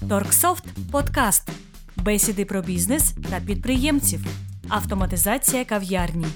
Торксофт 0.00 0.64
подкаст. 0.92 1.50
Бесіди 2.04 2.44
про 2.44 2.62
бізнес 2.62 3.14
та 3.30 3.40
підприємців. 3.46 4.20
Автоматизація 4.68 5.64
кав'ярні. 5.64 6.26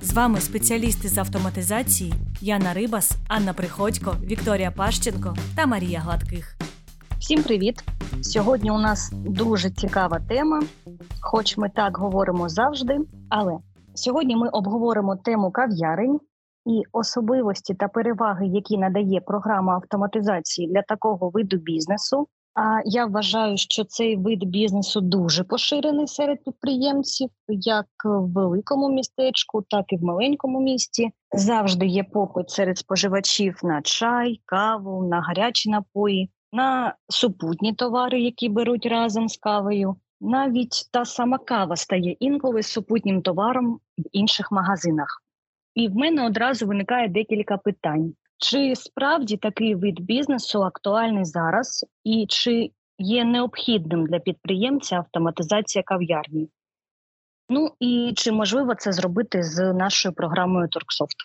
З 0.00 0.12
вами 0.12 0.40
спеціалісти 0.40 1.08
з 1.08 1.18
автоматизації 1.18 2.12
Яна 2.40 2.74
Рибас, 2.74 3.12
Анна 3.28 3.52
Приходько, 3.52 4.14
Вікторія 4.24 4.70
Пащенко 4.70 5.34
та 5.56 5.66
Марія 5.66 5.98
Гладких. 5.98 6.56
Всім 7.18 7.42
привіт! 7.42 7.84
Сьогодні 8.20 8.70
у 8.70 8.78
нас 8.78 9.12
дуже 9.12 9.70
цікава 9.70 10.20
тема, 10.28 10.62
хоч 11.20 11.56
ми 11.56 11.68
так 11.68 11.96
говоримо 11.96 12.48
завжди. 12.48 12.98
Але 13.28 13.58
сьогодні 13.94 14.36
ми 14.36 14.48
обговоримо 14.48 15.16
тему 15.16 15.50
кав'ярень 15.50 16.20
і 16.66 16.82
особливості 16.92 17.74
та 17.74 17.88
переваги, 17.88 18.46
які 18.46 18.78
надає 18.78 19.20
програма 19.20 19.74
автоматизації 19.74 20.68
для 20.72 20.82
такого 20.82 21.30
виду 21.30 21.56
бізнесу. 21.56 22.28
А 22.54 22.80
я 22.84 23.06
вважаю, 23.06 23.56
що 23.56 23.84
цей 23.84 24.16
вид 24.16 24.44
бізнесу 24.44 25.00
дуже 25.00 25.44
поширений 25.44 26.06
серед 26.06 26.44
підприємців, 26.44 27.30
як 27.48 27.86
в 28.04 28.32
великому 28.32 28.88
містечку, 28.88 29.62
так 29.62 29.84
і 29.88 29.96
в 29.96 30.04
маленькому 30.04 30.60
місті. 30.60 31.10
Завжди 31.32 31.86
є 31.86 32.04
попит 32.04 32.50
серед 32.50 32.78
споживачів 32.78 33.60
на 33.62 33.82
чай, 33.82 34.40
каву, 34.44 35.08
на 35.08 35.20
гарячі 35.20 35.70
напої, 35.70 36.30
на 36.52 36.94
супутні 37.08 37.74
товари, 37.74 38.20
які 38.20 38.48
беруть 38.48 38.86
разом 38.86 39.28
з 39.28 39.36
кавою. 39.36 39.96
Навіть 40.20 40.88
та 40.92 41.04
сама 41.04 41.38
кава 41.38 41.76
стає 41.76 42.16
інколи 42.20 42.62
супутнім 42.62 43.22
товаром 43.22 43.80
в 43.98 44.02
інших 44.12 44.52
магазинах. 44.52 45.22
І 45.74 45.88
в 45.88 45.94
мене 45.94 46.26
одразу 46.26 46.66
виникає 46.66 47.08
декілька 47.08 47.56
питань: 47.56 48.14
чи 48.38 48.76
справді 48.76 49.36
такий 49.36 49.74
вид 49.74 50.00
бізнесу 50.00 50.62
актуальний 50.62 51.24
зараз, 51.24 51.86
і 52.04 52.26
чи 52.28 52.70
є 52.98 53.24
необхідним 53.24 54.06
для 54.06 54.18
підприємця 54.18 54.96
автоматизація 54.96 55.82
кав'ярні? 55.86 56.48
Ну 57.48 57.70
і 57.80 58.12
чи 58.16 58.32
можливо 58.32 58.74
це 58.74 58.92
зробити 58.92 59.42
з 59.42 59.72
нашою 59.72 60.14
програмою 60.14 60.68
Торксофт? 60.68 61.16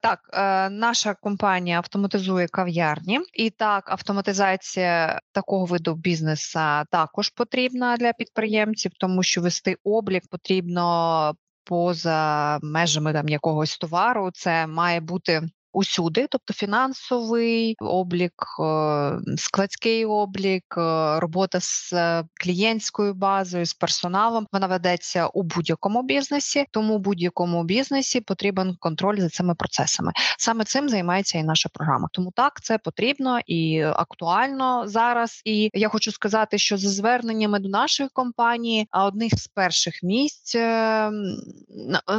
Так, 0.00 0.18
е, 0.32 0.70
наша 0.70 1.14
компанія 1.14 1.76
автоматизує 1.76 2.48
кав'ярні, 2.48 3.20
і 3.34 3.50
так, 3.50 3.90
автоматизація 3.90 5.20
такого 5.32 5.64
виду 5.64 5.94
бізнесу 5.94 6.58
також 6.90 7.30
потрібна 7.30 7.96
для 7.96 8.12
підприємців, 8.12 8.92
тому 8.98 9.22
що 9.22 9.40
вести 9.40 9.76
облік 9.84 10.22
потрібно 10.30 11.34
поза 11.64 12.58
межами 12.62 13.12
там 13.12 13.28
якогось 13.28 13.78
товару. 13.78 14.30
Це 14.32 14.66
має 14.66 15.00
бути 15.00 15.42
усюди, 15.72 16.26
тобто 16.30 16.54
фінансовий 16.54 17.76
облік, 17.80 18.32
е, 18.60 19.18
складський 19.36 20.04
облік, 20.04 20.64
е, 20.76 21.20
робота 21.20 21.58
з 21.60 21.92
е, 21.92 22.24
клієнтською 22.34 23.14
базою, 23.14 23.66
з 23.66 23.74
персоналом, 23.74 24.46
вона 24.52 24.66
ведеться 24.66 25.26
у 25.26 25.42
будь-якому 25.42 26.02
бізнесі, 26.02 26.64
тому 26.70 26.98
будь-якому 26.98 27.64
бізнесі 27.64 28.20
потрібен 28.20 28.76
контроль 28.80 29.20
за 29.20 29.28
цими 29.28 29.54
процесами. 29.54 30.12
Саме 30.38 30.64
цим 30.64 30.88
займається 30.88 31.38
і 31.38 31.42
наша 31.42 31.68
програма. 31.68 32.08
Тому 32.12 32.32
так 32.36 32.60
це 32.62 32.78
потрібно 32.78 33.40
і 33.46 33.80
актуально 33.80 34.88
зараз. 34.88 35.42
І 35.44 35.70
я 35.74 35.88
хочу 35.88 36.12
сказати, 36.12 36.58
що 36.58 36.76
за 36.76 36.88
зверненнями 36.88 37.58
до 37.58 37.68
нашої 37.68 38.08
компанії, 38.12 38.88
а 38.90 39.04
одних 39.04 39.38
з 39.38 39.48
перших 39.48 40.02
місць, 40.02 40.56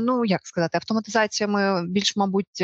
ну 0.02 0.26
як 0.26 0.48
сказати, 0.48 0.78
автоматизаціями 0.78 1.88
більш 1.88 2.16
мабуть. 2.16 2.64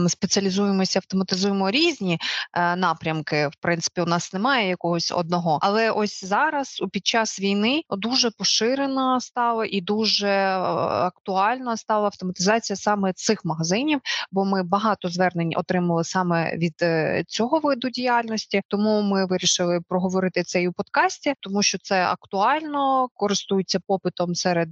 Ми 0.00 0.08
спеціалізуємося, 0.08 0.98
автоматизуємо 0.98 1.70
різні 1.70 2.18
е, 2.52 2.76
напрямки. 2.76 3.48
В 3.48 3.56
принципі, 3.60 4.00
у 4.00 4.06
нас 4.06 4.32
немає 4.32 4.68
якогось 4.68 5.12
одного. 5.12 5.58
Але 5.62 5.90
ось 5.90 6.24
зараз, 6.24 6.80
у 6.82 6.88
під 6.88 7.06
час 7.06 7.40
війни, 7.40 7.82
дуже 7.90 8.30
поширена 8.30 9.20
стала 9.20 9.66
і 9.70 9.80
дуже 9.80 10.28
е, 10.28 10.58
актуальна 11.06 11.76
стала 11.76 12.04
автоматизація 12.04 12.76
саме 12.76 13.12
цих 13.12 13.44
магазинів, 13.44 14.00
бо 14.32 14.44
ми 14.44 14.62
багато 14.62 15.08
звернень 15.08 15.52
отримали 15.56 16.04
саме 16.04 16.56
від 16.56 16.74
е, 16.82 17.24
цього 17.28 17.58
виду 17.58 17.88
діяльності. 17.88 18.62
Тому 18.68 19.02
ми 19.02 19.26
вирішили 19.26 19.80
проговорити 19.88 20.42
це 20.42 20.62
і 20.62 20.68
у 20.68 20.72
подкасті, 20.72 21.34
тому 21.40 21.62
що 21.62 21.78
це 21.78 22.04
актуально, 22.04 23.08
користується 23.14 23.80
попитом 23.86 24.34
серед 24.34 24.68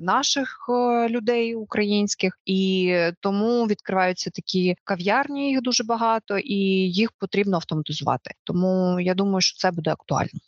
наших 0.00 0.66
людей 1.08 1.54
українських, 1.54 2.38
і 2.44 2.94
тому 3.20 3.66
відкриваються 3.66 4.30
такі 4.30 4.57
такі 4.58 4.76
кав'ярні, 4.84 5.50
їх 5.50 5.62
дуже 5.62 5.84
багато, 5.84 6.38
і 6.38 6.54
їх 6.90 7.12
потрібно 7.18 7.56
автоматизувати. 7.56 8.30
Тому 8.44 9.00
я 9.00 9.14
думаю, 9.14 9.40
що 9.40 9.58
це 9.58 9.70
буде 9.70 9.90
актуально. 9.90 10.40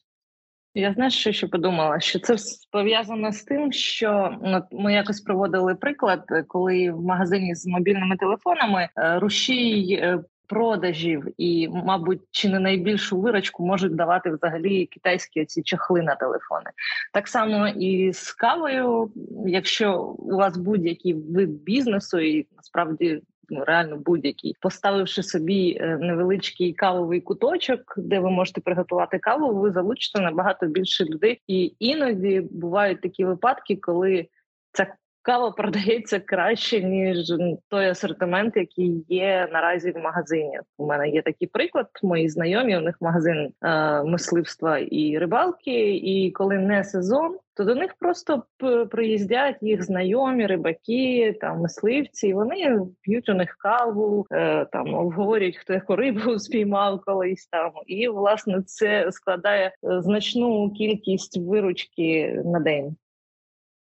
Я 0.74 0.92
знаєш, 0.92 1.14
що 1.18 1.32
ще 1.32 1.46
подумала, 1.46 2.00
що 2.00 2.18
це 2.18 2.36
пов'язано 2.70 3.32
з 3.32 3.42
тим, 3.42 3.72
що 3.72 4.38
от 4.42 4.64
ми 4.72 4.94
якось 4.94 5.20
проводили 5.20 5.74
приклад, 5.74 6.24
коли 6.48 6.90
в 6.90 7.02
магазині 7.02 7.54
з 7.54 7.66
мобільними 7.66 8.16
телефонами 8.16 8.88
е, 8.96 9.18
рушій 9.18 9.98
е, 10.02 10.18
продажів 10.50 11.26
і, 11.38 11.68
мабуть, 11.68 12.20
чи 12.30 12.48
не 12.48 12.58
найбільшу 12.58 13.20
вирочку 13.20 13.66
можуть 13.66 13.94
давати 13.94 14.30
взагалі 14.30 14.86
китайські 14.86 15.44
ці 15.44 15.62
чахли 15.62 16.02
на 16.02 16.14
телефони. 16.14 16.70
Так 17.12 17.28
само 17.28 17.68
і 17.68 18.12
з 18.12 18.32
кавою, 18.32 19.12
якщо 19.46 20.02
у 20.02 20.36
вас 20.36 20.56
будь-який 20.56 21.14
вид 21.14 21.50
бізнесу, 21.50 22.18
і 22.18 22.46
насправді 22.56 23.22
ну 23.50 23.64
реально 23.64 23.96
будь-який, 23.96 24.56
поставивши 24.60 25.22
собі 25.22 25.78
е, 25.80 25.98
невеличкий 26.00 26.72
кавовий 26.72 27.20
куточок, 27.20 27.94
де 27.96 28.20
ви 28.20 28.30
можете 28.30 28.60
приготувати 28.60 29.18
каву, 29.18 29.60
ви 29.60 29.72
залучите 29.72 30.20
набагато 30.20 30.66
більше 30.66 31.04
людей. 31.04 31.42
І 31.46 31.74
іноді 31.78 32.40
бувають 32.50 33.00
такі 33.00 33.24
випадки, 33.24 33.76
коли 33.76 34.28
ця 34.72 34.94
кава 35.22 35.50
продається 35.50 36.20
краще 36.20 36.82
ніж 36.82 37.32
той 37.68 37.86
асортимент, 37.86 38.56
який 38.56 39.04
є 39.08 39.48
наразі 39.52 39.90
в 39.90 39.98
магазині. 39.98 40.60
У 40.78 40.86
мене 40.86 41.08
є 41.08 41.22
такий 41.22 41.48
приклад. 41.48 41.86
Мої 42.02 42.28
знайомі 42.28 42.76
у 42.76 42.80
них 42.80 42.96
магазин 43.00 43.52
е, 43.62 44.02
мисливства 44.02 44.78
і 44.78 45.18
рибалки. 45.18 45.96
І 45.96 46.30
коли 46.30 46.58
не 46.58 46.84
сезон, 46.84 47.36
то 47.60 47.64
до 47.64 47.74
них 47.74 47.94
просто 47.98 48.42
приїздять 48.90 49.56
їх 49.60 49.82
знайомі, 49.82 50.46
рибаки, 50.46 51.38
там 51.40 51.60
мисливці. 51.60 52.28
і 52.28 52.34
Вони 52.34 52.80
п'ють 53.00 53.28
у 53.28 53.34
них 53.34 53.56
каву, 53.58 54.26
е, 54.32 54.64
там 54.64 54.94
обговорюють, 54.94 55.56
хто 55.56 55.72
яку 55.72 55.96
рибу 55.96 56.20
спіймав 56.38 57.00
колись 57.06 57.46
там. 57.46 57.72
І 57.86 58.08
власне 58.08 58.62
це 58.62 59.12
складає 59.12 59.66
е, 59.66 59.72
значну 60.02 60.70
кількість 60.70 61.38
виручки 61.38 62.42
на 62.44 62.60
день. 62.60 62.96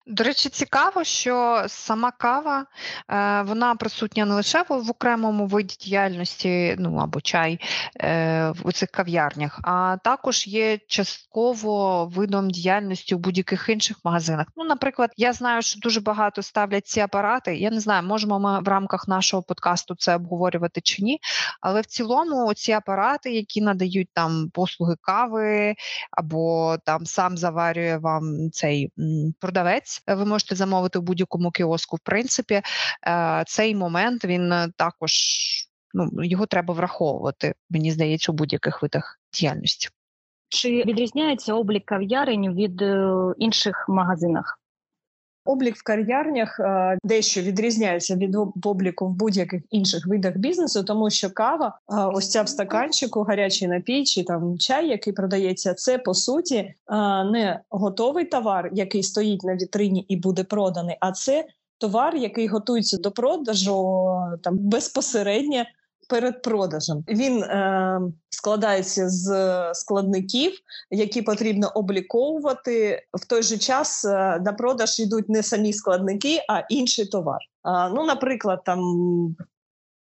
До 0.06 0.24
речі, 0.24 0.48
цікаво, 0.48 1.04
що 1.04 1.64
сама 1.68 2.10
кава 2.10 2.66
е, 3.08 3.42
вона 3.42 3.74
присутня 3.74 4.24
не 4.24 4.34
лише 4.34 4.64
в 4.68 4.90
окремому 4.90 5.46
виді 5.46 5.76
діяльності, 5.80 6.76
ну 6.78 6.96
або 6.96 7.20
чай 7.20 7.60
е, 8.00 8.50
в 8.50 8.72
цих 8.72 8.90
кав'ярнях, 8.90 9.60
а 9.62 9.96
також 10.04 10.46
є 10.46 10.78
частково 10.88 12.06
видом 12.06 12.50
діяльності 12.50 13.14
у 13.14 13.18
будь-яких 13.18 13.68
інших 13.68 13.96
магазинах. 14.04 14.46
Ну, 14.56 14.64
наприклад, 14.64 15.10
я 15.16 15.32
знаю, 15.32 15.62
що 15.62 15.80
дуже 15.80 16.00
багато 16.00 16.42
ставлять 16.42 16.86
ці 16.86 17.00
апарати. 17.00 17.56
Я 17.56 17.70
не 17.70 17.80
знаю, 17.80 18.02
можемо 18.02 18.38
ми 18.38 18.60
в 18.60 18.68
рамках 18.68 19.08
нашого 19.08 19.42
подкасту 19.42 19.94
це 19.94 20.16
обговорювати 20.16 20.80
чи 20.80 21.02
ні. 21.02 21.20
Але 21.60 21.80
в 21.80 21.86
цілому 21.86 22.54
ці 22.54 22.72
апарати, 22.72 23.32
які 23.32 23.60
надають 23.60 24.08
там 24.12 24.50
послуги 24.54 24.94
кави, 25.00 25.74
або 26.10 26.76
там 26.84 27.06
сам 27.06 27.36
заварює 27.36 27.96
вам 27.96 28.50
цей 28.50 28.92
продавець. 29.40 29.89
Е, 30.06 30.14
ви 30.14 30.24
можете 30.24 30.54
замовити 30.54 30.98
в 30.98 31.02
будь-якому 31.02 31.50
кіоску. 31.50 31.96
В 31.96 32.00
принципі, 32.00 32.62
е, 33.06 33.44
цей 33.46 33.74
момент 33.74 34.24
він 34.24 34.52
е, 34.52 34.68
також 34.76 35.12
ну 35.94 36.24
його 36.24 36.46
треба 36.46 36.74
враховувати. 36.74 37.54
Мені 37.70 37.92
здається, 37.92 38.32
у 38.32 38.34
будь-яких 38.34 38.82
видах 38.82 39.20
діяльності. 39.32 39.88
Чи 40.48 40.68
відрізняється 40.68 41.54
облік 41.54 41.84
кав'ярень 41.84 42.54
від 42.54 42.82
інших 43.38 43.86
магазинах? 43.88 44.59
Облік 45.44 45.76
в 45.76 45.82
кар'ярнях 45.82 46.60
е, 46.60 46.98
дещо 47.04 47.40
відрізняється 47.40 48.16
від 48.16 48.36
обліку 48.64 49.06
в 49.06 49.10
будь-яких 49.10 49.62
інших 49.70 50.06
видах 50.06 50.36
бізнесу, 50.36 50.84
тому 50.84 51.10
що 51.10 51.30
кава, 51.30 51.78
е, 51.92 51.94
ось 52.14 52.30
ця 52.30 52.42
в 52.42 52.48
стаканчику, 52.48 53.22
гарячий 53.22 53.68
напій 53.68 54.04
чи 54.04 54.24
там 54.24 54.58
чай, 54.58 54.88
який 54.88 55.12
продається, 55.12 55.74
це 55.74 55.98
по 55.98 56.14
суті 56.14 56.56
е, 56.56 56.74
не 57.24 57.60
готовий 57.70 58.24
товар, 58.24 58.70
який 58.72 59.02
стоїть 59.02 59.44
на 59.44 59.54
вітрині 59.54 60.04
і 60.08 60.16
буде 60.16 60.44
проданий, 60.44 60.96
а 61.00 61.12
це 61.12 61.44
товар, 61.78 62.16
який 62.16 62.46
готується 62.46 62.96
до 62.96 63.10
продажу 63.10 64.04
там 64.42 64.58
безпосередньо 64.58 65.64
перед 66.10 66.42
продажем. 66.42 67.04
Він 67.08 67.42
е, 67.42 68.00
складається 68.30 69.08
з 69.08 69.30
складників, 69.74 70.52
які 70.90 71.22
потрібно 71.22 71.72
обліковувати. 71.74 73.02
В 73.12 73.26
той 73.26 73.42
же 73.42 73.58
час 73.58 74.04
е, 74.04 74.40
на 74.44 74.52
продаж 74.52 75.00
йдуть 75.00 75.28
не 75.28 75.42
самі 75.42 75.72
складники, 75.72 76.38
а 76.48 76.60
інший 76.70 77.06
товар. 77.06 77.40
Е, 77.40 77.90
ну, 77.94 78.04
наприклад, 78.04 78.60
там. 78.64 78.80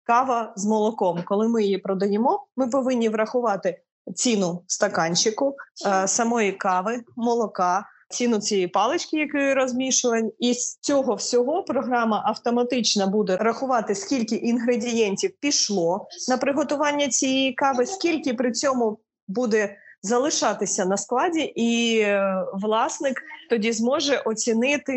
Кава 0.08 0.54
з 0.56 0.66
молоком, 0.66 1.24
коли 1.26 1.48
ми 1.48 1.64
її 1.64 1.78
продаємо, 1.78 2.48
ми 2.56 2.68
повинні 2.68 3.10
врахувати 3.10 3.82
ціну 4.16 4.64
стаканчику, 4.68 5.56
е, 5.88 6.08
самої 6.08 6.52
кави, 6.52 7.04
молока. 7.16 7.86
Ціну 8.10 8.40
цієї 8.40 8.68
палички, 8.68 9.18
якою 9.18 9.56
розмішувань, 9.56 10.32
і 10.40 10.54
з 10.54 10.78
цього 10.78 11.16
всього 11.16 11.64
програма 11.64 12.24
автоматично 12.26 13.08
буде 13.08 13.38
рахувати, 13.38 13.96
скільки 13.96 14.36
інгредієнтів 14.36 15.32
пішло 15.40 16.08
на 16.30 16.38
приготування 16.38 17.08
цієї 17.08 17.54
кави, 17.54 17.86
скільки 17.86 18.34
при 18.34 18.52
цьому 18.52 19.00
буде 19.28 19.78
залишатися 20.02 20.86
на 20.86 20.98
складі, 20.98 21.54
і 21.56 22.00
е, 22.00 22.46
власник 22.54 23.22
тоді 23.50 23.72
зможе 23.72 24.18
оцінити, 24.18 24.94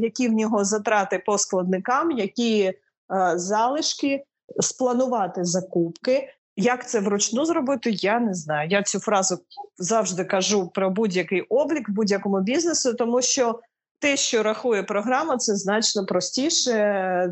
які 0.00 0.28
в 0.28 0.32
нього 0.32 0.64
затрати 0.64 1.22
по 1.26 1.38
складникам, 1.38 2.10
які 2.10 2.62
е, 2.62 2.74
залишки, 3.36 4.24
спланувати 4.60 5.44
закупки. 5.44 6.28
Як 6.56 6.88
це 6.88 7.00
вручну 7.00 7.44
зробити, 7.44 7.90
я 7.90 8.20
не 8.20 8.34
знаю. 8.34 8.68
Я 8.70 8.82
цю 8.82 9.00
фразу 9.00 9.38
завжди 9.76 10.24
кажу 10.24 10.70
про 10.74 10.90
будь-який 10.90 11.40
облік 11.40 11.88
в 11.88 11.92
будь-якому 11.92 12.40
бізнесу, 12.40 12.94
тому 12.94 13.22
що 13.22 13.60
те, 13.98 14.16
що 14.16 14.42
рахує 14.42 14.82
програма, 14.82 15.36
це 15.36 15.56
значно 15.56 16.06
простіше 16.06 16.72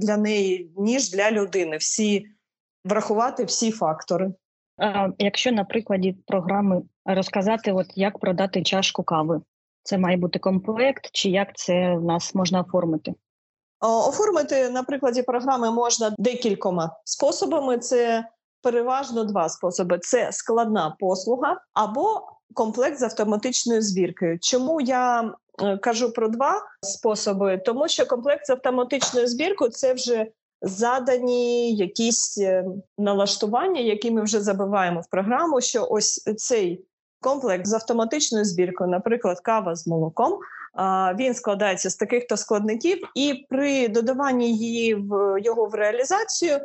для 0.00 0.16
неї 0.16 0.72
ніж 0.76 1.10
для 1.10 1.30
людини. 1.30 1.76
Всі 1.76 2.26
врахувати 2.84 3.44
всі 3.44 3.70
фактори. 3.70 4.32
Якщо 5.18 5.52
на 5.52 5.64
прикладі 5.64 6.16
програми 6.26 6.82
розказати, 7.04 7.72
от 7.72 7.86
як 7.94 8.18
продати 8.18 8.62
чашку 8.62 9.02
кави, 9.02 9.40
це 9.82 9.98
має 9.98 10.16
бути 10.16 10.38
комплект, 10.38 11.10
чи 11.12 11.30
як 11.30 11.56
це 11.56 11.94
в 11.94 12.04
нас 12.04 12.34
можна 12.34 12.60
оформити? 12.60 13.14
Оформити 13.80 14.70
на 14.70 14.82
прикладі 14.82 15.22
програми 15.22 15.70
можна 15.70 16.14
декількома 16.18 16.96
способами. 17.04 17.78
Це 17.78 18.24
переважно 18.62 19.24
два 19.24 19.48
способи: 19.48 19.98
це 19.98 20.32
складна 20.32 20.96
послуга 20.98 21.60
або 21.74 22.22
комплект 22.54 22.98
з 22.98 23.02
автоматичною 23.02 23.82
звіркою. 23.82 24.38
Чому 24.40 24.80
я 24.80 25.34
е, 25.62 25.76
кажу 25.76 26.12
про 26.12 26.28
два 26.28 26.62
способи? 26.82 27.58
Тому 27.58 27.88
що 27.88 28.06
комплект 28.06 28.46
з 28.46 28.50
автоматичною 28.50 29.26
збіркою 29.26 29.70
це 29.70 29.94
вже 29.94 30.26
задані 30.62 31.74
якісь 31.74 32.38
е, 32.38 32.64
налаштування, 32.98 33.80
які 33.80 34.10
ми 34.10 34.22
вже 34.22 34.40
забиваємо 34.40 35.00
в 35.00 35.10
програму. 35.10 35.60
Що 35.60 35.86
ось 35.90 36.24
цей 36.36 36.84
комплекс 37.20 37.68
з 37.68 37.72
автоматичною 37.72 38.44
збіркою, 38.44 38.90
наприклад, 38.90 39.40
кава 39.40 39.76
з 39.76 39.86
молоком. 39.86 40.38
Він 41.18 41.34
складається 41.34 41.90
з 41.90 41.96
таких 41.96 42.26
то 42.26 42.36
складників, 42.36 42.98
і 43.14 43.46
при 43.48 43.88
додаванні 43.88 44.56
її 44.58 44.94
в 44.94 45.38
його 45.40 45.66
в 45.66 45.74
реалізацію 45.74 46.60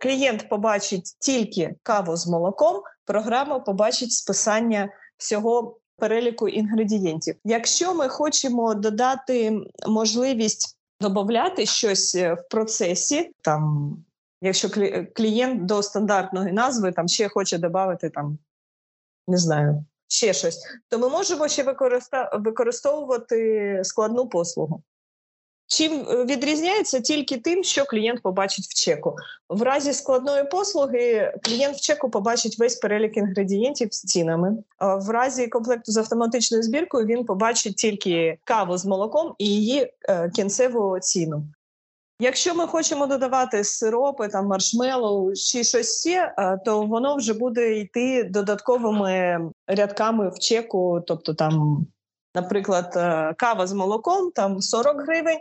клієнт 0.00 0.48
побачить 0.48 1.16
тільки 1.18 1.74
каву 1.82 2.16
з 2.16 2.26
молоком, 2.26 2.82
програма 3.04 3.58
побачить 3.58 4.12
списання 4.12 4.88
всього 5.16 5.76
переліку 5.96 6.48
інгредієнтів. 6.48 7.36
Якщо 7.44 7.94
ми 7.94 8.08
хочемо 8.08 8.74
додати 8.74 9.60
можливість 9.88 10.76
додати 11.00 11.66
щось 11.66 12.14
е, 12.14 12.34
в 12.34 12.48
процесі, 12.48 13.30
там 13.42 13.96
якщо 14.42 14.68
клієнт 15.14 15.64
до 15.64 15.82
стандартної 15.82 16.52
назви 16.52 16.92
там 16.92 17.08
ще 17.08 17.28
хоче 17.28 17.58
додати 17.58 18.10
там, 18.10 18.38
не 19.28 19.36
знаю, 19.36 19.84
ще 20.08 20.32
щось, 20.32 20.58
то 20.88 20.98
ми 20.98 21.08
можемо 21.08 21.48
ще 21.48 21.76
використовувати 22.32 23.80
складну 23.84 24.28
послугу. 24.28 24.82
Чим 25.72 26.06
е, 26.10 26.24
відрізняється 26.24 27.00
тільки 27.00 27.38
тим, 27.38 27.64
що 27.64 27.84
клієнт 27.84 28.22
побачить 28.22 28.64
в 28.64 28.74
чеку. 28.74 29.16
В 29.48 29.62
разі 29.62 29.92
складної 29.92 30.44
послуги 30.44 31.32
клієнт 31.42 31.76
в 31.76 31.80
чеку 31.80 32.10
побачить 32.10 32.58
весь 32.58 32.76
перелік 32.76 33.16
інгредієнтів 33.16 33.88
з 33.94 34.00
цінами. 34.00 34.56
В 34.80 35.10
разі 35.10 35.46
комплекту 35.46 35.92
з 35.92 35.96
автоматичною 35.96 36.62
збіркою 36.62 37.06
він 37.06 37.24
побачить 37.24 37.76
тільки 37.76 38.38
каву 38.44 38.76
з 38.76 38.86
молоком 38.86 39.34
і 39.38 39.46
її 39.46 39.92
е, 40.08 40.30
кінцеву 40.30 40.98
ціну. 40.98 41.44
Якщо 42.20 42.54
ми 42.54 42.66
хочемо 42.66 43.06
додавати 43.06 43.64
сиропи, 43.64 44.28
там 44.28 44.46
маршмеллоу 44.46 45.34
чи 45.34 45.64
щось 45.64 46.00
ще, 46.00 46.34
е, 46.38 46.58
то 46.64 46.82
воно 46.82 47.16
вже 47.16 47.34
буде 47.34 47.78
йти 47.78 48.24
додатковими 48.24 49.40
рядками 49.66 50.28
в 50.28 50.38
чеку, 50.38 51.00
тобто 51.06 51.34
там. 51.34 51.86
Наприклад, 52.34 52.92
кава 53.36 53.66
з 53.66 53.72
молоком 53.72 54.30
там 54.30 54.60
40 54.60 55.02
гривень, 55.02 55.38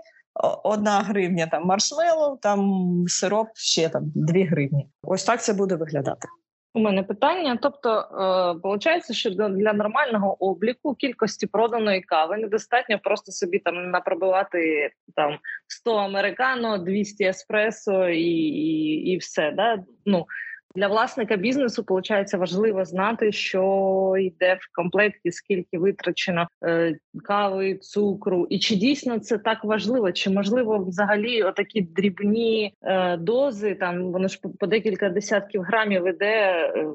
одна 0.63 0.99
гривня 0.99 1.47
там 1.47 1.65
маршмеллоу, 1.65 2.37
там 2.37 3.03
сироп 3.07 3.47
ще 3.55 3.89
там 3.89 4.11
2 4.15 4.45
гривні. 4.45 4.89
Ось 5.03 5.23
так 5.23 5.43
це 5.43 5.53
буде 5.53 5.75
виглядати. 5.75 6.27
У 6.73 6.79
мене 6.79 7.03
питання. 7.03 7.59
Тобто, 7.61 7.89
е, 7.89 8.59
виходить, 8.63 9.15
що 9.15 9.29
для 9.29 9.73
нормального 9.73 10.43
обліку 10.43 10.95
кількості 10.95 11.47
проданої 11.47 12.01
кави 12.01 12.37
недостатньо 12.37 12.99
просто 13.03 13.31
собі 13.31 13.59
там 13.59 13.91
напробивати 13.91 14.91
там 15.15 15.37
100 15.67 15.95
американо, 15.95 16.77
200 16.77 17.23
еспресо 17.23 18.09
і 18.09 18.23
і, 18.23 19.11
і 19.11 19.17
все. 19.17 19.51
Да? 19.51 19.83
Ну, 20.05 20.25
для 20.75 20.87
власника 20.87 21.35
бізнесу 21.35 21.85
виходить, 21.87 22.33
важливо 22.33 22.85
знати, 22.85 23.31
що 23.31 24.15
йде 24.19 24.53
в 24.53 24.75
комплекті, 24.75 25.31
скільки 25.31 25.77
витрачено 25.77 26.47
е, 26.63 26.97
кави, 27.23 27.75
цукру, 27.75 28.47
і 28.49 28.59
чи 28.59 28.75
дійсно 28.75 29.19
це 29.19 29.37
так 29.37 29.63
важливо, 29.63 30.11
чи 30.11 30.29
можливо 30.29 30.77
взагалі 30.77 31.43
отакі 31.43 31.81
дрібні 31.81 32.73
е, 32.81 33.17
дози, 33.17 33.75
там 33.75 34.11
воно 34.11 34.27
ж 34.27 34.39
по 34.59 34.67
декілька 34.67 35.09
десятків 35.09 35.61
грамів 35.61 36.07
іде. 36.07 36.73
Е, 36.75 36.87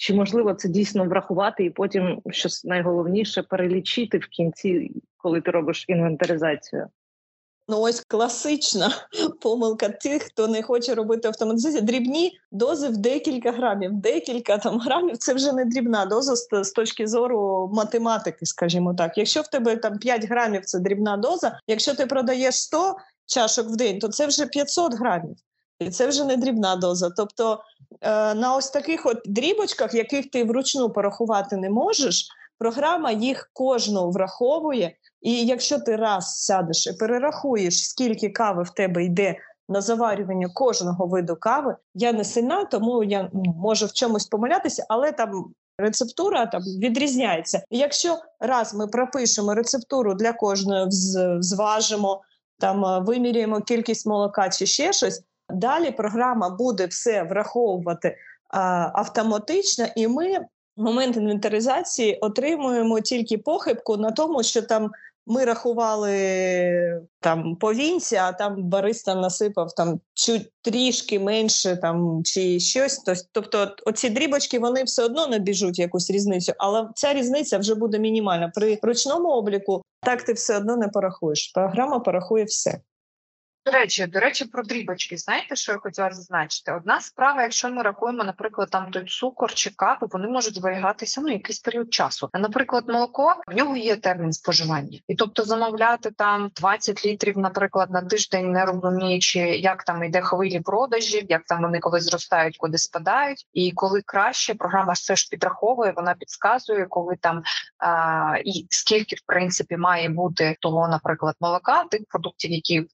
чи 0.00 0.14
можливо 0.14 0.54
це 0.54 0.68
дійсно 0.68 1.04
врахувати, 1.04 1.64
і 1.64 1.70
потім 1.70 2.22
що 2.30 2.48
найголовніше 2.64 3.42
перелічити 3.42 4.18
в 4.18 4.26
кінці, 4.26 4.90
коли 5.16 5.40
ти 5.40 5.50
робиш 5.50 5.84
інвентаризацію? 5.88 6.86
Ну, 7.70 7.80
ось 7.80 8.00
класична 8.00 8.92
помилка 9.40 9.88
тих, 9.88 10.22
хто 10.22 10.48
не 10.48 10.62
хоче 10.62 10.94
робити 10.94 11.28
автоматизацію. 11.28 11.82
Дрібні 11.82 12.38
дози 12.52 12.88
в 12.88 12.96
декілька 12.96 13.52
грамів. 13.52 13.92
Декілька 13.92 14.58
там 14.58 14.78
грамів 14.84 15.18
це 15.18 15.34
вже 15.34 15.52
не 15.52 15.64
дрібна 15.64 16.06
доза 16.06 16.36
з, 16.36 16.48
з 16.64 16.70
точки 16.70 17.06
зору 17.06 17.70
математики, 17.72 18.46
скажімо 18.46 18.94
так. 18.94 19.18
Якщо 19.18 19.40
в 19.40 19.46
тебе 19.48 19.76
там 19.76 19.98
5 19.98 20.24
грамів 20.24 20.64
це 20.64 20.78
дрібна 20.78 21.16
доза, 21.16 21.60
якщо 21.66 21.94
ти 21.94 22.06
продаєш 22.06 22.54
100 22.54 22.96
чашок 23.26 23.68
в 23.68 23.76
день, 23.76 23.98
то 23.98 24.08
це 24.08 24.26
вже 24.26 24.46
500 24.46 24.94
грамів. 24.94 25.36
І 25.80 25.90
це 25.90 26.06
вже 26.06 26.24
не 26.24 26.36
дрібна 26.36 26.76
доза. 26.76 27.10
Тобто 27.16 27.60
е, 28.00 28.34
на 28.34 28.56
ось 28.56 28.70
таких 28.70 29.06
от 29.06 29.18
дрібочках, 29.24 29.94
яких 29.94 30.30
ти 30.30 30.44
вручну 30.44 30.90
порахувати 30.90 31.56
не 31.56 31.70
можеш, 31.70 32.28
програма 32.58 33.10
їх 33.10 33.50
кожну 33.52 34.10
враховує. 34.10 34.96
І 35.20 35.46
якщо 35.46 35.78
ти 35.78 35.96
раз 35.96 36.44
сядеш 36.44 36.86
і 36.86 36.92
перерахуєш, 36.92 37.88
скільки 37.88 38.28
кави 38.28 38.62
в 38.62 38.70
тебе 38.70 39.04
йде 39.04 39.36
на 39.68 39.80
заварювання 39.80 40.48
кожного 40.54 41.06
виду 41.06 41.36
кави, 41.36 41.76
я 41.94 42.12
не 42.12 42.24
сильна, 42.24 42.64
тому 42.64 43.04
я 43.04 43.30
можу 43.32 43.86
в 43.86 43.92
чомусь 43.92 44.26
помилятися, 44.26 44.86
але 44.88 45.12
там 45.12 45.54
рецептура 45.78 46.46
там 46.46 46.62
відрізняється. 46.62 47.62
Якщо 47.70 48.18
раз 48.40 48.74
ми 48.74 48.86
пропишемо 48.86 49.54
рецептуру 49.54 50.14
для 50.14 50.32
кожної, 50.32 50.86
зважимо, 51.40 52.22
там 52.58 52.84
е, 52.84 52.98
виміряємо 52.98 53.60
кількість 53.60 54.06
молока 54.06 54.48
чи 54.48 54.66
ще 54.66 54.92
щось, 54.92 55.22
далі 55.50 55.90
програма 55.90 56.50
буде 56.50 56.86
все 56.86 57.22
враховувати 57.22 58.16
а, 58.50 58.90
автоматично, 58.94 59.86
і 59.96 60.08
ми 60.08 60.38
момент 60.78 61.16
інвентаризації 61.16 62.18
отримуємо 62.18 63.00
тільки 63.00 63.38
похибку 63.38 63.96
на 63.96 64.10
тому, 64.10 64.42
що 64.42 64.62
там 64.62 64.90
ми 65.28 65.44
рахували 65.44 66.12
там 67.20 67.56
повінці, 67.56 68.16
а 68.16 68.32
там 68.32 68.62
бариста 68.62 69.14
насипав 69.14 69.74
там 69.74 70.00
чуть 70.14 70.52
трішки 70.62 71.18
менше 71.18 71.76
там 71.76 72.22
чи 72.24 72.60
щось. 72.60 73.02
Тобто, 73.32 73.76
оці 73.86 74.10
дрібочки 74.10 74.58
вони 74.58 74.84
все 74.84 75.04
одно 75.04 75.26
набіжуть 75.26 75.78
якусь 75.78 76.10
різницю, 76.10 76.52
але 76.58 76.88
ця 76.94 77.14
різниця 77.14 77.58
вже 77.58 77.74
буде 77.74 77.98
мінімальна. 77.98 78.52
При 78.54 78.78
ручному 78.82 79.28
обліку 79.28 79.82
так 80.00 80.22
ти 80.22 80.32
все 80.32 80.56
одно 80.56 80.76
не 80.76 80.88
порахуєш. 80.88 81.52
Програма 81.54 81.98
порахує 81.98 82.44
все. 82.44 82.80
До 83.66 83.72
речі, 83.72 84.06
до 84.06 84.20
речі, 84.20 84.44
про 84.44 84.62
дрібочки. 84.62 85.16
Знаєте, 85.16 85.56
що 85.56 85.72
я 85.72 85.78
хотіла 85.78 86.10
зазначити? 86.10 86.72
Одна 86.72 87.00
справа, 87.00 87.42
якщо 87.42 87.70
ми 87.70 87.82
рахуємо, 87.82 88.24
наприклад, 88.24 88.68
там 88.70 88.90
той 88.90 89.04
цукор 89.04 89.54
чи 89.54 89.70
каву, 89.70 90.08
вони 90.12 90.28
можуть 90.28 90.54
зберігатися 90.54 91.20
ну 91.20 91.28
якийсь 91.28 91.58
період 91.58 91.94
часу. 91.94 92.28
А, 92.32 92.38
наприклад, 92.38 92.84
молоко 92.88 93.34
в 93.48 93.56
нього 93.56 93.76
є 93.76 93.96
термін 93.96 94.32
споживання, 94.32 94.98
і 95.08 95.14
тобто 95.14 95.44
замовляти 95.44 96.10
там 96.10 96.50
20 96.56 97.06
літрів, 97.06 97.38
наприклад, 97.38 97.90
на 97.90 98.02
тиждень, 98.02 98.52
не 98.52 98.64
розуміючи, 98.64 99.38
як 99.38 99.84
там 99.84 100.04
йде 100.04 100.20
хвилі 100.20 100.60
продажів, 100.60 101.26
як 101.28 101.42
там 101.44 101.62
вони 101.62 101.78
коли 101.78 102.00
зростають, 102.00 102.56
куди 102.56 102.78
спадають, 102.78 103.46
і 103.52 103.72
коли 103.72 104.02
краще 104.06 104.54
програма 104.54 104.92
все 104.92 105.16
ж 105.16 105.28
підраховує, 105.30 105.92
вона 105.96 106.14
підказує, 106.14 106.86
коли 106.86 107.16
там 107.16 107.42
а, 107.78 108.34
і 108.44 108.66
скільки 108.70 109.16
в 109.16 109.22
принципі 109.26 109.76
має 109.76 110.08
бути 110.08 110.56
того, 110.60 110.88
наприклад, 110.88 111.34
молока 111.40 111.84
тих 111.84 112.00
продуктів, 112.08 112.50
які 112.50 112.86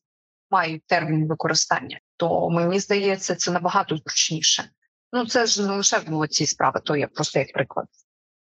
мають 0.50 0.86
термін 0.86 1.28
використання, 1.28 2.00
то 2.16 2.50
мені 2.50 2.80
здається, 2.80 3.34
це 3.34 3.50
набагато 3.50 3.96
зручніше. 3.96 4.70
Ну 5.12 5.26
це 5.26 5.46
ж 5.46 5.66
не 5.66 5.76
лише 5.76 5.98
в 5.98 6.28
цій 6.28 6.46
справи, 6.46 6.80
то 6.84 6.96
я 6.96 7.08
просто 7.08 7.38
як 7.38 7.52
приклад. 7.52 7.86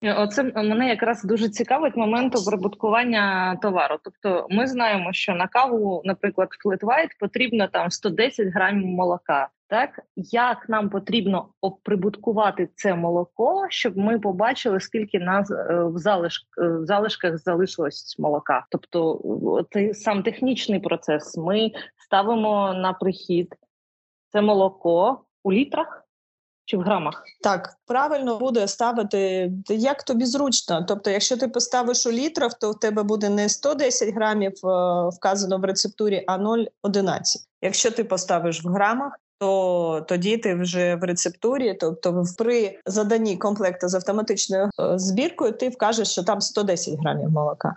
Оце 0.01 0.43
мене 0.43 0.89
якраз 0.89 1.23
дуже 1.23 1.49
цікавить 1.49 1.95
момент 1.95 2.35
оприбуткування 2.35 3.55
товару. 3.61 3.97
Тобто, 4.03 4.47
ми 4.49 4.67
знаємо, 4.67 5.13
що 5.13 5.35
на 5.35 5.47
каву, 5.47 6.01
наприклад, 6.05 6.49
White 6.65 7.11
потрібно 7.19 7.67
там 7.67 7.91
110 7.91 8.47
грамів 8.47 8.87
молока. 8.87 9.49
Так 9.69 9.99
як 10.15 10.69
нам 10.69 10.89
потрібно 10.89 11.49
оприбуткувати 11.61 12.69
це 12.75 12.95
молоко, 12.95 13.67
щоб 13.69 13.97
ми 13.97 14.19
побачили, 14.19 14.79
скільки 14.79 15.19
нас 15.19 15.51
е, 15.51 15.83
в 15.83 15.97
залиш 15.97 16.47
е, 16.61 16.67
в 16.67 16.85
залишках 16.85 17.37
залишилось 17.37 18.15
молока? 18.19 18.65
Тобто, 18.71 19.21
цей 19.71 19.93
сам 19.93 20.23
технічний 20.23 20.79
процес. 20.79 21.37
Ми 21.37 21.71
ставимо 21.95 22.73
на 22.73 22.93
прихід 22.93 23.55
це 24.29 24.41
молоко 24.41 25.21
у 25.43 25.53
літрах 25.53 26.06
чи 26.67 26.77
в 26.77 26.81
грамах? 26.81 27.23
Так, 27.43 27.77
правильно 27.85 28.37
буде 28.37 28.67
ставити 28.67 29.51
як 29.69 30.03
тобі 30.03 30.25
зручно. 30.25 30.85
Тобто, 30.87 31.09
якщо 31.09 31.37
ти 31.37 31.47
поставиш 31.47 32.05
у 32.05 32.11
літрах, 32.11 32.53
то 32.53 32.71
в 32.71 32.79
тебе 32.79 33.03
буде 33.03 33.29
не 33.29 33.49
110 33.49 34.15
грамів 34.15 34.53
е, 34.65 35.09
вказано 35.09 35.57
в 35.57 35.63
рецептурі, 35.63 36.23
а 36.27 36.37
0,11. 36.37 37.19
Якщо 37.61 37.91
ти 37.91 38.03
поставиш 38.03 38.63
в 38.63 38.67
грамах, 38.67 39.13
то 39.39 40.05
тоді 40.07 40.37
ти 40.37 40.55
вже 40.55 40.95
в 40.95 41.03
рецептурі, 41.03 41.73
тобто 41.79 42.23
при 42.37 42.79
заданні 42.85 43.37
комплекту 43.37 43.87
з 43.87 43.95
автоматичною 43.95 44.69
е, 44.79 44.99
збіркою, 44.99 45.51
ти 45.51 45.69
вкажеш, 45.69 46.07
що 46.07 46.23
там 46.23 46.41
110 46.41 46.99
грамів 46.99 47.29
молока. 47.29 47.75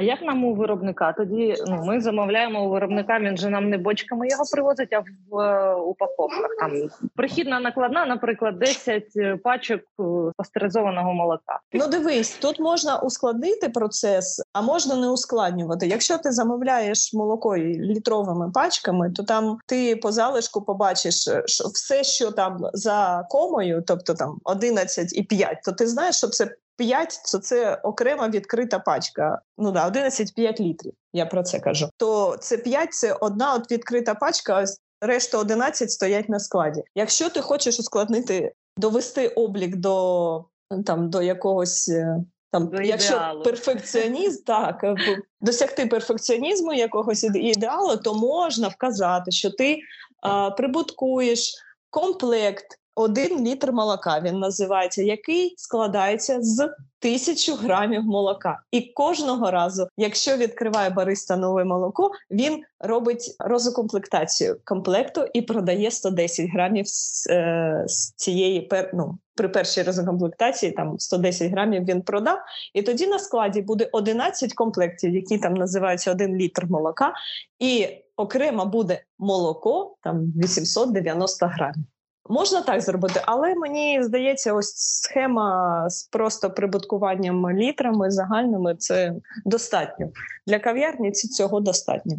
А 0.00 0.02
як 0.02 0.22
нам 0.22 0.44
у 0.44 0.54
виробника? 0.54 1.12
Тоді 1.12 1.56
ну 1.66 1.84
ми 1.84 2.00
замовляємо 2.00 2.66
у 2.66 2.70
виробника. 2.70 3.18
Він 3.20 3.36
же 3.36 3.50
нам 3.50 3.70
не 3.70 3.78
бочками 3.78 4.28
його 4.28 4.44
привозить, 4.52 4.92
а 4.92 5.00
в 5.30 5.38
е, 5.38 5.74
упаковках. 5.74 6.50
Там 6.60 6.72
прихідна 7.16 7.60
накладна, 7.60 8.06
наприклад, 8.06 8.58
10 8.58 9.04
е, 9.16 9.36
пачок 9.36 9.80
е, 9.80 10.02
пастеризованого 10.36 11.12
молока. 11.12 11.60
Ну 11.72 11.88
дивись, 11.88 12.38
тут 12.38 12.60
можна 12.60 12.98
ускладнити 12.98 13.68
процес, 13.68 14.42
а 14.52 14.62
можна 14.62 14.96
не 14.96 15.08
ускладнювати. 15.08 15.86
Якщо 15.86 16.18
ти 16.18 16.32
замовляєш 16.32 17.14
молоко 17.14 17.56
літровими 17.56 18.50
пачками, 18.50 19.10
то 19.10 19.22
там 19.22 19.58
ти 19.66 19.96
по 19.96 20.12
залишку 20.12 20.62
побачиш, 20.62 21.28
що 21.46 21.64
все, 21.64 22.04
що 22.04 22.30
там 22.30 22.58
за 22.72 23.26
комою, 23.28 23.84
тобто 23.86 24.14
там 24.14 24.38
11,5, 24.44 25.46
то 25.64 25.72
ти 25.72 25.86
знаєш, 25.86 26.16
що 26.16 26.26
це 26.26 26.50
5– 26.80 27.20
то 27.32 27.38
це 27.38 27.74
окрема 27.74 28.28
відкрита 28.28 28.78
пачка. 28.78 29.40
Ну 29.58 29.72
да, 29.72 29.88
11,5 29.88 30.60
літрів. 30.60 30.92
Я 31.12 31.26
про 31.26 31.42
це 31.42 31.60
кажу. 31.60 31.88
То 31.96 32.36
це 32.40 32.58
5– 32.58 32.92
це 32.94 33.12
одна 33.12 33.54
от 33.54 33.70
відкрита 33.70 34.14
пачка. 34.14 34.64
Решта 35.00 35.38
11 35.38 35.90
стоять 35.90 36.28
на 36.28 36.40
складі. 36.40 36.82
Якщо 36.94 37.30
ти 37.30 37.40
хочеш 37.40 37.78
ускладнити, 37.78 38.52
довести 38.76 39.28
облік 39.28 39.76
до 39.76 40.44
там 40.86 41.10
до 41.10 41.22
якогось 41.22 41.88
е, 41.88 42.16
там, 42.50 42.68
до 42.68 42.82
якщо 42.82 43.14
ідеалу. 43.14 43.42
перфекціоніст, 43.42 44.44
так 44.44 44.84
е, 44.84 44.94
досягти 45.40 45.86
перфекціонізму 45.86 46.72
якогось 46.72 47.24
ідеалу, 47.24 47.96
то 47.96 48.14
можна 48.14 48.68
вказати, 48.68 49.30
що 49.30 49.50
ти 49.50 49.78
а, 50.22 50.50
прибуткуєш 50.50 51.54
комплект 51.90 52.79
один 52.94 53.46
літр 53.46 53.72
молока 53.72 54.20
він 54.20 54.38
називається, 54.38 55.02
який 55.02 55.54
складається 55.56 56.38
з 56.40 56.70
тисячу 56.98 57.54
грамів 57.54 58.02
молока. 58.02 58.60
І 58.70 58.80
кожного 58.80 59.50
разу, 59.50 59.88
якщо 59.96 60.36
відкриває 60.36 60.90
бариста 60.90 61.36
нове 61.36 61.64
молоко, 61.64 62.10
він 62.30 62.62
робить 62.80 63.36
розукомплектацію 63.38 64.56
комплекту 64.64 65.26
і 65.34 65.42
продає 65.42 65.90
110 65.90 66.50
грамів 66.50 66.88
з, 66.88 67.26
е, 67.30 67.84
з 67.86 68.12
цієї 68.12 68.60
пер, 68.60 68.90
ну, 68.94 69.18
при 69.34 69.48
першій 69.48 69.82
розукомплектації 69.82 70.72
там 70.72 70.98
110 70.98 71.50
грамів 71.50 71.84
він 71.84 72.02
продав, 72.02 72.38
і 72.74 72.82
тоді 72.82 73.06
на 73.06 73.18
складі 73.18 73.62
буде 73.62 73.88
11 73.92 74.54
комплектів, 74.54 75.14
які 75.14 75.38
там 75.38 75.54
називаються 75.54 76.10
один 76.10 76.36
літр 76.36 76.66
молока, 76.66 77.12
і 77.58 77.88
окремо 78.16 78.66
буде 78.66 79.02
молоко 79.18 79.96
там 80.02 80.32
890 80.36 81.46
грамів. 81.46 81.84
Можна 82.30 82.62
так 82.62 82.80
зробити, 82.80 83.22
але 83.26 83.54
мені 83.54 84.02
здається, 84.02 84.54
ось 84.54 84.72
схема 84.76 85.84
з 85.90 86.04
просто 86.04 86.50
прибуткуванням 86.50 87.50
літрами 87.50 88.10
загальними 88.10 88.76
це 88.76 89.14
достатньо 89.44 90.10
для 90.46 90.58
кав'ярні. 90.58 91.12
Цього 91.12 91.60
достатньо. 91.60 92.16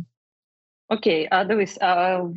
Окей, 0.89 1.27
а 1.31 1.43
дивись, 1.43 1.77
а 1.81 2.17
в 2.17 2.33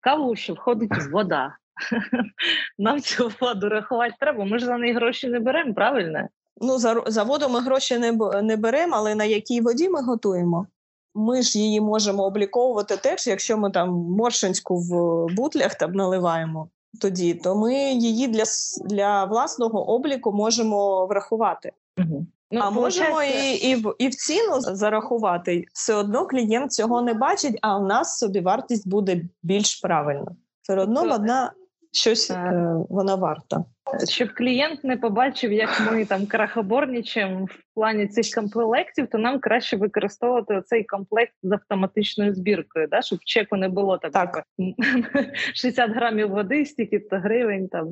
каву 0.00 0.36
ще 0.36 0.52
входить 0.52 0.90
вода. 1.12 1.56
Нам 2.78 3.00
цю 3.00 3.32
воду 3.40 3.68
рахувати 3.68 4.14
треба. 4.20 4.44
Ми 4.44 4.58
ж 4.58 4.66
за 4.66 4.78
неї 4.78 4.94
гроші 4.94 5.28
не 5.28 5.40
беремо, 5.40 5.74
правильно? 5.74 6.28
Ну 6.60 6.78
за 6.78 7.02
за 7.06 7.22
воду 7.22 7.48
ми 7.48 7.60
гроші 7.60 7.98
не 7.98 8.12
не 8.42 8.56
беремо, 8.56 8.96
але 8.96 9.14
на 9.14 9.24
якій 9.24 9.60
воді 9.60 9.88
ми 9.88 10.02
готуємо? 10.02 10.66
Ми 11.14 11.42
ж 11.42 11.58
її 11.58 11.80
можемо 11.80 12.22
обліковувати 12.22 12.96
теж, 12.96 13.26
якщо 13.26 13.58
ми 13.58 13.70
там 13.70 13.90
моршинську 13.90 14.76
в 14.76 15.26
бутлях 15.34 15.74
там 15.74 15.92
наливаємо 15.92 16.68
тоді, 17.00 17.34
то 17.34 17.56
ми 17.56 17.74
її 17.74 18.28
для 18.28 18.44
для 18.84 19.24
власного 19.24 19.88
обліку 19.94 20.32
можемо 20.32 21.06
врахувати. 21.06 21.72
Угу. 21.98 22.26
Ну, 22.50 22.60
а 22.62 22.70
можемо 22.70 23.22
і 23.22 23.54
і, 23.54 23.74
в 23.74 23.94
і 23.98 24.08
в 24.08 24.14
ціну 24.14 24.60
зарахувати. 24.60 25.64
Все 25.72 25.94
одно 25.94 26.26
клієнт 26.26 26.72
цього 26.72 27.02
не 27.02 27.14
бачить, 27.14 27.58
а 27.62 27.78
у 27.78 27.86
нас 27.86 28.18
собі 28.18 28.40
вартість 28.40 28.88
буде 28.88 29.22
більш 29.42 29.76
правильна. 29.76 30.36
Все 30.62 30.80
одно 30.80 31.04
вона 31.04 31.52
щось 31.92 32.30
е, 32.30 32.74
вона 32.88 33.14
варта. 33.14 33.64
Щоб 34.08 34.34
клієнт 34.34 34.84
не 34.84 34.96
побачив, 34.96 35.52
як 35.52 35.90
ми 35.92 36.04
там 36.04 36.26
крахоборнічаємо 36.26 37.44
в 37.44 37.74
плані 37.74 38.06
цих 38.06 38.34
комплектів, 38.34 39.06
то 39.06 39.18
нам 39.18 39.38
краще 39.38 39.76
використовувати 39.76 40.62
цей 40.66 40.84
комплект 40.84 41.32
з 41.42 41.52
автоматичною 41.52 42.34
збіркою, 42.34 42.86
да? 42.86 43.02
щоб 43.02 43.18
чеку 43.24 43.56
не 43.56 43.68
було 43.68 43.98
там 43.98 44.10
так. 44.10 44.42
60 45.54 45.90
грамів 45.90 46.30
води, 46.30 46.66
стільки 46.66 46.98
то 46.98 47.16
гривень. 47.16 47.68
Там 47.68 47.88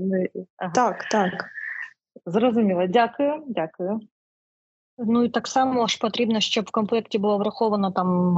ага. 0.56 0.72
Так, 0.72 1.04
так. 1.04 1.32
Зрозуміло. 2.26 2.86
Дякую, 2.86 3.42
дякую. 3.46 4.00
Ну 4.98 5.24
і 5.24 5.28
так 5.28 5.46
само 5.46 5.86
ж 5.86 5.98
потрібно, 6.00 6.40
щоб 6.40 6.64
в 6.64 6.70
комплекті 6.70 7.18
було 7.18 7.38
враховано 7.38 7.90
там 7.90 8.34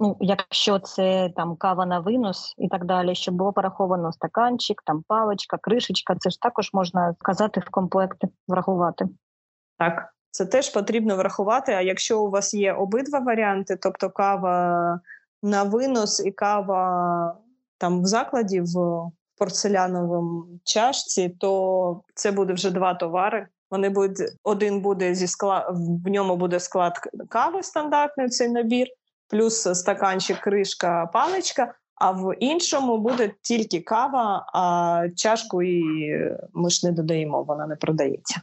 Ну, 0.00 0.16
якщо 0.20 0.78
це 0.78 1.30
там 1.36 1.56
кава 1.56 1.86
на 1.86 2.00
винос 2.00 2.54
і 2.58 2.68
так 2.68 2.84
далі, 2.84 3.14
щоб 3.14 3.34
було 3.34 3.52
пораховано 3.52 4.12
стаканчик, 4.12 4.82
там 4.82 5.04
паличка, 5.08 5.58
кришечка, 5.58 6.16
це 6.18 6.30
ж 6.30 6.40
також 6.40 6.70
можна 6.72 7.14
вказати 7.20 7.60
в 7.60 7.70
комплекти, 7.70 8.28
врахувати. 8.48 9.08
Так, 9.78 10.14
це 10.30 10.46
теж 10.46 10.70
потрібно 10.70 11.16
врахувати. 11.16 11.72
А 11.72 11.80
якщо 11.80 12.22
у 12.22 12.30
вас 12.30 12.54
є 12.54 12.72
обидва 12.72 13.18
варіанти, 13.18 13.78
тобто 13.82 14.10
кава 14.10 15.00
на 15.42 15.62
винос 15.62 16.26
і 16.26 16.32
кава 16.32 17.36
там 17.78 18.02
в 18.02 18.06
закладі 18.06 18.60
в 18.60 19.02
порцеляновому 19.38 20.46
чашці, 20.64 21.28
то 21.28 22.02
це 22.14 22.32
буде 22.32 22.52
вже 22.52 22.70
два 22.70 22.94
товари. 22.94 23.46
Вони 23.70 23.88
будуть 23.88 24.18
один 24.44 24.80
буде 24.80 25.14
зі 25.14 25.26
склад 25.26 25.66
в 26.04 26.08
ньому 26.08 26.36
буде 26.36 26.60
склад 26.60 26.92
кави 27.28 27.62
стандартний 27.62 28.28
цей 28.28 28.48
набір 28.48 28.86
плюс 29.28 29.78
стаканчик, 29.78 30.40
кришка, 30.40 31.06
паличка. 31.12 31.74
А 31.94 32.10
в 32.10 32.34
іншому 32.40 32.98
буде 32.98 33.30
тільки 33.42 33.80
кава, 33.80 34.46
а 34.54 35.04
чашку 35.16 35.62
і 35.62 35.82
ми 36.52 36.70
ж 36.70 36.86
не 36.86 36.92
додаємо, 36.92 37.42
вона 37.42 37.66
не 37.66 37.76
продається. 37.76 38.40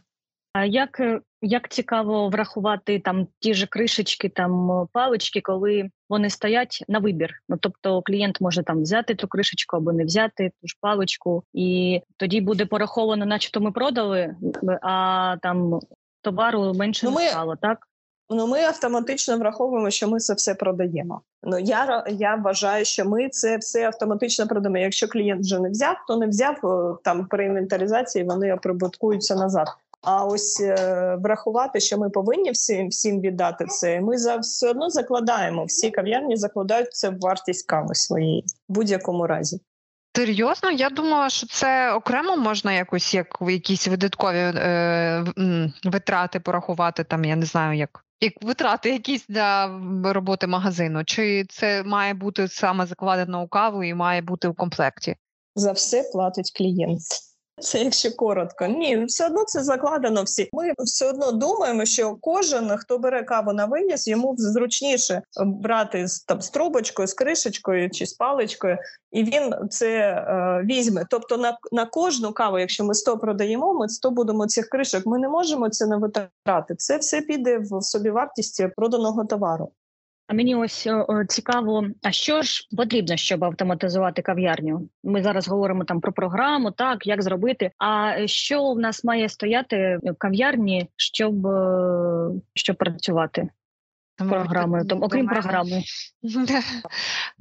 А 0.53 0.65
як 0.65 1.01
як 1.41 1.69
цікаво 1.69 2.29
врахувати 2.29 2.99
там 2.99 3.27
ті 3.39 3.53
ж 3.53 3.67
кришечки, 3.67 4.29
там 4.29 4.87
палички, 4.93 5.41
коли 5.41 5.89
вони 6.09 6.29
стоять 6.29 6.83
на 6.87 6.99
вибір? 6.99 7.33
Ну 7.49 7.57
тобто 7.59 8.01
клієнт 8.01 8.41
може 8.41 8.63
там 8.63 8.81
взяти 8.81 9.15
ту 9.15 9.27
кришечку 9.27 9.77
або 9.77 9.93
не 9.93 10.05
взяти 10.05 10.51
ту 10.61 10.67
ж 10.67 10.77
паличку, 10.81 11.43
і 11.53 12.01
тоді 12.17 12.41
буде 12.41 12.65
пораховано, 12.65 13.25
начебто 13.25 13.61
ми 13.61 13.71
продали, 13.71 14.35
а 14.81 15.35
там 15.41 15.79
товару 16.21 16.73
менше 16.73 17.05
ну, 17.05 17.11
не 17.11 17.29
стало, 17.29 17.55
так? 17.55 17.87
Ну, 18.29 18.47
ми 18.47 18.59
автоматично 18.59 19.37
враховуємо, 19.37 19.89
що 19.89 20.07
ми 20.07 20.19
це 20.19 20.33
все 20.33 20.55
продаємо. 20.55 21.21
Ну 21.43 21.59
я 21.59 22.05
я 22.09 22.35
вважаю, 22.35 22.85
що 22.85 23.05
ми 23.05 23.29
це 23.29 23.57
все 23.57 23.85
автоматично 23.87 24.47
продаємо. 24.47 24.77
Якщо 24.77 25.07
клієнт 25.07 25.41
вже 25.41 25.59
не 25.59 25.69
взяв, 25.69 25.95
то 26.07 26.17
не 26.17 26.27
взяв 26.27 26.55
там 27.03 27.25
при 27.25 27.45
інвентаризації. 27.45 28.25
Вони 28.25 28.53
оприбуткуються 28.53 29.35
назад. 29.35 29.67
А 30.01 30.25
ось 30.25 30.61
е, 30.61 31.17
врахувати, 31.23 31.79
що 31.79 31.97
ми 31.97 32.09
повинні 32.09 32.51
всім 32.51 32.89
всім 32.89 33.21
віддати 33.21 33.65
це. 33.65 34.01
Ми 34.01 34.17
за 34.17 34.37
все 34.37 34.69
одно 34.69 34.89
закладаємо. 34.89 35.65
Всі 35.65 35.91
кав'ярні 35.91 36.37
закладають 36.37 36.93
це 36.93 37.09
в 37.09 37.19
вартість 37.19 37.67
кави 37.67 37.95
своєї 37.95 38.43
в 38.69 38.73
будь-якому 38.73 39.27
разі. 39.27 39.59
Серйозно, 40.15 40.71
я 40.71 40.89
думала, 40.89 41.29
що 41.29 41.47
це 41.47 41.93
окремо 41.93 42.37
можна 42.37 42.73
якось 42.73 43.13
як 43.13 43.37
якісь 43.41 43.87
видаткові 43.87 44.37
е, 44.37 45.25
витрати 45.83 46.39
порахувати 46.39 47.03
там. 47.03 47.25
Я 47.25 47.35
не 47.35 47.45
знаю, 47.45 47.77
як 47.77 48.05
як 48.21 48.33
витрати 48.41 48.89
якісь 48.89 49.27
для 49.27 49.79
роботи 50.03 50.47
магазину, 50.47 51.03
чи 51.03 51.45
це 51.49 51.83
має 51.83 52.13
бути 52.13 52.47
саме 52.47 52.85
закладено 52.85 53.43
у 53.43 53.47
каву 53.47 53.83
і 53.83 53.93
має 53.93 54.21
бути 54.21 54.47
в 54.47 54.55
комплекті? 54.55 55.15
за 55.55 55.71
все 55.71 56.03
платить 56.11 56.51
клієнт. 56.57 57.01
Це 57.59 57.83
якщо 57.83 58.11
коротко, 58.15 58.65
ні, 58.65 59.05
все 59.05 59.25
одно 59.25 59.43
це 59.43 59.63
закладено 59.63 60.23
всі. 60.23 60.49
Ми 60.53 60.73
все 60.77 61.09
одно 61.09 61.31
думаємо, 61.31 61.85
що 61.85 62.17
кожен, 62.21 62.77
хто 62.77 62.97
бере 62.97 63.23
каву 63.23 63.53
на 63.53 63.65
виніс, 63.65 64.07
йому 64.07 64.35
зручніше 64.37 65.21
брати 65.45 66.07
з 66.07 66.19
там 66.23 66.41
з 66.41 66.49
трубочкою, 66.49 67.07
з 67.07 67.13
кришечкою 67.13 67.89
чи 67.89 68.05
з 68.05 68.13
паличкою, 68.13 68.77
і 69.11 69.23
він 69.23 69.55
це 69.69 69.87
е, 69.87 70.61
візьме. 70.65 71.05
Тобто, 71.09 71.37
на 71.37 71.57
на 71.71 71.85
кожну 71.85 72.33
каву, 72.33 72.59
якщо 72.59 72.83
ми 72.83 72.93
100 72.93 73.17
продаємо, 73.17 73.73
ми 73.73 73.89
100 73.89 74.11
будемо 74.11 74.47
цих 74.47 74.69
кришок. 74.69 75.05
Ми 75.05 75.19
не 75.19 75.29
можемо 75.29 75.69
це 75.69 75.85
не 75.85 75.97
витрати. 75.97 76.75
Це 76.77 76.97
все 76.97 77.21
піде 77.21 77.57
в 77.57 77.81
собівартість 77.81 78.63
проданого 78.75 79.25
товару. 79.25 79.71
А 80.27 80.33
мені 80.33 80.55
ось 80.55 80.87
о, 80.87 81.25
цікаво, 81.25 81.87
а 82.03 82.11
що 82.11 82.41
ж 82.41 82.67
потрібно, 82.77 83.17
щоб 83.17 83.43
автоматизувати 83.43 84.21
кав'ярню? 84.21 84.89
Ми 85.03 85.23
зараз 85.23 85.47
говоримо 85.47 85.83
там 85.83 86.01
про 86.01 86.13
програму, 86.13 86.71
так 86.71 87.07
як 87.07 87.21
зробити. 87.21 87.71
А 87.77 88.15
що 88.25 88.73
в 88.73 88.79
нас 88.79 89.03
має 89.03 89.29
стояти 89.29 89.99
в 90.03 90.13
кав'ярні, 90.13 90.89
щоб 90.95 91.47
е, 91.47 92.29
щоб 92.53 92.75
працювати? 92.75 93.49
Програмою, 94.17 94.85
там, 94.85 95.03
окрім 95.03 95.27
програми. 95.27 95.83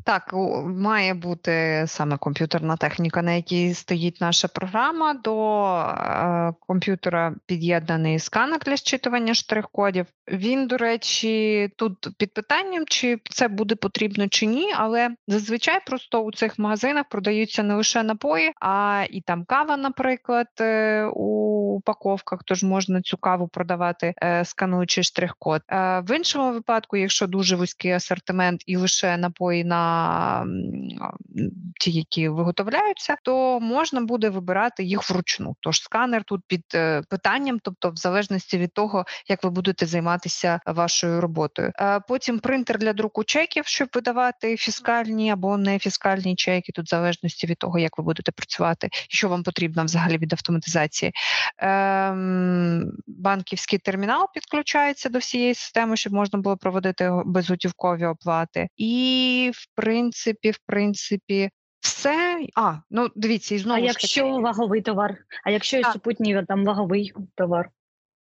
Так, 0.05 0.31
має 0.65 1.15
бути 1.15 1.85
саме 1.87 2.17
комп'ютерна 2.17 2.77
техніка, 2.77 3.23
на 3.23 3.33
якій 3.33 3.75
стоїть 3.75 4.21
наша 4.21 4.49
програма. 4.49 5.15
До 5.15 5.67
е, 5.69 6.53
комп'ютера 6.61 7.35
під'єднаний 7.47 8.19
сканер 8.19 8.59
для 8.59 8.77
щитування 8.77 9.35
штрих-кодів. 9.35 10.07
Він, 10.29 10.67
до 10.67 10.77
речі, 10.77 11.69
тут 11.77 12.09
під 12.19 12.35
питанням, 12.35 12.85
чи 12.87 13.19
це 13.31 13.49
буде 13.49 13.75
потрібно 13.75 14.29
чи 14.29 14.47
ні, 14.47 14.73
але 14.77 15.11
зазвичай 15.29 15.81
просто 15.87 16.21
у 16.21 16.33
цих 16.33 16.59
магазинах 16.59 17.05
продаються 17.09 17.63
не 17.63 17.75
лише 17.75 18.03
напої, 18.03 18.53
а 18.61 19.05
і 19.11 19.21
там 19.21 19.45
кава, 19.45 19.77
наприклад, 19.77 20.47
е, 20.61 21.05
у 21.15 21.55
упаковках, 21.75 22.41
тож 22.45 22.63
можна 22.63 23.03
цю 23.03 23.17
каву 23.17 23.49
продавати, 23.49 24.15
е, 24.23 24.45
скануючи 24.45 25.03
штрих-код. 25.03 25.63
Е, 25.69 26.01
в 26.01 26.17
іншому 26.17 26.53
випадку, 26.69 26.97
якщо 26.97 27.27
дуже 27.27 27.57
вузький 27.57 27.91
асортимент 27.91 28.63
і 28.67 28.77
лише 28.77 29.17
напої 29.17 29.65
на 29.65 30.47
ті, 31.81 31.91
які 31.91 32.29
виготовляються, 32.29 33.17
то 33.23 33.61
можна 33.61 34.01
буде 34.01 34.31
вибирати 34.31 34.85
їх 34.85 35.11
вручну. 35.11 35.57
Тож 35.61 35.83
сканер 35.83 36.25
тут 36.25 36.41
під 36.47 36.65
питанням, 37.09 37.59
тобто 37.63 37.91
в 37.91 37.97
залежності 37.97 38.59
від 38.59 38.73
того, 38.73 39.05
як 39.29 39.45
ви 39.45 39.51
будете 39.51 39.87
займатися 39.87 40.61
вашою 40.67 41.21
роботою. 41.21 41.73
Е, 41.81 42.01
потім 42.09 42.39
принтер 42.39 42.79
для 42.79 42.93
друку 42.93 43.25
чеків, 43.25 43.67
щоб 43.67 43.89
видавати 43.95 44.57
фіскальні 44.57 45.31
або 45.31 45.57
не 45.57 45.79
фіскальні 45.79 46.37
чеки, 46.37 46.73
тут 46.73 46.87
в 46.87 46.89
залежності 46.89 47.47
від 47.47 47.59
того, 47.59 47.79
як 47.79 47.99
ви 47.99 48.05
будете 48.05 48.33
працювати, 48.33 48.89
що 48.93 49.29
вам 49.29 49.43
потрібно 49.43 49.85
взагалі 49.85 50.19
від 50.19 50.33
автоматизації. 50.33 51.13
Ем, 51.59 52.93
банківський 53.07 53.79
термінал 53.79 54.27
підключається 54.35 55.09
до 55.09 55.19
всієї 55.19 55.55
системи, 55.55 55.97
щоб 55.97 56.13
можна 56.13 56.39
було 56.39 56.54
проводити 56.57 57.11
безготівкові 57.25 58.05
оплати. 58.05 58.69
І 58.77 59.51
в 59.55 59.67
принципі, 59.75 60.51
в 60.51 60.59
принципі. 60.67 61.51
Все, 61.81 62.47
а 62.57 62.75
ну 62.91 63.09
дивіться, 63.17 63.55
і 63.55 63.59
знову 63.59 63.81
а 63.81 63.85
якщо 63.85 64.23
таки... 64.23 64.41
ваговий 64.41 64.83
товар, 64.83 65.17
а 65.45 65.51
якщо 65.51 65.79
і 65.79 65.85
супутній 65.85 66.43
там 66.49 66.65
ваговий 66.65 67.13
товар. 67.35 67.71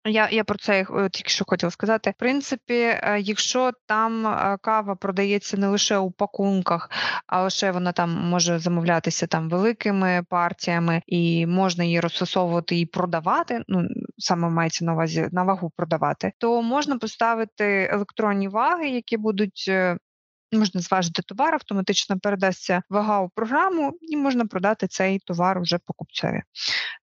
Я 0.05 0.29
я 0.31 0.43
про 0.43 0.57
це 0.57 0.81
е, 0.81 1.09
тільки 1.09 1.29
що 1.29 1.45
хотіла 1.47 1.71
сказати. 1.71 2.09
В 2.09 2.19
принципі, 2.19 2.73
е, 2.73 3.17
якщо 3.19 3.71
там 3.85 4.27
е, 4.27 4.57
кава 4.61 4.95
продається 4.95 5.57
не 5.57 5.67
лише 5.67 5.97
у 5.97 6.11
пакунках, 6.11 6.89
а 7.27 7.43
лише 7.43 7.71
вона 7.71 7.91
там 7.91 8.09
може 8.09 8.59
замовлятися 8.59 9.27
там 9.27 9.49
великими 9.49 10.23
партіями, 10.29 11.01
і 11.07 11.45
можна 11.47 11.83
її 11.83 11.99
розфасовувати 11.99 12.79
і 12.79 12.85
продавати. 12.85 13.63
Ну 13.67 13.87
саме 14.21 14.49
мається 14.49 14.85
на 14.85 14.93
увазі 14.93 15.29
на 15.31 15.43
вагу 15.43 15.71
продавати, 15.75 16.33
то 16.37 16.61
можна 16.61 16.97
поставити 16.97 17.89
електронні 17.91 18.47
ваги, 18.47 18.89
які 18.89 19.17
будуть 19.17 19.71
Можна 20.53 20.81
зважити 20.81 21.21
товар, 21.21 21.53
автоматично 21.53 22.19
передасться 22.19 22.83
вага 22.89 23.21
у 23.21 23.29
програму, 23.29 23.93
і 24.01 24.17
можна 24.17 24.45
продати 24.45 24.87
цей 24.87 25.19
товар 25.19 25.59
уже 25.59 25.77
покупцеві. 25.77 26.41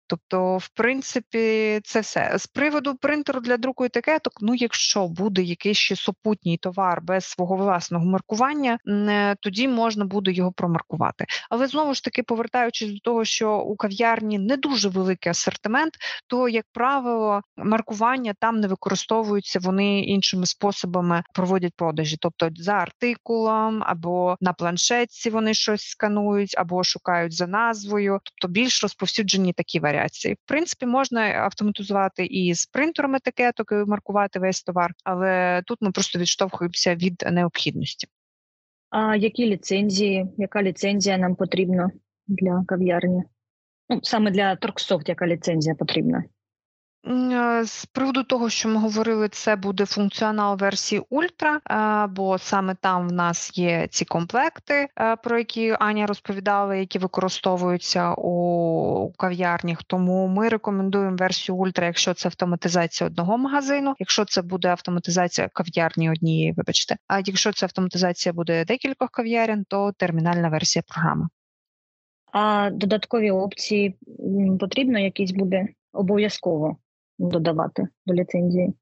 Тобто, 0.08 0.58
в 0.58 0.70
принципі, 0.70 1.80
це 1.84 2.00
все 2.00 2.34
з 2.38 2.48
приводу 2.48 2.96
принтеру 2.96 3.40
для 3.40 3.58
друку 3.58 3.84
етикеток. 3.84 4.34
Ну, 4.42 4.56
якщо 4.56 5.08
буде 5.08 5.42
якийсь 5.42 5.78
ще 5.78 5.96
супутній 5.96 6.58
товар 6.58 7.02
без 7.02 7.26
свого 7.26 7.56
власного 7.56 8.06
маркування, 8.06 8.78
е, 8.88 9.36
тоді 9.36 9.68
можна 9.68 10.06
буде 10.06 10.32
його 10.32 10.52
промаркувати. 10.52 11.26
Але 11.50 11.68
знову 11.68 11.94
ж 11.94 12.04
таки, 12.04 12.24
повертаючись 12.24 12.92
до 12.94 13.00
того, 13.00 13.26
що 13.26 13.58
у 13.58 13.76
кав'ярні 13.76 14.40
не 14.40 14.58
дуже 14.58 14.90
великий 14.90 15.30
асортимент, 15.30 15.94
то 16.28 16.50
як 16.50 16.66
правило, 16.74 17.42
маркування 17.58 18.34
там 18.40 18.60
не 18.60 18.68
використовуються, 18.68 19.60
вони 19.60 20.00
іншими 20.00 20.46
способами 20.46 21.24
проводять 21.34 21.74
продажі, 21.76 22.18
тобто 22.20 22.50
за 22.56 22.74
артикулом 22.74 23.84
або 23.86 24.38
на 24.42 24.54
планшетці 24.54 25.30
вони 25.30 25.54
щось 25.54 25.82
сканують, 25.82 26.56
або 26.58 26.84
шукають 26.84 27.34
за 27.34 27.48
назвою, 27.48 28.20
тобто 28.24 28.48
більш 28.54 28.84
розповсюджені 28.84 29.54
такі 29.54 29.80
варіанти 29.80 29.97
варіації. 29.98 30.34
В 30.34 30.48
принципі, 30.48 30.86
можна 30.86 31.22
автоматизувати 31.22 32.26
і 32.26 32.54
з 32.54 32.66
принтером 32.66 33.16
етикеток 33.16 33.72
і 33.72 33.76
маркувати 33.76 34.40
весь 34.40 34.64
товар, 34.64 34.92
але 35.04 35.62
тут 35.66 35.78
ми 35.82 35.92
просто 35.92 36.20
відштовхуємося 36.20 36.96
від 36.96 37.26
необхідності. 37.32 38.08
А 38.90 39.16
які 39.16 39.46
ліцензії? 39.46 40.26
Яка 40.38 40.64
ліцензія 40.64 41.18
нам 41.18 41.36
потрібна 41.36 41.92
для 42.28 42.64
кав'ярні? 42.68 43.24
Ну, 43.90 44.00
саме 44.04 44.32
для 44.32 44.56
Торксофт, 44.56 45.10
яка 45.10 45.28
ліцензія 45.28 45.76
потрібна? 45.76 46.24
Е, 47.06 47.64
з 47.66 47.86
приводу 47.86 48.24
того, 48.24 48.50
що 48.50 48.70
ми 48.70 48.80
говорили, 48.80 49.30
це 49.30 49.56
буде 49.56 49.86
функціонал 49.86 50.58
версії 50.58 51.02
Ультра, 51.10 51.62
е, 51.70 52.08
бо 52.08 52.38
саме 52.38 52.76
там 52.76 53.08
в 53.08 53.12
нас 53.12 53.58
є 53.58 53.88
ці 53.92 54.06
комплекти, 54.06 54.88
е, 55.00 55.16
про 55.16 55.38
які 55.38 55.76
Аня 55.80 56.06
розповідала, 56.06 56.76
які 56.76 57.00
використовуються 57.00 58.14
у 58.14 59.12
кав'ярнях. 59.18 59.84
Тому 59.84 60.28
ми 60.28 60.50
рекомендуємо 60.50 61.16
версію 61.16 61.56
Ультра, 61.56 61.86
якщо 61.86 62.14
це 62.14 62.28
автоматизація 62.30 63.08
одного 63.08 63.38
магазину, 63.38 63.96
якщо 64.00 64.26
це 64.26 64.42
буде 64.42 64.68
автоматизація 64.68 65.50
кав'ярні 65.54 66.12
однієї, 66.12 66.52
вибачте. 66.52 66.98
А 67.08 67.20
якщо 67.20 67.54
це 67.54 67.66
автоматизація 67.66 68.34
буде 68.34 68.66
декількох 68.66 69.10
кав'ярень, 69.10 69.66
то 69.68 69.92
термінальна 69.98 70.50
версія 70.50 70.84
програми. 70.88 71.28
А 72.32 72.70
додаткові 72.74 73.32
опції 73.32 73.96
потрібно 74.60 75.00
якісь 75.00 75.32
буде 75.32 75.68
обов'язково 75.94 76.78
додавати 77.20 77.88
до 78.06 78.14
ліцензії. 78.14 78.74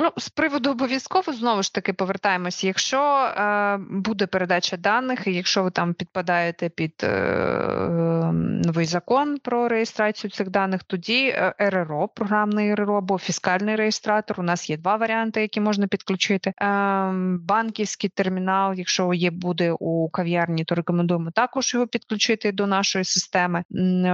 Ну, 0.00 0.12
з 0.16 0.28
приводу 0.28 0.70
обов'язково 0.70 1.32
знову 1.32 1.62
ж 1.62 1.74
таки 1.74 1.92
повертаємося. 1.92 2.66
Якщо 2.66 2.98
е, 3.00 3.78
буде 3.90 4.26
передача 4.26 4.76
даних, 4.76 5.26
і 5.26 5.34
якщо 5.34 5.62
ви 5.62 5.70
там 5.70 5.94
підпадаєте 5.94 6.68
під 6.68 6.94
е, 7.02 7.08
ем, 7.08 8.60
новий 8.60 8.86
закон 8.86 9.38
про 9.38 9.68
реєстрацію 9.68 10.30
цих 10.30 10.50
даних, 10.50 10.84
тоді 10.84 11.26
е, 11.28 11.54
РРО, 11.58 12.08
програмний 12.08 12.74
РРО 12.74 12.98
або 12.98 13.18
фіскальний 13.18 13.76
реєстратор. 13.76 14.40
У 14.40 14.42
нас 14.42 14.70
є 14.70 14.76
два 14.76 14.96
варіанти, 14.96 15.40
які 15.40 15.60
можна 15.60 15.86
підключити. 15.86 16.50
Е, 16.50 17.10
банківський 17.40 18.10
термінал, 18.10 18.74
якщо 18.74 19.14
є 19.14 19.30
буде 19.30 19.72
у 19.72 20.08
кав'ярні, 20.08 20.64
то 20.64 20.74
рекомендуємо 20.74 21.30
також 21.30 21.74
його 21.74 21.86
підключити 21.86 22.52
до 22.52 22.66
нашої 22.66 23.04
системи. 23.04 23.64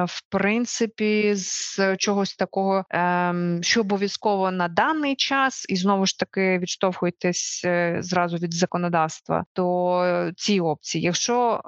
В 0.06 0.22
принципі, 0.28 1.34
з 1.34 1.96
чогось 1.96 2.36
такого, 2.36 2.84
е, 2.92 3.34
що 3.60 3.80
обов'язково 3.80 4.50
на 4.50 4.68
даний 4.68 5.16
час 5.16 5.66
і 5.74 5.76
знову 5.76 6.06
ж 6.06 6.18
таки 6.18 6.58
відштовхуєтесь 6.58 7.62
е, 7.64 7.96
зразу 8.00 8.36
від 8.36 8.54
законодавства, 8.54 9.44
то 9.52 10.32
ці 10.36 10.60
опції, 10.60 11.04
якщо 11.04 11.60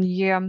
є 0.00 0.42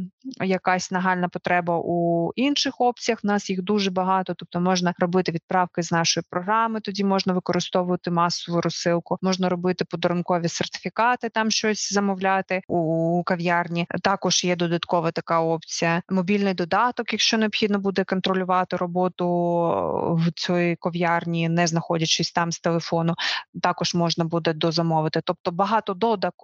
якась 0.44 0.92
нагальна 0.92 1.30
потреба 1.30 1.80
у 1.84 2.32
інших 2.36 2.82
опціях, 2.82 3.24
в 3.24 3.28
нас 3.28 3.50
їх 3.50 3.62
дуже 3.62 3.92
багато, 3.92 4.34
тобто 4.34 4.62
можна 4.62 4.94
робити 5.00 5.32
відправки 5.32 5.84
з 5.84 5.92
нашої 5.92 6.24
програми, 6.30 6.80
тоді 6.80 7.04
можна 7.04 7.34
використовувати 7.34 8.12
масову 8.12 8.62
розсилку, 8.62 9.18
можна 9.22 9.50
робити 9.50 9.86
подарункові 9.86 10.48
сертифікати, 10.48 11.30
там 11.30 11.52
щось 11.52 11.94
замовляти 11.94 12.62
у 12.68 13.24
кав'ярні. 13.26 13.88
Також 14.04 14.44
є 14.44 14.56
додаткова 14.56 15.12
така 15.12 15.42
опція. 15.42 16.02
Мобільний 16.10 16.54
додаток, 16.54 17.14
якщо 17.14 17.38
необхідно 17.38 17.80
буде 17.80 18.04
контролювати 18.04 18.76
роботу 18.76 19.28
в 20.12 20.32
цій 20.36 20.78
кав'ярні, 20.80 21.50
не 21.50 21.68
знаходячись 21.68 22.32
там 22.32 22.52
телефону, 22.65 23.13
також 23.62 23.95
можна 23.95 24.25
буде 24.25 24.54
дозамовити. 24.54 25.21
Тобто 25.23 25.51
багато 25.51 25.93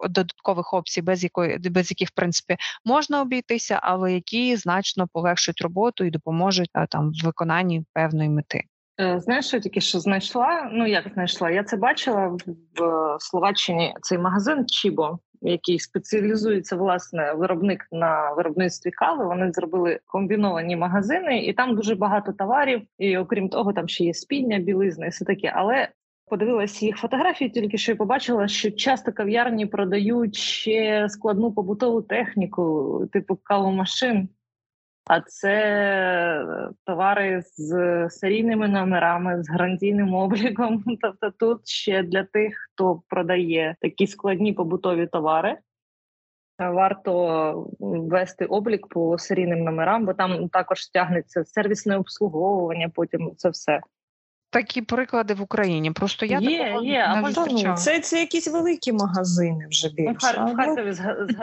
додаткових 0.09 0.73
опцій, 0.73 1.01
без 1.01 1.23
якої 1.23 1.57
без 1.57 1.91
яких 1.91 2.09
в 2.09 2.15
принципі 2.15 2.57
можна 2.85 3.21
обійтися, 3.21 3.79
але 3.83 4.13
які 4.13 4.55
значно 4.55 5.07
полегшать 5.13 5.61
роботу 5.61 6.03
і 6.03 6.11
допоможуть 6.11 6.69
там 6.89 7.11
в 7.11 7.25
виконанні 7.25 7.85
певної 7.93 8.29
мети. 8.29 8.63
Е, 9.01 9.19
знаєш, 9.19 9.47
що 9.47 9.59
тільки 9.59 9.81
що 9.81 9.99
знайшла? 9.99 10.69
Ну 10.71 10.87
як 10.87 11.05
знайшла? 11.13 11.49
Я 11.49 11.63
це 11.63 11.77
бачила 11.77 12.27
в 12.27 13.17
Словаччині 13.19 13.95
цей 14.01 14.17
магазин 14.17 14.65
Чібо. 14.67 15.19
який 15.41 15.79
спеціалізується 15.79 16.75
власне 16.75 17.33
виробник 17.33 17.87
на 17.91 18.31
виробництві 18.31 18.91
кави. 18.91 19.25
Вони 19.25 19.51
зробили 19.51 19.99
комбіновані 20.05 20.75
магазини, 20.75 21.45
і 21.45 21.53
там 21.53 21.75
дуже 21.75 21.95
багато 21.95 22.31
товарів. 22.31 22.81
І 22.97 23.17
окрім 23.17 23.49
того, 23.49 23.73
там 23.73 23.87
ще 23.87 24.03
є 24.03 24.13
спідня, 24.13 24.59
білизна 24.59 25.05
і 25.05 25.09
все 25.09 25.25
таке. 25.25 25.53
Але 25.55 25.87
подивилася 26.31 26.85
їх 26.85 26.97
фотографії, 26.97 27.49
тільки 27.49 27.77
що 27.77 27.91
і 27.91 27.95
побачила, 27.95 28.47
що 28.47 28.71
часто 28.71 29.11
кав'ярні 29.11 29.65
продають 29.65 30.35
ще 30.35 31.09
складну 31.09 31.53
побутову 31.53 32.01
техніку, 32.01 33.09
типу 33.11 33.39
кавомашин. 33.43 34.29
А 35.05 35.21
це 35.21 36.45
товари 36.85 37.41
з 37.41 38.09
серійними 38.09 38.67
номерами, 38.67 39.43
з 39.43 39.49
гарантійним 39.49 40.13
обліком. 40.23 40.83
Тобто, 41.01 41.31
тут 41.39 41.67
ще 41.67 42.03
для 42.03 42.23
тих, 42.23 42.67
хто 42.73 43.01
продає 43.07 43.75
такі 43.81 44.07
складні 44.07 44.53
побутові 44.53 45.07
товари, 45.07 45.57
варто 46.59 47.69
ввести 47.79 48.45
облік 48.45 48.87
по 48.87 49.17
серійним 49.17 49.63
номерам, 49.63 50.05
бо 50.05 50.13
там 50.13 50.49
також 50.49 50.83
стягнеться 50.83 51.43
сервісне 51.45 51.97
обслуговування. 51.97 52.89
Потім 52.95 53.31
це 53.37 53.49
все 53.49 53.81
такі 54.51 54.81
приклади 54.81 55.33
в 55.33 55.41
Україні. 55.41 55.91
Просто 55.91 56.25
я 56.25 56.39
є, 56.39 56.63
такого 56.63 56.83
є, 56.85 57.21
не 57.23 57.31
зустрічала. 57.31 57.75
Це, 57.75 57.99
це 57.99 58.19
якісь 58.19 58.47
великі 58.47 58.91
магазини 58.91 59.67
вже 59.69 59.87
Ну, 59.87 59.93
більше. 59.93 60.27
Хар- 60.27 60.45
в 60.45 60.49
ну, 60.49 60.55
Харкові 60.55 60.93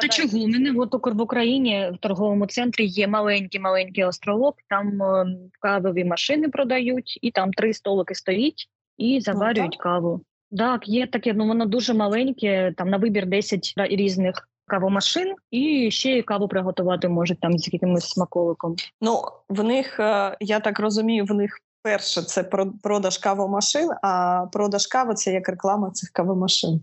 Та 0.00 0.08
чого? 0.08 0.44
У 0.44 0.48
мене 0.48 0.74
от 0.76 1.14
в 1.14 1.20
Україні 1.20 1.90
в 1.94 1.98
торговому 1.98 2.46
центрі 2.46 2.86
є 2.86 3.08
маленький 3.08 3.60
маленький 3.60 4.04
островок. 4.04 4.56
Там 4.68 5.02
е, 5.02 5.26
кавові 5.60 6.04
машини 6.04 6.48
продають, 6.48 7.18
і 7.22 7.30
там 7.30 7.52
три 7.52 7.74
столики 7.74 8.14
стоїть 8.14 8.68
і 8.98 9.20
заварюють 9.20 9.72
так? 9.72 9.80
каву. 9.80 10.20
Так, 10.56 10.88
є 10.88 11.06
таке, 11.06 11.32
ну 11.32 11.46
воно 11.46 11.66
дуже 11.66 11.94
маленьке. 11.94 12.74
Там 12.76 12.90
на 12.90 12.96
вибір 12.96 13.26
10 13.26 13.74
різних 13.76 14.48
кавомашин, 14.66 15.34
і 15.50 15.90
ще 15.90 16.10
й 16.10 16.22
каву 16.22 16.48
приготувати 16.48 17.08
можуть 17.08 17.40
там 17.40 17.58
з 17.58 17.72
якимось 17.72 18.08
смаколиком. 18.08 18.76
Ну, 19.00 19.22
в 19.48 19.64
них, 19.64 20.00
е, 20.00 20.36
я 20.40 20.60
так 20.60 20.80
розумію, 20.80 21.24
в 21.24 21.34
них 21.34 21.58
перше 21.82 22.22
це 22.22 22.42
про- 22.42 22.72
продаж 22.82 23.18
кавомашин, 23.18 23.90
а 24.02 24.44
продаж 24.52 24.86
кави 24.86 25.14
це 25.14 25.32
як 25.32 25.48
реклама 25.48 25.90
цих 25.90 26.10
кавомашин. 26.10 26.80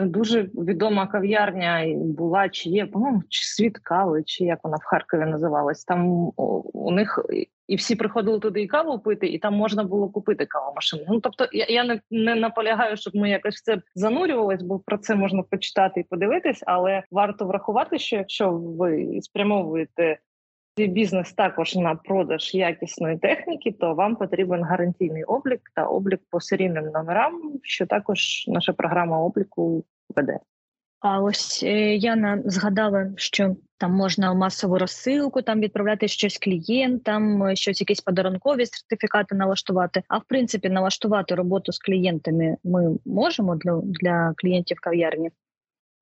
Дуже 0.00 0.42
відома 0.42 1.06
кав'ярня 1.06 1.94
була 1.96 2.48
чи 2.48 2.70
є, 2.70 2.86
по-моєму, 2.86 3.22
чи 3.28 3.44
світ 3.44 3.78
кави, 3.78 4.22
чи 4.26 4.44
як 4.44 4.58
вона 4.64 4.76
в 4.76 4.84
Харкові 4.84 5.20
називалась. 5.20 5.84
Там 5.84 6.32
у 6.72 6.90
них 6.90 7.18
і 7.68 7.76
всі 7.76 7.96
приходили 7.96 8.38
туди 8.38 8.62
і 8.62 8.66
каву 8.66 8.98
пити, 8.98 9.26
і 9.26 9.38
там 9.38 9.54
можна 9.54 9.84
було 9.84 10.08
купити 10.08 10.46
кавомашину. 10.46 11.02
Ну 11.08 11.20
тобто, 11.20 11.48
я, 11.52 11.66
я 11.68 11.84
не, 11.84 12.00
не 12.10 12.34
наполягаю, 12.34 12.96
щоб 12.96 13.16
ми 13.16 13.30
якось 13.30 13.56
в 13.56 13.62
це 13.62 13.82
занурювались, 13.94 14.62
бо 14.62 14.78
про 14.78 14.98
це 14.98 15.14
можна 15.14 15.42
почитати 15.42 16.00
і 16.00 16.04
подивитись. 16.04 16.62
Але 16.66 17.02
варто 17.10 17.46
врахувати, 17.46 17.98
що 17.98 18.16
якщо 18.16 18.50
ви 18.50 19.18
спрямовуєте 19.22 20.18
свій 20.78 20.86
бізнес 20.86 21.32
також 21.32 21.76
на 21.76 21.94
продаж 21.94 22.54
якісної 22.54 23.18
техніки, 23.18 23.72
то 23.72 23.94
вам 23.94 24.16
потрібен 24.16 24.62
гарантійний 24.62 25.24
облік 25.24 25.60
та 25.74 25.84
облік 25.84 26.20
по 26.30 26.40
серійним 26.40 26.84
номерам, 26.84 27.52
що 27.62 27.86
також 27.86 28.44
наша 28.48 28.72
програма 28.72 29.18
обліку 29.18 29.84
веде. 30.16 30.38
А 31.00 31.20
ось 31.20 31.62
е, 31.62 31.96
Яна 31.96 32.42
згадала, 32.44 33.10
що 33.16 33.56
там 33.78 33.92
можна 33.92 34.34
масову 34.34 34.78
розсилку, 34.78 35.42
там 35.42 35.60
відправляти 35.60 36.08
щось 36.08 36.38
клієнтам, 36.38 37.42
е, 37.42 37.56
щось 37.56 37.80
якісь 37.80 38.00
подарункові 38.00 38.66
сертифікати 38.66 39.34
налаштувати. 39.34 40.02
А 40.08 40.18
в 40.18 40.22
принципі, 40.28 40.68
налаштувати 40.68 41.34
роботу 41.34 41.72
з 41.72 41.78
клієнтами 41.78 42.56
ми 42.64 42.98
можемо 43.06 43.56
для, 43.56 43.80
для 43.84 44.34
клієнтів 44.36 44.76
кав'ярні. 44.80 45.30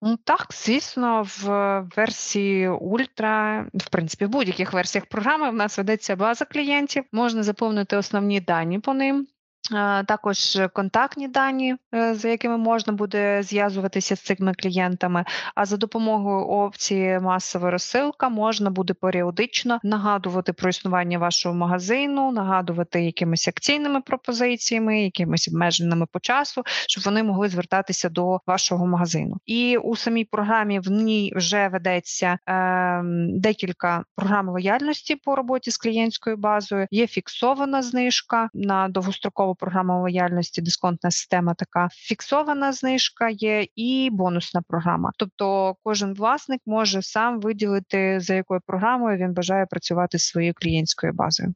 Ну, 0.02 0.16
так, 0.16 0.46
звісно, 0.50 1.22
в 1.22 1.80
версії 1.96 2.68
Ультра, 2.68 3.66
в 3.74 3.88
принципі, 3.90 4.24
в 4.24 4.28
будь-яких 4.28 4.72
версіях 4.72 5.06
програми 5.06 5.50
в 5.50 5.54
нас 5.54 5.78
ведеться 5.78 6.16
база 6.16 6.44
клієнтів, 6.44 7.04
можна 7.12 7.42
заповнити 7.42 7.96
основні 7.96 8.40
дані 8.40 8.78
по 8.78 8.94
ним. 8.94 9.26
Е, 9.72 10.04
Також 10.04 10.58
контактні 10.72 11.28
дані, 11.28 11.76
е, 11.94 12.14
за 12.14 12.28
якими 12.28 12.56
можна 12.56 12.92
буде 12.92 13.42
зв'язуватися 13.42 14.16
з 14.16 14.20
цими 14.20 14.54
клієнтами. 14.54 15.24
А 15.54 15.64
за 15.64 15.76
допомогою 15.76 16.46
опції 16.46 17.20
масова 17.20 17.70
розсилка 17.70 18.28
можна 18.28 18.70
буде 18.70 18.94
періодично 18.94 19.78
нагадувати 19.82 20.52
про 20.52 20.70
існування 20.70 21.18
вашого 21.18 21.54
магазину, 21.54 22.32
нагадувати 22.32 23.04
якимись 23.04 23.48
акційними 23.48 24.00
пропозиціями, 24.00 25.02
якимись 25.02 25.48
обмеженими 25.48 26.06
по 26.12 26.20
часу, 26.20 26.62
щоб 26.66 27.04
вони 27.04 27.22
могли 27.22 27.48
звертатися 27.48 28.08
до 28.08 28.40
вашого 28.46 28.86
магазину. 28.86 29.36
І 29.46 29.76
у 29.76 29.96
самій 29.96 30.24
програмі 30.24 30.78
в 30.80 30.90
ній 30.90 31.32
вже 31.36 31.68
ведеться 31.68 32.38
е, 32.48 33.02
декілька 33.28 34.04
програм 34.16 34.48
лояльності 34.48 35.16
по 35.16 35.36
роботі 35.36 35.70
з 35.70 35.76
клієнтською 35.76 36.36
базою. 36.36 36.86
Є 36.90 37.06
фіксована 37.06 37.82
знижка 37.82 38.48
на 38.54 38.88
довгострокову 38.88 39.55
програму 39.56 40.00
лояльності, 40.00 40.62
дисконтна 40.62 41.10
система 41.10 41.54
така 41.54 41.88
фіксована 41.92 42.72
знижка 42.72 43.28
є 43.28 43.66
і 43.76 44.08
бонусна 44.12 44.62
програма. 44.68 45.10
Тобто 45.16 45.76
кожен 45.82 46.14
власник 46.14 46.60
може 46.66 47.02
сам 47.02 47.40
виділити 47.40 48.20
за 48.20 48.34
якою 48.34 48.60
програмою 48.66 49.18
він 49.18 49.32
бажає 49.32 49.66
працювати 49.66 50.18
зі 50.18 50.24
своєю 50.24 50.52
клієнтською 50.56 51.12
базою. 51.12 51.54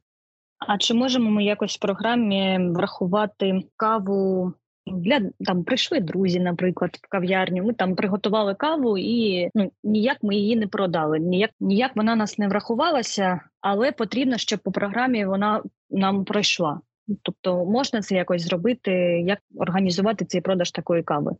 А 0.67 0.77
чи 0.77 0.93
можемо 0.93 1.31
ми 1.31 1.43
якось 1.43 1.75
в 1.75 1.79
програмі 1.79 2.59
врахувати 2.71 3.61
каву? 3.77 4.53
Для 4.87 5.21
там 5.39 5.63
прийшли 5.63 5.99
друзі, 5.99 6.39
наприклад, 6.39 6.99
в 7.03 7.09
кав'ярню. 7.09 7.63
Ми 7.63 7.73
там 7.73 7.95
приготували 7.95 8.55
каву, 8.55 8.97
і 8.97 9.49
ну 9.55 9.71
ніяк 9.83 10.17
ми 10.21 10.35
її 10.35 10.55
не 10.55 10.67
продали. 10.67 11.19
Ніяк 11.19 11.51
ніяк 11.59 11.95
вона 11.95 12.15
нас 12.15 12.37
не 12.37 12.47
врахувалася, 12.47 13.41
але 13.61 13.91
потрібно, 13.91 14.37
щоб 14.37 14.59
по 14.59 14.71
програмі 14.71 15.25
вона 15.25 15.63
нам 15.89 16.25
пройшла. 16.25 16.81
Тобто 17.21 17.65
можна 17.65 18.01
це 18.01 18.15
якось 18.15 18.41
зробити, 18.41 18.91
як 19.27 19.39
організувати 19.55 20.25
цей 20.25 20.41
продаж 20.41 20.71
такої 20.71 21.03
кави. 21.03 21.31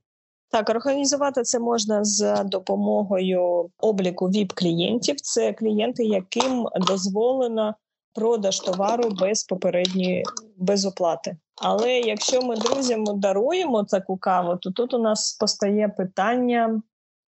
Так, 0.52 0.69
організувати 0.69 1.43
це 1.43 1.60
можна 1.60 2.04
за 2.04 2.43
допомогою 2.43 3.69
обліку 3.78 4.30
vip 4.30 4.54
клієнтів. 4.54 5.15
Це 5.21 5.54
клієнти, 5.54 6.04
яким 6.04 6.67
дозволено 6.88 7.76
продаж 8.13 8.60
товару 8.60 9.10
без 9.19 9.43
попередньої 9.43 10.24
без 10.58 10.86
оплати. 10.86 11.38
Але 11.56 12.00
якщо 12.00 12.41
ми 12.41 12.56
друзям 12.56 13.04
даруємо 13.19 13.84
таку 13.84 14.17
каву, 14.17 14.56
то 14.56 14.71
тут 14.71 14.93
у 14.93 14.97
нас 15.00 15.38
постає 15.39 15.89
питання. 15.89 16.82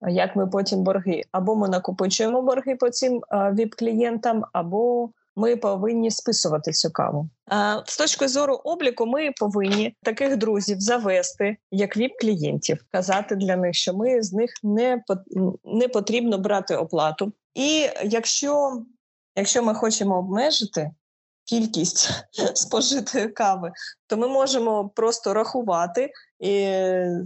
Як 0.09 0.37
ми 0.37 0.47
потім 0.47 0.83
борги? 0.83 1.23
Або 1.33 1.57
ми 1.57 1.69
накопичуємо 1.69 2.43
борги 2.43 2.77
по 2.77 2.91
цим 2.91 3.21
vip 3.33 3.79
клієнтам 3.79 4.45
або 4.53 5.11
ми 5.38 5.57
повинні 5.57 6.11
списувати 6.11 6.72
цю 6.72 6.90
каву. 6.90 7.29
А 7.46 7.83
з 7.87 7.96
точки 7.96 8.29
зору 8.29 8.55
обліку, 8.55 9.07
ми 9.07 9.33
повинні 9.40 9.96
таких 10.03 10.37
друзів 10.37 10.81
завести 10.81 11.57
як 11.70 11.96
віп 11.96 12.12
клієнтів, 12.20 12.85
казати 12.90 13.37
для 13.37 13.57
них, 13.57 13.74
що 13.74 13.94
ми 13.94 14.22
з 14.22 14.33
них 14.33 14.51
не 14.62 15.03
не 15.64 15.88
потрібно 15.88 16.38
брати 16.38 16.77
оплату. 16.77 17.33
І 17.55 17.88
якщо, 18.05 18.83
якщо 19.37 19.62
ми 19.62 19.74
хочемо 19.74 20.18
обмежити 20.18 20.90
кількість 21.44 22.11
спожитої 22.55 23.29
кави, 23.29 23.72
то 24.07 24.16
ми 24.16 24.29
можемо 24.29 24.88
просто 24.88 25.35
рахувати, 25.35 26.11
і 26.40 26.68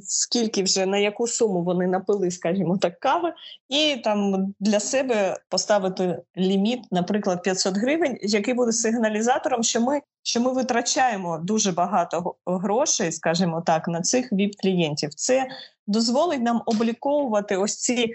скільки 0.03 0.63
вже 0.63 0.87
на 0.87 0.99
яку 0.99 1.27
суму 1.27 1.63
вони 1.63 1.87
напили, 1.87 2.31
скажімо 2.31 2.79
так, 2.79 3.01
кави, 3.01 3.33
і 3.69 3.97
там 4.05 4.55
для 4.61 4.81
себе 4.81 5.37
поставити 5.49 6.23
ліміт, 6.37 6.81
наприклад, 6.91 7.43
500 7.43 7.77
гривень, 7.77 8.19
який 8.23 8.55
буде 8.55 8.73
сигналізатором, 8.73 9.63
що 9.63 9.81
ми 9.81 10.01
що 10.23 10.41
ми 10.41 10.53
витрачаємо 10.53 11.39
дуже 11.39 11.73
багато 11.73 12.35
грошей, 12.47 13.13
скажімо 13.13 13.63
так, 13.67 13.89
на 13.89 14.01
цих 14.01 14.33
віп 14.33 14.55
клієнтів. 14.63 15.15
Це 15.15 15.47
дозволить 15.87 16.43
нам 16.43 16.63
обліковувати 16.67 17.57
ось 17.57 17.77
ці 17.77 18.15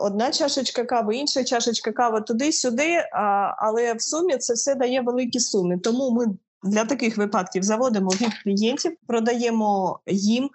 одна 0.00 0.30
чашечка 0.30 0.84
кави, 0.84 1.16
інша 1.16 1.44
чашечка 1.44 1.92
кави 1.92 2.20
туди-сюди. 2.20 3.04
Але 3.58 3.94
в 3.94 4.02
сумі 4.02 4.36
це 4.36 4.54
все 4.54 4.74
дає 4.74 5.00
великі 5.00 5.40
суми. 5.40 5.78
Тому 5.78 6.10
ми 6.10 6.26
для 6.64 6.84
таких 6.84 7.16
випадків 7.16 7.62
заводимо 7.62 8.10
від 8.10 8.42
клієнтів, 8.44 8.92
продаємо 9.06 10.00
їм, 10.06 10.50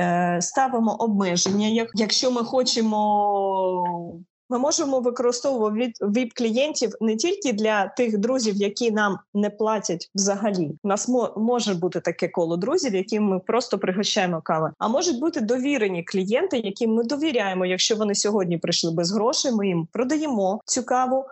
е, 0.00 0.38
ставимо 0.42 0.94
обмеження. 0.94 1.86
Якщо 1.94 2.30
ми 2.30 2.44
хочемо. 2.44 4.22
Ми 4.48 4.58
можемо 4.58 5.00
використовувати 5.00 5.92
віп 6.00 6.32
клієнтів 6.32 6.92
не 7.00 7.16
тільки 7.16 7.52
для 7.52 7.88
тих 7.88 8.18
друзів, 8.18 8.56
які 8.56 8.90
нам 8.90 9.18
не 9.34 9.50
платять 9.50 10.10
взагалі. 10.14 10.70
У 10.82 10.88
нас 10.88 11.08
може 11.36 11.74
бути 11.74 12.00
таке 12.00 12.28
коло 12.28 12.56
друзів, 12.56 12.94
яким 12.94 13.24
ми 13.24 13.38
просто 13.38 13.78
пригощаємо 13.78 14.40
кави. 14.44 14.70
А 14.78 14.88
можуть 14.88 15.20
бути 15.20 15.40
довірені 15.40 16.02
клієнти, 16.02 16.58
яким 16.58 16.94
ми 16.94 17.04
довіряємо. 17.04 17.66
Якщо 17.66 17.96
вони 17.96 18.14
сьогодні 18.14 18.58
прийшли 18.58 18.92
без 18.92 19.12
грошей, 19.12 19.52
ми 19.52 19.66
їм 19.66 19.88
продаємо 19.92 20.60
цю 20.64 20.82
каву. 20.82 21.24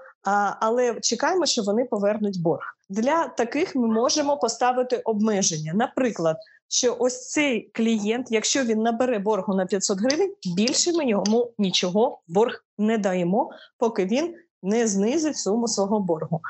Але 0.61 0.95
чекаємо, 1.01 1.47
що 1.47 1.63
вони 1.63 1.85
повернуть 1.85 2.43
борг. 2.43 2.77
Для 2.91 3.29
таких 3.29 3.77
ми 3.77 3.89
можемо 3.89 4.37
поставити 4.37 4.97
обмеження. 4.97 5.73
Наприклад, 5.75 6.37
що 6.69 6.97
ось 6.99 7.29
цей 7.29 7.71
клієнт, 7.75 8.27
якщо 8.31 8.65
він 8.65 8.83
набере 8.83 9.19
боргу 9.19 9.55
на 9.55 9.67
500 9.67 9.99
гривень, 9.99 10.35
більше 10.57 10.93
ми 10.93 11.09
йому 11.09 11.53
нічого 11.59 12.21
борг 12.29 12.65
не 12.79 12.99
даємо, 12.99 13.51
поки 13.79 14.05
він 14.05 14.35
не 14.63 14.87
знизить 14.87 15.37
суму 15.37 15.69
свого 15.69 16.01
боргу. 16.01 16.41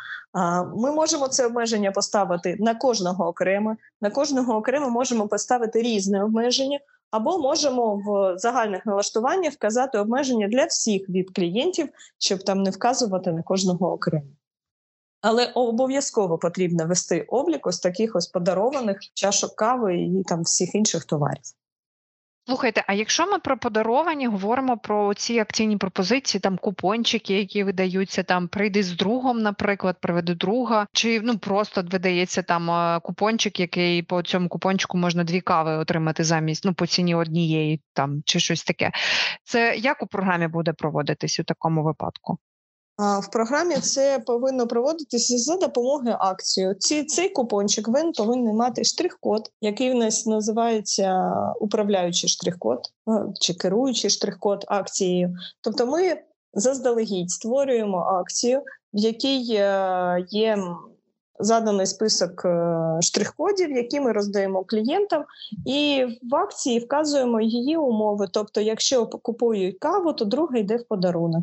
Ми 0.76 0.92
можемо 0.92 1.28
це 1.28 1.46
обмеження 1.46 1.90
поставити 1.90 2.56
на 2.60 2.74
кожного 2.74 3.28
окремо. 3.28 3.76
На 4.00 4.10
кожного 4.10 4.56
окремо 4.56 4.90
можемо 4.90 5.28
поставити 5.28 5.82
різне 5.82 6.24
обмеження, 6.24 6.78
або 7.10 7.38
можемо 7.38 8.02
в 8.06 8.38
загальних 8.38 8.86
налаштуваннях 8.86 9.52
вказати 9.52 9.98
обмеження 9.98 10.48
для 10.48 10.64
всіх 10.64 11.08
від 11.08 11.30
клієнтів, 11.34 11.88
щоб 12.18 12.42
там 12.42 12.62
не 12.62 12.70
вказувати 12.70 13.32
на 13.32 13.42
кожного 13.42 13.92
окремо. 13.92 14.26
Але 15.20 15.46
обов'язково 15.46 16.38
потрібно 16.38 16.86
вести 16.86 17.26
облік 17.28 17.66
ось 17.66 17.80
таких 17.80 18.16
ось 18.16 18.26
подарованих 18.26 18.98
чашок 19.14 19.54
кави 19.54 19.96
і 19.96 20.22
там 20.22 20.42
всіх 20.42 20.74
інших 20.74 21.04
товарів. 21.04 21.42
Слухайте, 22.46 22.84
а 22.86 22.92
якщо 22.92 23.26
ми 23.26 23.38
про 23.38 23.58
подаровані 23.58 24.26
говоримо 24.26 24.78
про 24.78 25.14
ці 25.14 25.38
акційні 25.38 25.76
пропозиції, 25.76 26.40
там 26.40 26.58
купончики, 26.58 27.38
які 27.38 27.64
видаються, 27.64 28.22
там 28.22 28.48
прийди 28.48 28.82
з 28.82 28.92
другом, 28.92 29.38
наприклад, 29.38 29.96
приведу 30.00 30.34
друга, 30.34 30.86
чи 30.92 31.20
ну 31.20 31.38
просто 31.38 31.82
видається 31.82 32.42
там 32.42 32.70
е, 32.70 33.00
купончик, 33.00 33.60
який 33.60 34.02
по 34.02 34.22
цьому 34.22 34.48
купончику 34.48 34.98
можна 34.98 35.24
дві 35.24 35.40
кави 35.40 35.76
отримати 35.76 36.24
замість 36.24 36.64
ну 36.64 36.74
по 36.74 36.86
ціні 36.86 37.14
однієї, 37.14 37.82
там 37.92 38.22
чи 38.24 38.40
щось 38.40 38.64
таке. 38.64 38.90
Це 39.44 39.76
як 39.76 40.02
у 40.02 40.06
програмі 40.06 40.48
буде 40.48 40.72
проводитись 40.72 41.40
у 41.40 41.44
такому 41.44 41.82
випадку? 41.82 42.38
В 43.00 43.30
програмі 43.32 43.74
це 43.74 44.22
повинно 44.26 44.66
проводитися 44.66 45.38
за 45.38 45.56
допомогою 45.56 46.16
акції. 46.18 46.74
Ці 46.78 47.04
цей 47.04 47.28
купончик 47.28 47.88
він 47.88 48.12
повинен 48.12 48.56
мати 48.56 48.84
штрих-код, 48.84 49.50
який 49.60 49.92
в 49.92 49.94
нас 49.94 50.26
називається 50.26 51.32
управляючий 51.60 52.28
штрих-код 52.28 52.80
чи 53.40 53.54
керуючий 53.54 54.10
штрих-код 54.10 54.64
акцією. 54.68 55.36
Тобто, 55.60 55.86
ми 55.86 56.20
заздалегідь 56.54 57.30
створюємо 57.30 57.98
акцію, 57.98 58.62
в 58.92 58.98
якій 58.98 59.54
е, 59.54 60.26
є 60.30 60.58
заданий 61.38 61.86
список 61.86 62.44
е, 62.44 62.48
штрих-кодів, 63.00 63.76
які 63.76 64.00
ми 64.00 64.12
роздаємо 64.12 64.64
клієнтам, 64.64 65.24
і 65.66 66.06
в 66.30 66.34
акції 66.34 66.78
вказуємо 66.78 67.40
її 67.40 67.76
умови. 67.76 68.26
Тобто, 68.32 68.60
якщо 68.60 69.06
купують 69.06 69.78
каву, 69.78 70.12
то 70.12 70.24
друга 70.24 70.58
йде 70.58 70.76
в 70.76 70.88
подарунок. 70.88 71.42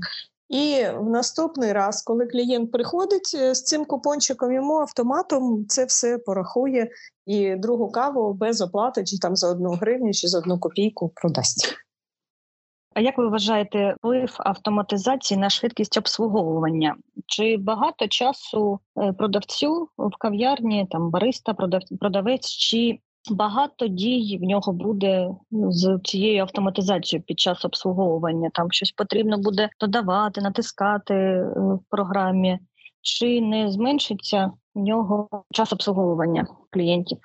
І 0.49 0.85
в 0.97 1.09
наступний 1.09 1.73
раз, 1.73 2.01
коли 2.01 2.27
клієнт 2.27 2.71
приходить 2.71 3.31
е, 3.35 3.55
з 3.55 3.63
цим 3.63 3.85
купончиком, 3.85 4.51
йому 4.53 4.73
автоматом 4.73 5.65
це 5.67 5.85
все 5.85 6.17
порахує 6.17 6.89
і 7.25 7.55
другу 7.55 7.91
каву 7.91 8.33
без 8.33 8.61
оплати, 8.61 9.03
чи 9.03 9.17
там 9.17 9.35
за 9.35 9.51
одну 9.51 9.69
гривню, 9.69 10.13
чи 10.13 10.27
за 10.27 10.39
одну 10.39 10.59
копійку 10.59 11.11
продасть. 11.15 11.75
А 12.93 13.01
як 13.01 13.17
ви 13.17 13.29
вважаєте 13.29 13.95
вплив 13.97 14.35
автоматизації 14.39 15.39
на 15.39 15.49
швидкість 15.49 15.97
обслуговування? 15.97 16.95
Чи 17.25 17.57
багато 17.57 18.07
часу 18.07 18.79
е, 18.97 19.13
продавцю 19.13 19.89
в 19.97 20.17
кав'ярні, 20.19 20.87
там 20.91 21.09
бариста, 21.09 21.53
продавець, 21.99 22.49
чи 22.49 22.99
Багато 23.31 23.87
дій 23.87 24.39
в 24.41 24.43
нього 24.43 24.73
буде 24.73 25.29
з 25.51 25.99
цією 26.03 26.41
автоматизацією 26.41 27.23
під 27.27 27.39
час 27.39 27.65
обслуговування. 27.65 28.49
Там 28.53 28.71
щось 28.71 28.91
потрібно 28.91 29.37
буде 29.37 29.69
додавати, 29.79 30.41
натискати 30.41 31.13
е, 31.13 31.43
в 31.55 31.79
програмі, 31.89 32.59
чи 33.01 33.41
не 33.41 33.71
зменшиться 33.71 34.51
в 34.75 34.79
нього 34.79 35.27
час 35.51 35.73
обслуговування 35.73 36.47
клієнтів? 36.69 37.17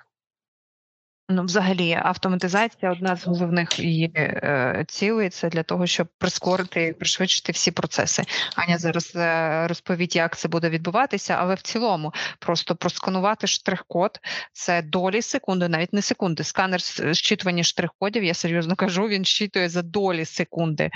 Ну, 1.28 1.44
взагалі, 1.44 1.98
автоматизація 2.02 2.92
одна 2.92 3.16
з 3.16 3.26
головних 3.26 3.78
її 3.78 4.12
е, 4.16 4.84
цілей 4.88 5.30
це 5.30 5.48
для 5.48 5.62
того, 5.62 5.86
щоб 5.86 6.06
прискорити 6.18 6.84
і 6.84 6.92
пришвидшити 6.92 7.52
всі 7.52 7.70
процеси. 7.70 8.22
Аня 8.56 8.78
зараз 8.78 9.12
е, 9.16 9.66
розповість, 9.68 10.16
як 10.16 10.36
це 10.36 10.48
буде 10.48 10.70
відбуватися, 10.70 11.36
але 11.38 11.54
в 11.54 11.62
цілому 11.62 12.12
просто 12.38 12.76
просканувати 12.76 13.46
штрих-код 13.46 14.18
це 14.52 14.82
долі 14.82 15.22
секунди, 15.22 15.68
навіть 15.68 15.92
не 15.92 16.02
секунди. 16.02 16.44
Сканер 16.44 16.80
зчитування 17.14 17.62
штрих-кодів, 17.62 18.22
я 18.22 18.34
серйозно 18.34 18.76
кажу, 18.76 19.08
він 19.08 19.24
щитує 19.24 19.68
за 19.68 19.82
долі 19.82 20.24
секунди. 20.24 20.90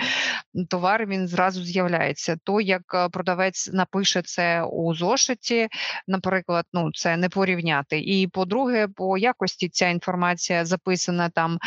Товар 0.69 1.07
він 1.07 1.29
зразу 1.29 1.63
з'являється. 1.63 2.37
То 2.45 2.61
як 2.61 2.83
е, 2.95 3.09
продавець 3.09 3.71
напише 3.73 4.23
це 4.23 4.63
у 4.63 4.95
зошиті, 4.95 5.69
наприклад, 6.07 6.65
ну 6.73 6.91
це 6.93 7.17
не 7.17 7.29
порівняти. 7.29 7.99
І 7.99 8.29
по-друге, 8.29 8.89
по 8.89 9.19
якості 9.19 9.69
ця 9.69 9.89
інформація 9.89 10.16
інформація 10.17 10.65
записана 10.65 11.29
там 11.29 11.59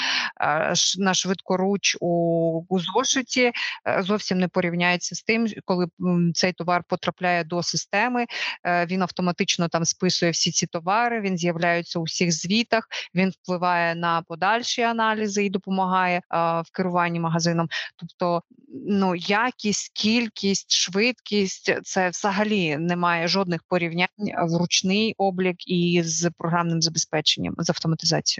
на 0.97 1.13
швидкоруч 1.13 1.97
у, 2.01 2.79
зошиті, 2.93 3.51
е, 3.87 4.03
зовсім 4.03 4.39
не 4.39 4.47
порівняється 4.47 5.15
з 5.15 5.21
тим, 5.21 5.47
коли 5.65 5.87
цей 6.33 6.53
товар 6.53 6.83
потрапляє 6.87 7.43
до 7.43 7.63
системи, 7.63 8.25
е, 8.63 8.85
він 8.85 9.01
автоматично 9.01 9.67
там 9.67 9.85
списує 9.85 10.31
всі 10.31 10.51
ці 10.51 10.67
товари, 10.67 11.21
він 11.21 11.37
з'являється 11.37 11.99
у 11.99 12.03
всіх 12.03 12.31
звітах, 12.31 12.87
він 13.15 13.29
впливає 13.29 13.95
на 13.95 14.21
подальші 14.21 14.81
аналізи 14.81 15.45
і 15.45 15.49
допомагає 15.49 16.21
в 16.29 16.65
керуванні 16.73 17.19
магазином. 17.19 17.67
Тобто, 17.95 18.43
ну 18.87 19.15
якість, 19.15 19.91
кількість, 19.93 20.71
швидкість 20.71 21.73
це 21.83 22.09
взагалі 22.09 22.77
немає 22.77 23.27
жодних 23.27 23.63
порівнянь 23.63 24.07
в 24.47 24.57
ручний 24.57 25.15
облік 25.17 25.67
і 25.67 26.01
з 26.03 26.31
програмним 26.37 26.81
забезпеченням 26.81 27.55
з 27.57 27.69
автоматизацією 27.69 28.38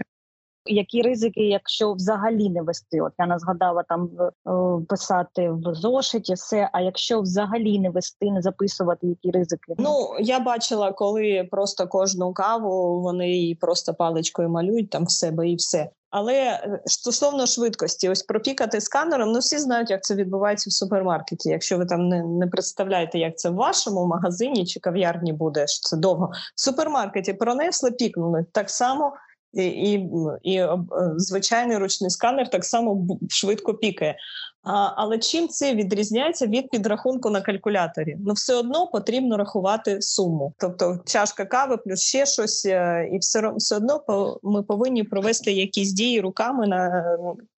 які 0.64 1.02
ризики, 1.02 1.40
якщо 1.40 1.92
взагалі 1.92 2.50
не 2.50 2.62
вести? 2.62 3.00
От 3.00 3.12
я 3.18 3.26
не 3.26 3.38
згадала 3.38 3.82
там 3.88 4.10
е, 4.20 4.84
писати 4.88 5.50
в 5.50 5.74
зошиті, 5.74 6.34
все. 6.34 6.70
А 6.72 6.80
якщо 6.80 7.20
взагалі 7.20 7.78
не 7.78 7.90
вести, 7.90 8.30
не 8.30 8.42
записувати, 8.42 9.06
які 9.06 9.30
ризики? 9.30 9.74
Ну 9.78 10.08
я 10.20 10.40
бачила, 10.40 10.92
коли 10.92 11.48
просто 11.50 11.86
кожну 11.88 12.32
каву 12.32 13.00
вони 13.00 13.30
її 13.30 13.54
просто 13.54 13.94
паличкою 13.94 14.48
малюють 14.48 14.90
там 14.90 15.04
в 15.04 15.10
себе 15.10 15.48
і 15.48 15.56
все. 15.56 15.90
Але 16.10 16.34
е, 16.34 16.82
стосовно 16.86 17.46
швидкості, 17.46 18.08
ось 18.08 18.22
пропікати 18.22 18.80
сканером, 18.80 19.32
ну 19.32 19.38
всі 19.38 19.58
знають, 19.58 19.90
як 19.90 20.04
це 20.04 20.14
відбувається 20.14 20.70
в 20.70 20.72
супермаркеті. 20.72 21.48
Якщо 21.48 21.78
ви 21.78 21.86
там 21.86 22.08
не 22.08 22.22
не 22.22 22.46
представляєте, 22.46 23.18
як 23.18 23.38
це 23.38 23.50
в 23.50 23.54
вашому 23.54 24.06
магазині 24.06 24.66
чи 24.66 24.80
кав'ярні 24.80 25.32
буде, 25.32 25.66
що 25.66 25.88
це 25.88 25.96
довго 25.96 26.30
в 26.54 26.60
супермаркеті 26.60 27.32
пронесли, 27.32 27.90
пікнули 27.90 28.44
так 28.52 28.70
само 28.70 29.12
і 29.52 30.06
і, 30.42 30.54
е, 30.56 30.78
звичайний 31.16 31.78
ручний 31.78 32.10
сканер 32.10 32.50
так 32.50 32.64
само 32.64 33.06
швидко 33.28 33.74
пікає. 33.74 34.16
А, 34.62 34.92
Але 34.96 35.18
чим 35.18 35.48
це 35.48 35.74
відрізняється 35.74 36.46
від 36.46 36.70
підрахунку 36.70 37.30
на 37.30 37.40
калькуляторі? 37.40 38.16
Ну, 38.26 38.32
все 38.32 38.54
одно 38.54 38.86
потрібно 38.86 39.36
рахувати 39.36 40.02
суму. 40.02 40.54
Тобто 40.58 40.98
чашка 41.06 41.44
кави 41.44 41.76
плюс 41.76 42.00
ще 42.00 42.26
щось, 42.26 42.66
е, 42.66 43.08
і 43.12 43.18
все 43.18 43.52
все 43.56 43.76
одно 43.76 44.04
ми 44.42 44.62
повинні 44.62 45.04
провести 45.04 45.52
якісь 45.52 45.92
дії 45.92 46.20
руками 46.20 46.66
на 46.66 47.04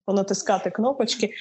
понатискати 0.06 0.70
кнопочки. 0.70 1.26
Е, 1.26 1.32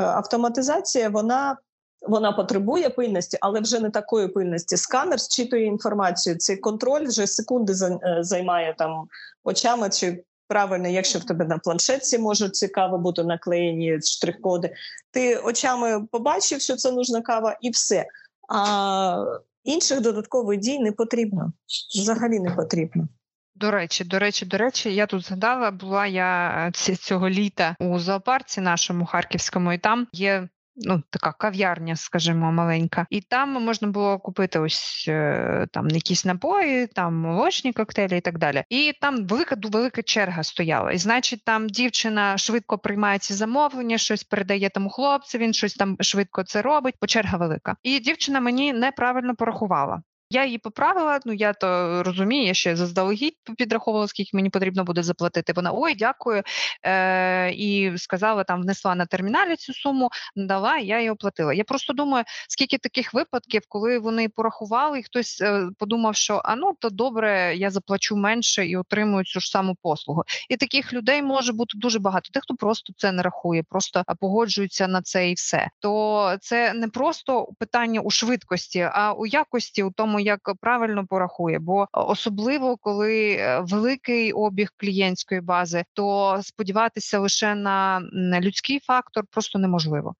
автоматизація 0.00 1.08
вона 1.08 1.56
вона 2.02 2.32
потребує 2.32 2.90
пильності, 2.90 3.38
але 3.40 3.60
вже 3.60 3.80
не 3.80 3.90
такої 3.90 4.28
пильності. 4.28 4.76
Сканер 4.76 5.20
зчитує 5.20 5.64
інформацію. 5.64 6.36
Цей 6.36 6.56
контроль 6.56 7.06
вже 7.06 7.26
секунди 7.26 7.72
е, 7.72 8.18
займає 8.20 8.74
там 8.78 9.08
очами 9.44 9.90
чи. 9.90 10.24
Правильно, 10.48 10.88
якщо 10.88 11.18
в 11.18 11.24
тебе 11.24 11.44
на 11.44 11.58
планшетці 11.58 12.18
можуть 12.18 12.56
цікаво 12.56 12.98
бути 12.98 13.24
наклеєні 13.24 13.98
штрих-коди, 14.02 14.74
ти 15.10 15.36
очами 15.36 16.06
побачив, 16.12 16.60
що 16.60 16.76
це 16.76 16.92
нужна 16.92 17.22
кава, 17.22 17.56
і 17.60 17.70
все. 17.70 18.06
А 18.48 19.24
інших 19.64 20.00
додаткових 20.00 20.58
дій 20.58 20.78
не 20.78 20.92
потрібно. 20.92 21.52
Взагалі 21.94 22.40
не 22.40 22.50
потрібно. 22.50 23.08
До 23.54 23.70
речі, 23.70 24.04
до 24.04 24.18
речі, 24.18 24.46
до 24.46 24.58
речі, 24.58 24.94
я 24.94 25.06
тут 25.06 25.24
згадала, 25.24 25.70
була 25.70 26.06
я 26.06 26.50
е, 26.88 26.96
цього 26.96 27.28
літа 27.28 27.76
у 27.80 27.98
зоопарці 27.98 28.60
нашому 28.60 29.06
харківському, 29.06 29.72
і 29.72 29.78
там 29.78 30.06
є 30.12 30.48
ну, 30.76 31.02
така 31.10 31.32
кав'ярня, 31.32 31.96
скажімо, 31.96 32.52
маленька. 32.52 33.06
І 33.10 33.20
там 33.20 33.64
можна 33.64 33.88
було 33.88 34.18
купити 34.18 34.58
ось 34.58 35.04
е, 35.08 35.66
там 35.72 35.88
якісь 35.88 36.24
напої, 36.24 36.86
там 36.86 37.14
молочні 37.14 37.72
коктейлі 37.72 38.18
і 38.18 38.20
так 38.20 38.38
далі. 38.38 38.64
І 38.68 38.92
там 39.00 39.26
велика 39.26 39.56
велика 39.62 40.02
черга 40.02 40.42
стояла. 40.42 40.92
І 40.92 40.98
значить, 40.98 41.44
там 41.44 41.68
дівчина 41.68 42.38
швидко 42.38 42.78
приймає 42.78 43.18
ці 43.18 43.34
замовлення, 43.34 43.98
щось 43.98 44.24
передає 44.24 44.70
тому 44.70 44.90
хлопцю, 44.90 45.38
він 45.38 45.52
щось 45.52 45.74
там 45.74 45.96
швидко 46.00 46.42
це 46.42 46.62
робить, 46.62 46.94
бо 47.00 47.06
черга 47.06 47.38
велика. 47.38 47.76
І 47.82 48.00
дівчина 48.00 48.40
мені 48.40 48.72
неправильно 48.72 49.34
порахувала. 49.34 50.02
Я 50.30 50.44
її 50.44 50.58
поправила. 50.58 51.20
Ну 51.24 51.32
я 51.32 51.52
то 51.52 52.02
розумію, 52.02 52.46
я 52.46 52.54
ще 52.54 52.76
заздалегідь 52.76 53.34
підраховувала, 53.58 54.08
скільки 54.08 54.30
мені 54.32 54.50
потрібно 54.50 54.84
буде 54.84 55.02
заплатити. 55.02 55.52
Вона 55.52 55.70
ой, 55.74 55.94
дякую. 55.94 56.42
Е, 56.82 57.50
І 57.50 57.92
сказала, 57.98 58.44
там 58.44 58.62
внесла 58.62 58.94
на 58.94 59.06
терміналі 59.06 59.56
цю 59.56 59.74
суму, 59.74 60.10
дала, 60.36 60.78
я 60.78 60.98
її 60.98 61.10
оплатила. 61.10 61.54
Я 61.54 61.64
просто 61.64 61.92
думаю, 61.92 62.24
скільки 62.48 62.78
таких 62.78 63.14
випадків, 63.14 63.62
коли 63.68 63.98
вони 63.98 64.28
порахували, 64.28 64.98
і 64.98 65.02
хтось 65.02 65.40
е, 65.40 65.68
подумав, 65.78 66.16
що 66.16 66.42
а 66.44 66.56
ну 66.56 66.76
то 66.80 66.90
добре, 66.90 67.56
я 67.56 67.70
заплачу 67.70 68.16
менше 68.16 68.66
і 68.66 68.76
отримую 68.76 69.24
цю 69.24 69.40
ж 69.40 69.50
саму 69.50 69.76
послугу. 69.82 70.24
І 70.48 70.56
таких 70.56 70.92
людей 70.92 71.22
може 71.22 71.52
бути 71.52 71.78
дуже 71.78 71.98
багато. 71.98 72.30
Тих, 72.32 72.42
хто 72.42 72.54
просто 72.54 72.92
це 72.96 73.12
не 73.12 73.22
рахує, 73.22 73.62
просто 73.62 74.02
погоджується 74.20 74.88
на 74.88 75.02
це 75.02 75.30
і 75.30 75.34
все. 75.34 75.68
То 75.80 76.36
це 76.40 76.72
не 76.72 76.88
просто 76.88 77.48
питання 77.58 78.00
у 78.00 78.10
швидкості, 78.10 78.90
а 78.92 79.12
у 79.12 79.26
якості 79.26 79.82
у 79.82 79.90
тому 79.90 80.15
тому, 80.16 80.26
як 80.26 80.40
правильно 80.60 81.06
порахує. 81.06 81.58
Бо 81.58 81.86
особливо 81.92 82.76
коли 82.76 83.36
е, 83.38 83.60
великий 83.60 84.32
обіг 84.32 84.68
клієнтської 84.76 85.40
бази, 85.40 85.84
то 85.92 86.38
сподіватися 86.42 87.18
лише 87.18 87.54
на 87.54 88.00
людський 88.40 88.80
фактор 88.80 89.24
просто 89.30 89.58
неможливо. 89.58 90.14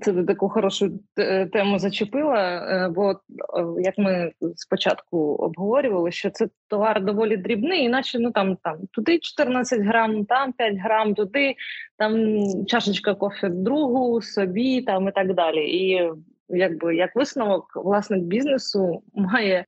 Це 0.00 0.12
ти 0.12 0.24
таку 0.24 0.48
хорошу 0.48 0.90
е, 1.18 1.46
тему 1.46 1.78
зачепила. 1.78 2.36
Е, 2.36 2.88
бо 2.88 3.14
як 3.78 3.98
ми 3.98 4.32
спочатку 4.56 5.18
обговорювали, 5.18 6.12
що 6.12 6.30
це 6.30 6.48
товар 6.68 7.04
доволі 7.04 7.36
дрібний, 7.36 7.84
іначе 7.84 8.18
ну 8.18 8.30
там 8.30 8.56
там 8.62 8.76
туди 8.92 9.18
14 9.18 9.80
грам, 9.80 10.24
там 10.24 10.52
5 10.52 10.76
грам, 10.78 11.14
туди 11.14 11.54
там 11.98 12.36
чашечка 12.66 13.14
кофе 13.14 13.48
другу, 13.48 14.22
собі 14.22 14.82
там 14.82 15.08
і 15.08 15.12
так 15.12 15.34
далі. 15.34 15.70
І 15.70 16.10
якби 16.48 16.96
як 16.96 17.16
висновок, 17.16 17.72
власник 17.74 18.22
бізнесу 18.22 19.02
має 19.14 19.64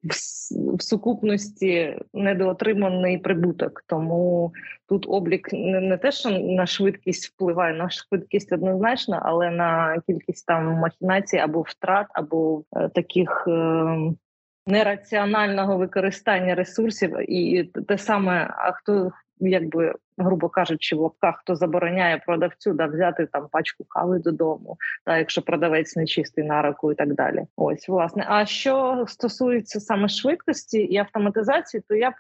в 0.51 0.83
сукупності 0.83 1.99
недоотриманий 2.15 3.19
прибуток. 3.19 3.85
Тому 3.87 4.53
тут 4.89 5.07
облік 5.09 5.53
не, 5.53 5.97
те, 5.97 6.13
що 6.13 6.31
на 6.31 6.67
швидкість 6.67 7.27
впливає, 7.29 7.75
на 7.75 7.91
швидкість 7.91 8.53
однозначно, 8.53 9.21
але 9.23 9.51
на 9.51 10.01
кількість 10.07 10.47
там 10.47 10.65
махінацій 10.65 11.37
або 11.37 11.61
втрат, 11.63 12.07
або 12.15 12.63
е, 12.77 12.89
таких. 12.89 13.45
Е, 13.49 14.13
Нераціонального 14.67 15.77
використання 15.77 16.55
ресурсів 16.55 17.31
і 17.31 17.65
те 17.65 17.99
саме, 17.99 18.55
а 18.57 18.73
хто 18.73 19.13
якби 19.41 19.95
грубо 20.19 20.49
кажучи, 20.49 20.97
в 20.97 21.01
лапках 21.01 21.39
хто 21.41 21.57
забороняє 21.57 22.23
продавцю 22.27 22.73
да 22.73 22.87
взяти 22.87 23.27
там 23.27 23.49
пачку 23.53 23.85
кави 23.85 24.19
додому, 24.19 24.77
та 25.05 25.19
якщо 25.19 25.43
продавець 25.43 25.97
не 25.97 26.07
чистий 26.07 26.45
на 26.45 26.63
руку 26.63 26.93
і 26.93 26.95
так 26.95 27.15
далі. 27.15 27.47
Ось 27.57 27.89
власне. 27.89 28.27
А 28.29 28.47
що 28.47 29.05
стосується 29.09 29.81
саме 29.81 30.09
швидкості 30.09 30.79
і 30.79 30.97
автоматизації, 30.97 31.83
то 31.89 31.95
я 31.95 32.11
б 32.11 32.15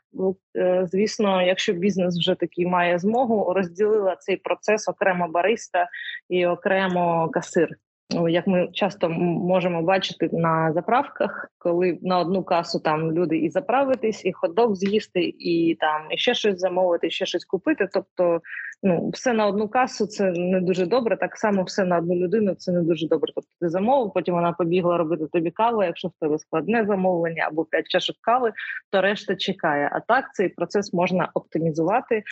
е, 0.56 0.86
звісно, 0.86 1.42
якщо 1.42 1.72
бізнес 1.72 2.18
вже 2.18 2.34
такий 2.34 2.66
має 2.66 2.98
змогу, 2.98 3.52
розділила 3.52 4.16
цей 4.16 4.36
процес 4.36 4.88
окремо 4.88 5.28
бариста 5.28 5.88
і 6.28 6.46
окремо 6.46 7.28
касир. 7.32 7.68
Як 8.10 8.46
ми 8.46 8.68
часто 8.72 9.08
можемо 9.08 9.82
бачити 9.82 10.28
на 10.32 10.72
заправках, 10.72 11.48
коли 11.58 11.98
на 12.02 12.18
одну 12.18 12.44
касу 12.44 12.80
там 12.80 13.12
люди 13.12 13.36
і 13.38 13.50
заправитись, 13.50 14.24
і 14.24 14.32
хот-дог 14.32 14.74
з'їсти, 14.74 15.34
і 15.38 15.76
там 15.80 16.02
і 16.10 16.18
ще 16.18 16.34
щось 16.34 16.58
замовити, 16.58 17.06
і 17.06 17.10
ще 17.10 17.26
щось 17.26 17.44
купити. 17.44 17.88
Тобто, 17.92 18.40
ну 18.82 19.08
все 19.08 19.32
на 19.32 19.46
одну 19.46 19.68
касу 19.68 20.06
це 20.06 20.30
не 20.30 20.60
дуже 20.60 20.86
добре. 20.86 21.16
Так 21.16 21.36
само 21.36 21.62
все 21.62 21.84
на 21.84 21.98
одну 21.98 22.14
людину 22.14 22.54
це 22.54 22.72
не 22.72 22.82
дуже 22.82 23.08
добре. 23.08 23.32
Тобто 23.34 23.50
ти 23.60 23.68
замовив, 23.68 24.12
потім 24.12 24.34
вона 24.34 24.52
побігла 24.52 24.98
робити 24.98 25.26
тобі 25.32 25.50
каву. 25.50 25.82
Якщо 25.82 26.08
в 26.08 26.12
тебе 26.20 26.38
складне 26.38 26.84
замовлення 26.86 27.44
або 27.48 27.64
п'ять 27.64 27.88
чашок 27.88 28.16
кави, 28.20 28.52
то 28.90 29.00
решта 29.00 29.36
чекає. 29.36 29.90
А 29.92 30.00
так 30.00 30.34
цей 30.34 30.48
процес 30.48 30.92
можна 30.92 31.30
оптимізувати. 31.34 32.22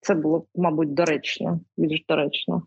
Це 0.00 0.14
було 0.14 0.46
мабуть 0.54 0.94
доречно, 0.94 1.60
більш 1.76 2.04
доречно. 2.08 2.62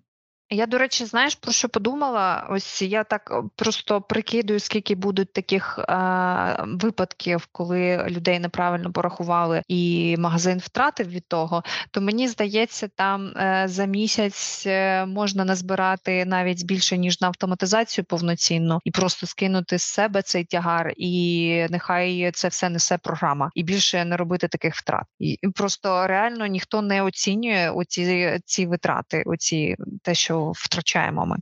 Я, 0.52 0.66
до 0.66 0.78
речі, 0.78 1.06
знаєш, 1.06 1.36
про 1.36 1.52
що 1.52 1.70
подумала? 1.70 2.48
Ось 2.50 2.82
я 2.82 3.04
так 3.04 3.34
просто 3.56 4.02
прикидую, 4.02 4.60
скільки 4.60 4.96
будуть 4.96 5.34
таких 5.34 5.80
е, 5.80 6.64
випадків, 6.68 7.48
коли 7.52 8.08
людей 8.10 8.40
неправильно 8.40 8.92
порахували, 8.92 9.64
і 9.68 10.16
магазин 10.20 10.58
втратив 10.58 11.08
від 11.08 11.28
того. 11.28 11.64
То 11.92 12.02
мені 12.02 12.28
здається, 12.28 12.88
там 12.88 13.28
е, 13.28 13.64
за 13.68 13.86
місяць 13.86 14.64
е, 14.68 15.06
можна 15.06 15.46
назбирати 15.46 16.26
навіть 16.26 16.66
більше 16.66 16.98
ніж 16.98 17.22
на 17.22 17.28
автоматизацію 17.28 18.06
повноцінну, 18.06 18.80
і 18.84 18.92
просто 18.92 19.28
скинути 19.28 19.78
з 19.78 19.84
себе 19.84 20.22
цей 20.22 20.46
тягар, 20.46 20.94
і 20.98 21.66
нехай 21.70 22.32
це 22.32 22.48
все 22.48 22.70
несе 22.70 22.98
програма, 22.98 23.50
і 23.56 23.64
більше 23.64 24.06
не 24.06 24.18
робити 24.18 24.48
таких 24.48 24.76
втрат. 24.76 25.04
І 25.20 25.38
просто 25.56 26.08
реально 26.08 26.46
ніхто 26.46 26.82
не 26.82 27.02
оцінює 27.02 27.72
оці 27.76 28.38
ці 28.46 28.66
витрати, 28.66 29.24
оці 29.26 29.76
те, 30.04 30.16
що 30.16 30.39
втрачаємо 30.56 31.26
ми. 31.26 31.38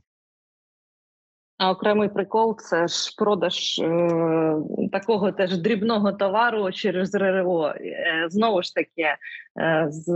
А 1.58 1.70
окремий 1.70 2.08
прикол 2.08 2.58
це 2.58 2.88
ж 2.88 3.14
продаж 3.18 3.78
е, 3.78 4.56
такого 4.92 5.32
теж 5.32 5.58
дрібного 5.58 6.12
товару 6.12 6.72
через 6.72 7.14
РРО. 7.14 7.68
Е, 7.68 8.26
знову 8.28 8.62
ж 8.62 8.74
таки, 8.74 9.02
е, 9.02 9.86
з 9.88 10.12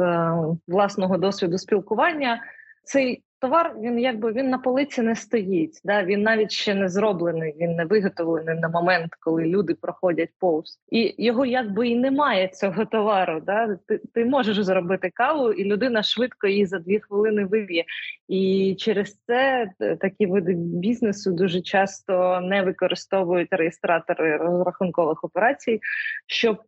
власного 0.69 1.19
досвіду 1.19 1.59
спілкування 1.59 2.43
цей 2.85 3.23
товар 3.43 3.77
він 3.81 3.99
якби 3.99 4.33
він 4.33 4.51
на 4.51 4.59
полиці 4.59 5.03
не 5.03 5.17
стоїть. 5.17 5.81
Да? 5.85 6.05
Він 6.05 6.23
навіть 6.23 6.51
ще 6.51 6.75
не 6.75 6.89
зроблений, 6.89 7.55
він 7.61 7.77
не 7.77 7.85
виготовлений 7.85 8.55
на 8.55 8.69
момент, 8.69 9.13
коли 9.21 9.45
люди 9.45 9.75
проходять 9.75 10.31
повз, 10.39 10.81
і 10.91 11.15
його 11.19 11.47
якби 11.47 11.89
і 11.89 11.97
немає 11.97 12.49
цього 12.49 12.85
товару. 12.85 13.43
Да? 13.47 13.79
Ти 13.87 14.01
ти 14.15 14.25
можеш 14.25 14.65
зробити 14.65 15.11
каву, 15.15 15.53
і 15.53 15.65
людина 15.65 16.03
швидко 16.03 16.47
її 16.47 16.67
за 16.67 16.79
дві 16.79 17.01
хвилини 17.01 17.45
виб'є. 17.45 17.85
І 18.29 18.75
через 18.79 19.19
це 19.27 19.71
такі 20.01 20.27
види 20.27 20.53
бізнесу 20.57 21.33
дуже 21.33 21.61
часто 21.61 22.41
не 22.41 22.63
використовують 22.63 23.53
реєстратори 23.53 24.37
розрахункових 24.37 25.25
операцій, 25.25 25.81
щоб 26.27 26.59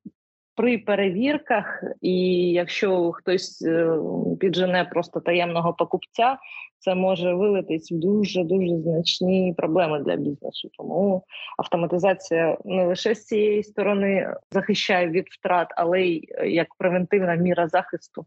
при 0.56 0.78
перевірках, 0.78 1.84
і 2.00 2.16
якщо 2.50 3.12
хтось 3.12 3.62
е, 3.62 3.98
піджене 4.40 4.84
просто 4.84 5.20
таємного 5.20 5.72
покупця, 5.72 6.38
це 6.78 6.94
може 6.94 7.34
вилитись 7.34 7.92
в 7.92 7.94
дуже 7.94 8.44
дуже 8.44 8.76
значні 8.76 9.54
проблеми 9.56 10.00
для 10.00 10.16
бізнесу. 10.16 10.68
Тому 10.78 11.24
автоматизація 11.58 12.58
не 12.64 12.84
лише 12.84 13.14
з 13.14 13.24
цієї 13.24 13.62
сторони 13.62 14.34
захищає 14.50 15.08
від 15.08 15.26
втрат, 15.28 15.68
але 15.76 16.02
й 16.02 16.28
е, 16.30 16.48
як 16.48 16.74
превентивна 16.78 17.34
міра 17.34 17.68
захисту. 17.68 18.26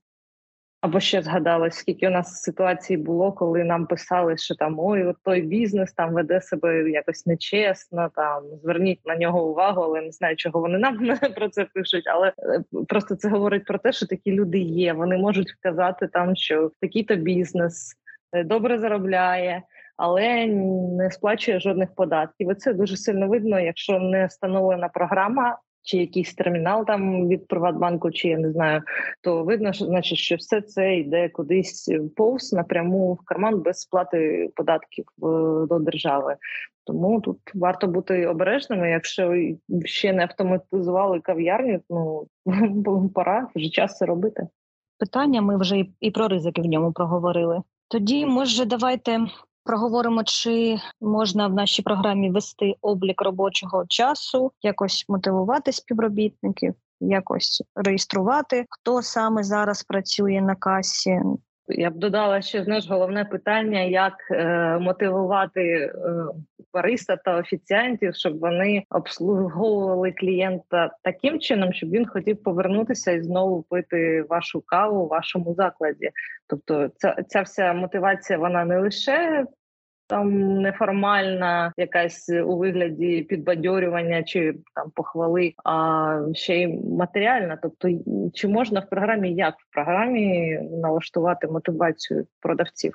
Або 0.87 0.99
ще 0.99 1.21
згадала, 1.21 1.71
скільки 1.71 2.07
у 2.07 2.11
нас 2.11 2.41
ситуацій 2.41 2.97
було, 2.97 3.31
коли 3.31 3.63
нам 3.63 3.87
писали, 3.87 4.37
що 4.37 4.55
там 4.55 4.79
ой, 4.79 5.05
от 5.05 5.15
той 5.23 5.41
бізнес 5.41 5.93
там 5.93 6.13
веде 6.13 6.41
себе 6.41 6.89
якось 6.89 7.25
нечесно. 7.25 8.09
Там 8.15 8.43
зверніть 8.63 8.99
на 9.05 9.15
нього 9.15 9.49
увагу, 9.49 9.81
але 9.81 10.01
не 10.01 10.11
знаю, 10.11 10.35
чого 10.35 10.59
вони 10.59 10.77
нам 10.77 10.97
про 11.35 11.49
це 11.49 11.65
пишуть. 11.73 12.03
Але 12.07 12.27
е, 12.27 12.63
просто 12.87 13.15
це 13.15 13.29
говорить 13.29 13.65
про 13.65 13.77
те, 13.77 13.91
що 13.91 14.07
такі 14.07 14.31
люди 14.31 14.59
є. 14.59 14.93
Вони 14.93 15.17
можуть 15.17 15.51
вказати 15.51 16.07
там, 16.07 16.35
що 16.35 16.71
такий-то 16.81 17.15
бізнес 17.15 17.93
е, 18.31 18.43
добре 18.43 18.79
заробляє, 18.79 19.61
але 19.97 20.45
не 20.97 21.11
сплачує 21.11 21.59
жодних 21.59 21.95
податків. 21.95 22.51
І 22.51 22.55
це 22.55 22.73
дуже 22.73 22.97
сильно 22.97 23.27
видно, 23.27 23.59
якщо 23.59 23.99
не 23.99 24.25
встановлена 24.25 24.87
програма 24.87 25.57
чи 25.87 25.97
якийсь 25.97 26.33
термінал 26.33 26.85
там 26.85 27.27
від 27.27 27.47
Приватбанку, 27.47 28.11
чи 28.11 28.27
я 28.27 28.37
не 28.37 28.51
знаю, 28.51 28.81
то 29.21 29.43
видно, 29.43 29.73
що 29.73 29.85
значить, 29.85 30.17
що 30.17 30.35
все 30.35 30.61
це 30.61 30.95
йде 30.95 31.29
кудись 31.29 31.91
повз 32.15 32.53
напряму 32.53 33.13
в 33.13 33.25
карман 33.25 33.61
без 33.61 33.79
сплати 33.79 34.49
податків 34.55 35.05
до 35.67 35.79
держави. 35.79 36.35
Тому 36.85 37.21
тут 37.21 37.37
варто 37.53 37.87
бути 37.87 38.27
обережними. 38.27 38.89
Якщо 38.89 39.35
ще 39.85 40.13
не 40.13 40.23
автоматизували 40.23 41.19
кав'ярню, 41.19 41.81
ну 41.89 42.27
пора 43.15 43.47
вже 43.55 43.69
час 43.69 43.97
це 43.97 44.05
робити. 44.05 44.47
Питання 44.99 45.41
ми 45.41 45.57
вже 45.57 45.85
і 45.99 46.11
про 46.11 46.27
ризики 46.27 46.61
в 46.61 46.65
ньому 46.65 46.91
проговорили. 46.91 47.61
Тоді, 47.87 48.25
може, 48.25 48.65
давайте 48.65 49.19
проговоримо, 49.67 50.23
чи 50.23 50.79
можна 51.01 51.47
в 51.47 51.53
нашій 51.53 51.81
програмі 51.81 52.31
вести 52.31 52.75
облік 52.81 53.21
робочого 53.21 53.85
часу, 53.87 54.51
якось 54.61 55.05
мотивувати 55.09 55.71
співробітників, 55.71 56.73
якось 56.99 57.63
реєструвати, 57.75 58.65
хто 58.69 59.01
саме 59.01 59.43
зараз 59.43 59.83
працює 59.83 60.41
на 60.41 60.55
касі. 60.55 61.21
Я 61.69 61.89
б 61.89 61.95
додала 61.95 62.41
ще 62.41 62.63
знаєш, 62.63 62.89
головне 62.89 63.25
питання, 63.25 63.81
як 63.81 64.13
е, 64.31 64.77
мотивувати 64.79 65.61
е, 65.61 65.91
бариста 66.73 67.15
та 67.15 67.37
офіціантів, 67.37 68.15
щоб 68.15 68.39
вони 68.39 68.83
обслуговували 68.89 70.11
клієнта 70.11 70.91
таким 71.03 71.39
чином, 71.39 71.73
щоб 71.73 71.89
він 71.89 72.05
хотів 72.05 72.43
повернутися 72.43 73.11
і 73.11 73.21
знову 73.21 73.63
пити 73.69 74.25
вашу 74.29 74.61
каву 74.65 75.03
у 75.03 75.07
вашому 75.07 75.53
закладі. 75.53 76.09
Тобто, 76.47 76.89
ця 76.95 77.15
ця 77.27 77.41
вся 77.41 77.73
мотивація 77.73 78.39
вона 78.39 78.65
не 78.65 78.79
лише 78.79 79.45
там 80.07 80.51
неформальна, 80.61 81.73
якась 81.77 82.29
у 82.29 82.57
вигляді 82.57 83.21
підбадьорювання 83.21 84.23
чи 84.23 84.55
там 84.75 84.91
похвали, 84.95 85.53
а 85.63 86.19
ще 86.33 86.61
й 86.61 86.67
матеріальна. 86.97 87.59
Тобто, 87.61 87.89
чи 88.33 88.47
можна 88.47 88.79
в 88.79 88.89
програмі 88.89 89.33
як 89.33 89.55
в 89.57 89.73
програмі 89.73 90.59
налаштувати 90.71 91.47
мотивацію 91.47 92.27
продавців? 92.41 92.93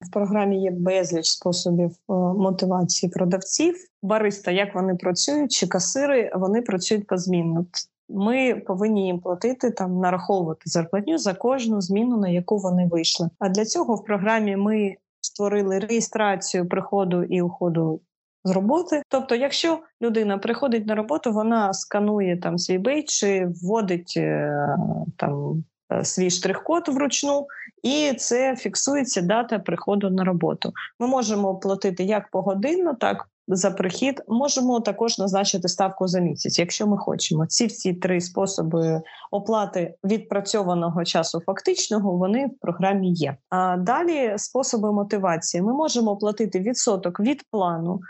В 0.00 0.12
програмі 0.12 0.62
є 0.62 0.70
безліч 0.70 1.26
способів 1.26 1.90
е, 1.90 2.12
мотивації 2.14 3.12
продавців. 3.12 3.74
Бариста, 4.02 4.50
як 4.50 4.74
вони 4.74 4.94
працюють, 4.94 5.52
чи 5.52 5.66
касири 5.66 6.30
вони 6.34 6.62
працюють 6.62 7.06
позмінно. 7.06 7.66
Ми 8.08 8.54
повинні 8.54 9.06
їм 9.06 9.20
платити 9.20 9.70
там, 9.70 10.00
нараховувати 10.00 10.62
зарплатню 10.64 11.18
за 11.18 11.34
кожну 11.34 11.80
зміну, 11.80 12.16
на 12.16 12.28
яку 12.28 12.58
вони 12.58 12.86
вийшли. 12.86 13.30
А 13.38 13.48
для 13.48 13.64
цього 13.64 13.94
в 13.94 14.04
програмі 14.04 14.56
ми 14.56 14.96
створили 15.24 15.78
реєстрацію 15.78 16.68
приходу 16.68 17.22
і 17.22 17.42
уходу 17.42 18.00
з 18.44 18.50
роботи. 18.50 19.02
Тобто, 19.08 19.34
якщо 19.34 19.78
людина 20.02 20.38
приходить 20.38 20.86
на 20.86 20.94
роботу, 20.94 21.32
вона 21.32 21.72
сканує 21.72 22.36
там 22.36 22.58
свій 22.58 22.78
бейдж 22.78 23.08
чи 23.08 23.46
вводить 23.62 24.14
е, 24.16 24.76
там 25.16 25.64
е, 25.92 26.04
свій 26.04 26.30
штрих-код 26.30 26.88
вручну, 26.88 27.46
і 27.82 28.12
це 28.12 28.56
фіксується 28.56 29.22
дата 29.22 29.58
приходу 29.58 30.10
на 30.10 30.24
роботу. 30.24 30.72
Ми 31.00 31.06
можемо 31.06 31.54
платити 31.54 32.04
як 32.04 32.30
погодинно, 32.30 32.94
так 32.94 33.28
за 33.48 33.70
прихід. 33.70 34.22
Можемо 34.28 34.80
також 34.80 35.18
назначити 35.18 35.68
ставку 35.68 36.08
за 36.08 36.20
місяць, 36.20 36.58
якщо 36.58 36.86
ми 36.86 36.98
хочемо. 36.98 37.46
Ці 37.46 37.66
всі 37.66 37.94
три 37.94 38.20
способи 38.20 39.02
оплати 39.30 39.94
відпрацьованого 40.04 41.04
часу 41.04 41.40
фактичного 41.46 42.12
вони 42.12 42.46
в 42.46 42.60
програмі 42.60 43.12
є. 43.12 43.36
А 43.50 43.76
далі 43.76 44.34
способи 44.36 44.92
мотивації. 44.92 45.62
Ми 45.62 45.72
можемо 45.72 46.16
платити 46.16 46.60
відсоток 46.60 47.20
від 47.20 47.42
плану, 47.50 48.00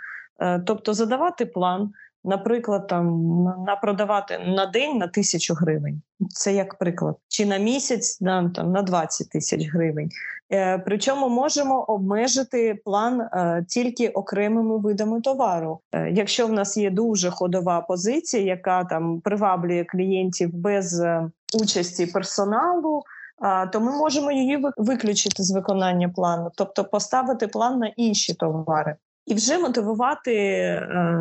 е, 0.40 0.62
тобто 0.66 0.94
задавати 0.94 1.46
план 1.46 1.92
наприклад, 2.24 2.86
там 2.86 3.34
на 3.66 3.76
продавати 3.76 4.38
на 4.38 4.66
день 4.66 4.98
на 4.98 5.08
тисячу 5.08 5.54
гривень. 5.54 6.02
Це 6.30 6.54
як 6.54 6.74
приклад, 6.74 7.16
чи 7.28 7.46
на 7.46 7.56
місяць 7.56 8.20
на 8.20 8.50
там 8.50 8.72
на 8.72 8.82
20 8.82 9.28
тисяч 9.28 9.68
гривень. 9.68 10.10
Е, 10.52 10.78
Причому 10.78 11.28
можемо 11.28 11.82
обмежити 11.82 12.80
план 12.84 13.20
е, 13.20 13.64
тільки 13.68 14.08
окремими 14.08 14.78
видами 14.78 15.20
товару. 15.20 15.80
Е, 15.92 16.10
Якщо 16.10 16.46
в 16.46 16.52
нас 16.52 16.76
є 16.76 16.90
дуже 16.90 17.30
ходова 17.30 17.80
позиція, 17.80 18.42
яка 18.42 18.84
там 18.84 19.20
приваблює 19.20 19.84
клієнтів 19.84 20.54
без 20.54 21.00
е, 21.00 21.30
участі 21.62 22.06
персоналу. 22.06 23.02
То 23.72 23.80
ми 23.80 23.96
можемо 23.96 24.32
її 24.32 24.64
виключити 24.76 25.42
з 25.42 25.50
виконання 25.50 26.08
плану, 26.08 26.50
тобто 26.54 26.84
поставити 26.84 27.48
план 27.48 27.78
на 27.78 27.86
інші 27.86 28.34
товари 28.34 28.96
і 29.26 29.34
вже 29.34 29.58
мотивувати 29.58 30.34
е, 30.34 31.18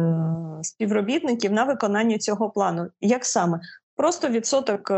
співробітників 0.61 1.51
на 1.51 1.63
виконання 1.63 2.17
цього 2.17 2.49
плану. 2.49 2.87
Як 3.01 3.25
саме? 3.25 3.59
Просто 3.95 4.29
відсоток 4.29 4.91
е, 4.91 4.95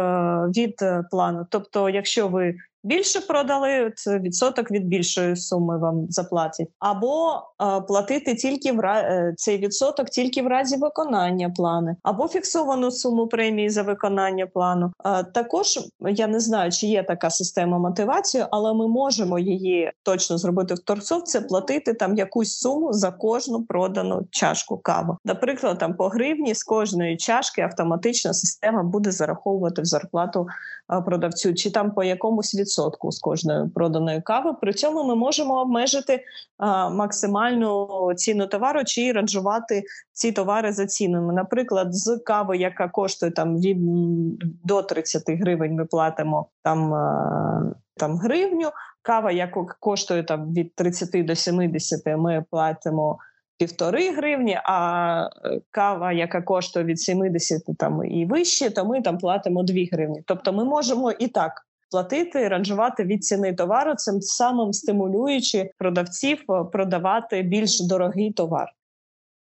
від 0.57 0.81
е, 0.81 1.03
плану. 1.11 1.47
Тобто, 1.49 1.89
якщо 1.89 2.27
ви 2.27 2.55
більше 2.85 3.21
продали, 3.21 3.91
це 3.95 4.19
відсоток 4.19 4.71
від 4.71 4.87
більшої 4.87 5.35
суми 5.35 5.77
вам 5.77 6.05
заплатять, 6.09 6.67
або 6.79 7.41
е, 7.61 7.81
платити 7.81 8.35
тільки 8.35 8.71
в 8.71 8.81
е, 8.81 9.33
цей 9.37 9.57
відсоток 9.57 10.09
тільки 10.09 10.41
в 10.41 10.47
разі 10.47 10.77
виконання 10.77 11.49
плану, 11.49 11.95
або 12.03 12.27
фіксовану 12.27 12.91
суму 12.91 13.27
премії 13.27 13.69
за 13.69 13.83
виконання 13.83 14.47
плану. 14.47 14.91
Е, 15.05 15.23
також 15.23 15.79
я 15.99 16.27
не 16.27 16.39
знаю, 16.39 16.71
чи 16.71 16.87
є 16.87 17.03
така 17.03 17.29
система 17.29 17.79
мотивації, 17.79 18.45
але 18.51 18.73
ми 18.73 18.87
можемо 18.87 19.39
її 19.39 19.91
точно 20.03 20.37
зробити 20.37 20.73
в 20.73 20.79
торцовці, 20.79 21.39
платити 21.39 21.93
там 21.93 22.15
якусь 22.15 22.57
суму 22.57 22.93
за 22.93 23.11
кожну 23.11 23.63
продану 23.63 24.27
чашку 24.31 24.77
кави. 24.77 25.17
Наприклад, 25.25 25.77
там 25.77 25.93
по 25.93 26.07
гривні 26.07 26.55
з 26.55 26.63
кожної 26.63 27.17
чашки 27.17 27.61
автоматична 27.61 28.33
система 28.33 28.83
буде 28.83 29.11
зараховувати 29.11 29.81
в 29.81 29.85
зарплату 29.85 30.47
продавцю, 31.05 31.53
чи 31.53 31.71
там 31.71 31.91
по 31.91 32.03
якомусь 32.03 32.55
відсотку 32.55 33.11
з 33.11 33.19
кожної 33.19 33.69
проданої 33.69 34.21
кави. 34.21 34.53
При 34.61 34.73
цьому 34.73 35.03
ми 35.03 35.15
можемо 35.15 35.61
обмежити 35.61 36.23
а, 36.57 36.89
максимальну 36.89 37.87
ціну 38.15 38.47
товару 38.47 38.83
чи 38.85 39.11
ранжувати 39.11 39.83
ці 40.11 40.31
товари 40.31 40.71
за 40.71 40.85
цінами. 40.85 41.33
Наприклад, 41.33 41.95
з 41.95 42.17
кави, 42.17 42.57
яка 42.57 42.87
коштує 42.87 43.31
там 43.31 43.59
від 43.59 43.77
до 44.63 44.81
30 44.81 45.23
гривень, 45.27 45.75
ми 45.75 45.85
платимо 45.85 46.47
там. 46.63 46.93
А, 46.93 47.75
там 47.97 48.17
гривню, 48.17 48.69
кава, 49.01 49.31
яка 49.31 49.65
коштує 49.79 50.23
там 50.23 50.53
від 50.53 50.75
30 50.75 51.25
до 51.25 51.35
70, 51.35 52.01
ми 52.05 52.45
платимо 52.51 53.17
півтори 53.57 54.11
гривні, 54.11 54.59
а 54.63 55.29
е, 55.45 55.61
кава, 55.71 56.13
яка 56.13 56.41
коштує 56.41 56.85
від 56.85 56.99
70 57.01 57.61
там 57.77 58.05
і 58.05 58.25
вище, 58.25 58.69
то 58.69 58.85
ми 58.85 59.01
там 59.01 59.17
платимо 59.17 59.63
2 59.63 59.75
гривні. 59.91 60.23
Тобто 60.25 60.53
ми 60.53 60.65
можемо 60.65 61.11
і 61.11 61.27
так 61.27 61.65
платити, 61.91 62.47
ранжувати 62.47 63.03
від 63.03 63.25
ціни 63.25 63.53
товару, 63.53 63.95
цим 63.95 64.21
самим 64.21 64.73
стимулюючи 64.73 65.71
продавців 65.77 66.37
е, 66.49 66.63
продавати 66.71 67.41
більш 67.41 67.81
дорогий 67.81 68.31
товар. 68.31 68.67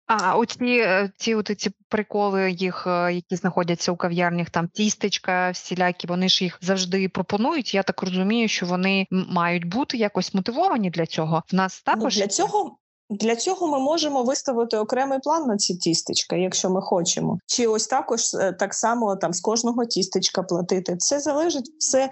А 0.08 0.38
оці 0.38 0.66
е, 0.66 1.12
ці 1.18 1.36
от 1.36 1.52
ці 1.58 1.72
приколи, 1.90 2.52
їх 2.52 2.88
е, 2.88 3.14
які 3.14 3.36
знаходяться 3.36 3.92
у 3.92 3.96
кав'ярнях, 3.96 4.50
там 4.50 4.68
тістечка, 4.68 5.52
всілякі, 5.52 6.08
вони 6.08 6.30
ж 6.30 6.44
їх 6.44 6.58
завжди 6.62 7.10
пропонують. 7.10 7.74
Я 7.74 7.84
так 7.84 8.04
розумію, 8.04 8.48
що 8.48 8.66
вони 8.66 9.08
мають 9.12 9.66
бути 9.66 9.98
якось 9.98 10.34
мотивовані 10.34 10.90
для 10.90 11.06
цього. 11.06 11.44
В 11.52 11.56
нас 11.56 11.84
ну, 11.88 11.94
також 11.94 12.18
ну, 12.18 12.22
для 12.22 12.28
цього 12.28 12.78
для 13.10 13.36
цього 13.36 13.68
ми 13.68 13.80
можемо 13.80 14.24
виставити 14.24 14.78
окремий 14.78 15.20
план 15.20 15.48
на 15.48 15.58
ці 15.58 15.76
тістечка, 15.76 16.36
якщо 16.36 16.70
ми 16.70 16.82
хочемо. 16.82 17.40
Чи 17.46 17.68
ось 17.68 17.88
також 17.88 18.34
е, 18.34 18.54
так 18.54 18.74
само 18.74 19.16
там 19.16 19.34
з 19.34 19.42
кожного 19.42 19.86
тістечка 19.86 20.44
платити. 20.44 20.98
Це 20.98 21.20
залежить 21.20 21.72
все 21.80 22.10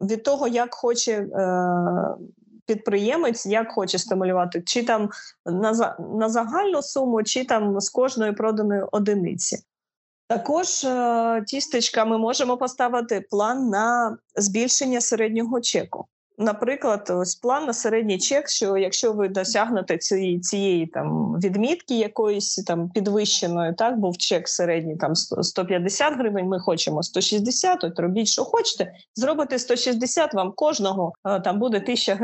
від 0.00 0.22
того, 0.22 0.48
як 0.48 0.74
хоче. 0.74 1.12
Е- 1.12 2.16
Підприємець 2.66 3.46
як 3.46 3.72
хоче 3.72 3.98
стимулювати, 3.98 4.62
чи 4.66 4.84
там 4.84 5.10
на 5.44 5.96
на 6.16 6.28
загальну 6.28 6.82
суму, 6.82 7.22
чи 7.22 7.44
там 7.44 7.80
з 7.80 7.88
кожної 7.88 8.32
проданої 8.32 8.82
одиниці. 8.92 9.58
Також 10.28 10.84
е, 10.84 11.44
тістечка 11.46 12.04
ми 12.04 12.18
можемо 12.18 12.56
поставити 12.56 13.26
план 13.30 13.68
на 13.68 14.16
збільшення 14.36 15.00
середнього 15.00 15.60
чеку. 15.60 16.06
Наприклад, 16.38 17.10
ось 17.14 17.34
план 17.34 17.64
на 17.64 17.72
середній 17.72 18.18
чек, 18.18 18.48
що 18.48 18.76
якщо 18.76 19.12
ви 19.12 19.28
досягнете 19.28 19.98
цієї 19.98 20.40
цієї 20.40 20.86
там 20.86 21.38
відмітки 21.44 21.98
якоїсь 21.98 22.54
там 22.56 22.90
підвищеної, 22.90 23.74
так 23.74 23.98
був 23.98 24.16
чек 24.16 24.48
середній 24.48 24.96
там 24.96 25.14
150 25.14 26.14
гривень. 26.14 26.46
Ми 26.46 26.60
хочемо 26.60 27.02
160, 27.02 27.84
от 27.84 27.98
робіть, 27.98 28.28
що 28.28 28.44
хочете, 28.44 28.92
зробити 29.14 29.58
160, 29.58 30.34
вам 30.34 30.52
кожного 30.52 31.12
там 31.44 31.58
буде 31.58 31.76
1000 31.76 32.14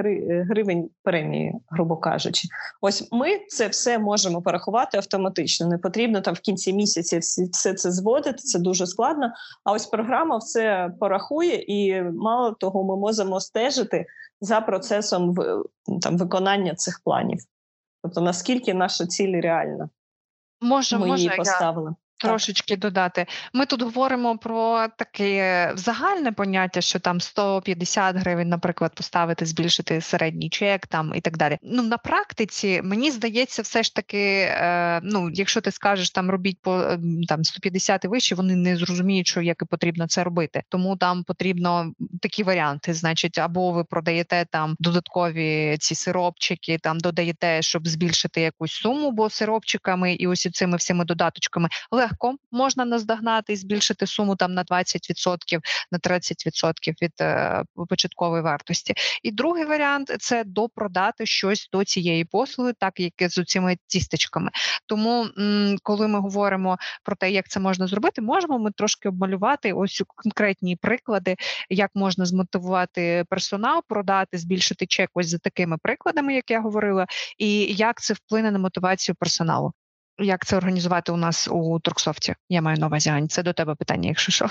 гривень 0.49 0.91
премії, 1.03 1.55
грубо 1.71 1.97
кажучи. 1.97 2.49
Ось 2.81 3.09
ми 3.13 3.29
це 3.49 3.69
все 3.69 3.99
можемо 3.99 4.43
порахувати 4.43 4.97
автоматично. 4.97 5.67
Не 5.67 5.79
потрібно 5.79 6.21
там 6.21 6.35
в 6.35 6.41
кінці 6.41 6.73
місяця 6.73 7.19
все 7.19 7.75
це 7.75 7.91
зводити. 7.91 8.39
Це 8.39 8.59
дуже 8.59 8.87
складно. 8.87 9.33
А 9.65 9.73
ось 9.73 9.87
програма 9.87 10.37
все 10.37 10.91
порахує, 11.01 11.65
і 11.69 12.03
мало 12.03 12.53
того, 12.53 12.85
ми 12.85 12.97
можемо 12.97 13.41
стежити 13.41 14.02
за 14.41 14.61
процесом 14.61 15.35
там 16.03 16.19
виконання 16.19 16.75
цих 16.75 17.01
планів. 17.05 17.39
Тобто 18.03 18.21
наскільки 18.21 18.75
наша 18.75 19.07
ціль 19.07 19.41
реальна? 19.41 19.89
Може, 20.61 20.99
Ми 20.99 21.07
може, 21.07 21.23
її 21.23 21.37
поставили. 21.37 21.91
Я 21.91 21.97
трошечки 22.23 22.77
додати. 22.77 23.27
Ми 23.53 23.67
тут 23.67 23.83
говоримо 23.83 24.39
про 24.39 24.87
таке 24.97 25.73
загальне 25.75 26.33
поняття, 26.33 26.81
що 26.81 26.99
там 26.99 27.21
150 27.21 28.17
гривень, 28.17 28.49
наприклад, 28.49 28.95
поставити, 28.95 29.47
збільшити 29.47 30.01
середній 30.01 30.49
чек 30.49 30.87
там 30.87 31.13
і 31.15 31.21
так 31.21 31.37
далі. 31.37 31.59
Ну 31.63 31.83
на 31.83 31.99
практиці 31.99 32.81
мені 32.85 33.11
здається, 33.11 33.63
все 33.63 33.83
ж 33.83 33.95
таки, 33.95 34.49
е, 34.51 35.01
ну 35.03 35.31
якщо 35.33 35.61
ти 35.61 35.71
скажеш 35.71 36.11
там 36.11 36.31
робіть 36.31 36.59
по 36.63 36.81
ем, 36.81 37.25
там 37.29 37.45
150 37.45 38.05
і 38.05 38.09
вище, 38.09 38.35
вони 38.35 38.57
не 38.57 38.77
зрозуміють, 38.77 39.27
що 39.27 39.41
як 39.41 39.63
і 39.63 39.65
потрібно 39.65 40.09
це 40.09 40.25
робити. 40.25 40.63
Тому 40.69 40.97
там 40.97 41.25
потрібно 41.25 41.93
такі 42.21 42.43
варіанти. 42.43 42.95
Значить, 42.95 43.39
або 43.39 43.73
ви 43.73 43.85
продаєте 43.85 44.47
там 44.51 44.77
додаткові 44.79 45.77
ці 45.81 45.95
сиропчики, 45.95 46.79
там 46.79 47.01
додаєте, 47.01 47.63
щоб 47.63 47.89
збільшити 47.89 48.41
якусь 48.41 48.73
суму, 48.73 49.11
бо 49.11 49.31
сиропчиками 49.31 50.15
і 50.15 50.27
ось 50.27 50.49
цими 50.53 50.77
всіми 50.77 51.05
додаточками. 51.05 51.69
Але 51.91 52.09
легко 52.13 52.37
можна 52.51 52.85
наздогнати 52.85 53.53
і 53.53 53.57
збільшити 53.57 54.07
суму 54.07 54.37
там 54.37 54.55
на 54.55 54.65
20%, 54.65 55.61
на 55.93 55.99
30% 55.99 57.03
від 57.03 57.13
е, 57.21 57.65
початкової 57.89 58.43
вартості. 58.43 58.95
І 59.23 59.31
другий 59.31 59.65
варіант 59.65 60.17
це 60.21 60.45
допродати 60.45 61.27
щось 61.27 61.69
до 61.73 61.85
цієї 61.85 62.25
послуги, 62.25 62.73
так 62.79 63.01
як 63.01 63.13
з 63.19 63.45
цими 63.45 63.77
тістечками. 63.87 64.51
Тому, 64.87 65.27
м, 65.39 65.77
коли 65.83 66.09
ми 66.09 66.21
говоримо 66.21 66.77
про 67.05 67.17
те, 67.17 67.31
як 67.31 67.49
це 67.49 67.61
можна 67.61 67.87
зробити, 67.87 68.23
можемо 68.23 68.59
ми 68.59 68.71
трошки 68.71 69.09
обмалювати 69.09 69.73
ось 69.73 70.03
конкретні 70.07 70.77
приклади, 70.77 71.37
як 71.71 71.91
можна 71.95 72.25
змотивувати 72.25 73.25
персонал, 73.29 73.83
продати, 73.89 74.39
збільшити 74.39 74.87
чек 74.87 75.11
ось 75.15 75.29
за 75.29 75.39
такими 75.39 75.79
прикладами, 75.83 76.35
як 76.35 76.51
я 76.51 76.61
говорила, 76.61 77.07
і 77.39 77.61
як 77.65 78.01
це 78.01 78.15
вплине 78.15 78.51
на 78.51 78.59
мотивацію 78.59 79.15
персоналу. 79.15 79.73
Як 80.23 80.47
це 80.47 80.57
організувати 80.57 81.13
у 81.13 81.17
нас 81.17 81.49
у 81.49 81.81
Торксофті? 81.81 82.35
Я 82.49 82.63
маю 82.63 82.79
на 82.79 82.87
увазі, 82.87 83.11
Ань, 83.11 83.29
це 83.29 83.43
до 83.43 83.53
тебе 83.53 83.75
питання, 83.75 84.09
якщо 84.09 84.33
що. 84.33 84.49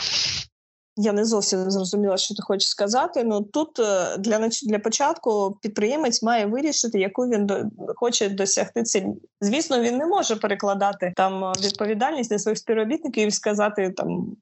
Я 0.97 1.13
не 1.13 1.25
зовсім 1.25 1.71
зрозуміла, 1.71 2.17
що 2.17 2.35
ти 2.35 2.41
хочеш 2.41 2.69
сказати. 2.69 3.23
Ну 3.23 3.41
тут 3.41 3.79
е, 3.79 4.17
для 4.17 4.49
для 4.63 4.79
початку 4.79 5.57
підприємець 5.61 6.23
має 6.23 6.45
вирішити, 6.45 6.99
яку 6.99 7.21
він 7.21 7.45
до, 7.45 7.63
хоче 7.95 8.29
досягти 8.29 8.83
ціль. 8.83 9.05
Звісно, 9.41 9.79
він 9.79 9.97
не 9.97 10.05
може 10.05 10.35
перекладати 10.35 11.13
там 11.15 11.43
е, 11.43 11.53
відповідальність 11.63 12.31
на 12.31 12.39
своїх 12.39 12.57
співробітників 12.57 13.27
і 13.27 13.31
сказати 13.31 13.89
там. 13.97 14.35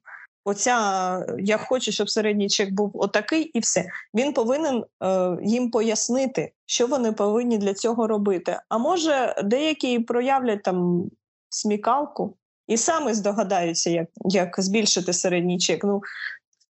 Оця 0.44 1.26
я 1.38 1.56
хочу, 1.58 1.92
щоб 1.92 2.10
середній 2.10 2.48
чек 2.48 2.70
був 2.70 2.90
отакий, 2.94 3.42
і 3.42 3.60
все. 3.60 3.84
Він 4.14 4.32
повинен 4.32 4.84
е, 5.02 5.36
їм 5.42 5.70
пояснити, 5.70 6.52
що 6.66 6.86
вони 6.86 7.12
повинні 7.12 7.58
для 7.58 7.74
цього 7.74 8.06
робити. 8.06 8.56
А 8.68 8.78
може, 8.78 9.42
деякі 9.44 9.98
проявлять 9.98 10.62
там 10.62 11.04
смікалку 11.50 12.36
і 12.66 12.76
саме 12.76 13.14
здогадаються, 13.14 13.90
як 13.90 14.08
як 14.24 14.54
збільшити 14.58 15.12
середній 15.12 15.58
чек. 15.58 15.84
Ну 15.84 16.00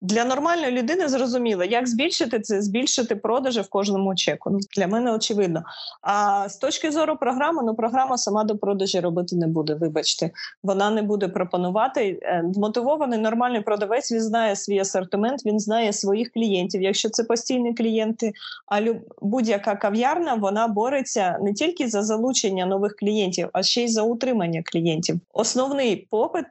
для 0.02 0.24
нормальної 0.24 0.72
людини 0.72 1.08
зрозуміло, 1.08 1.64
як 1.64 1.88
збільшити 1.88 2.40
це, 2.40 2.62
збільшити 2.62 3.16
продажі 3.16 3.60
в 3.60 3.68
кожному 3.68 4.14
чеку. 4.14 4.50
Ну, 4.50 4.58
Для 4.76 4.86
мене 4.86 5.12
очевидно. 5.12 5.62
А 6.02 6.48
з 6.48 6.56
точки 6.56 6.90
зору 6.90 7.16
програми, 7.16 7.62
ну 7.64 7.74
програма 7.74 8.18
сама 8.18 8.44
до 8.44 8.58
продажі 8.58 9.00
робити 9.00 9.36
не 9.36 9.46
буде. 9.46 9.74
Вибачте, 9.74 10.30
вона 10.62 10.90
не 10.90 11.02
буде 11.02 11.28
пропонувати. 11.28 12.18
Е, 12.22 12.44
мотивований 12.56 13.18
нормальний 13.18 13.60
продавець. 13.60 14.12
Він 14.12 14.20
знає 14.20 14.56
свій 14.56 14.78
асортимент, 14.78 15.46
він 15.46 15.60
знає 15.60 15.92
своїх 15.92 16.32
клієнтів. 16.32 16.82
Якщо 16.82 17.10
це 17.10 17.24
постійні 17.24 17.74
клієнти, 17.74 18.32
а 18.66 18.80
будь-яка 19.22 19.76
кав'ярна 19.76 20.34
вона 20.34 20.68
бореться 20.68 21.38
не 21.42 21.52
тільки 21.52 21.88
за 21.88 22.02
залучення 22.02 22.66
нових 22.66 22.96
клієнтів, 22.96 23.48
а 23.52 23.62
ще 23.62 23.84
й 23.84 23.88
за 23.88 24.02
утримання 24.02 24.62
клієнтів. 24.64 25.20
Основний 25.32 25.96
попит 26.10 26.44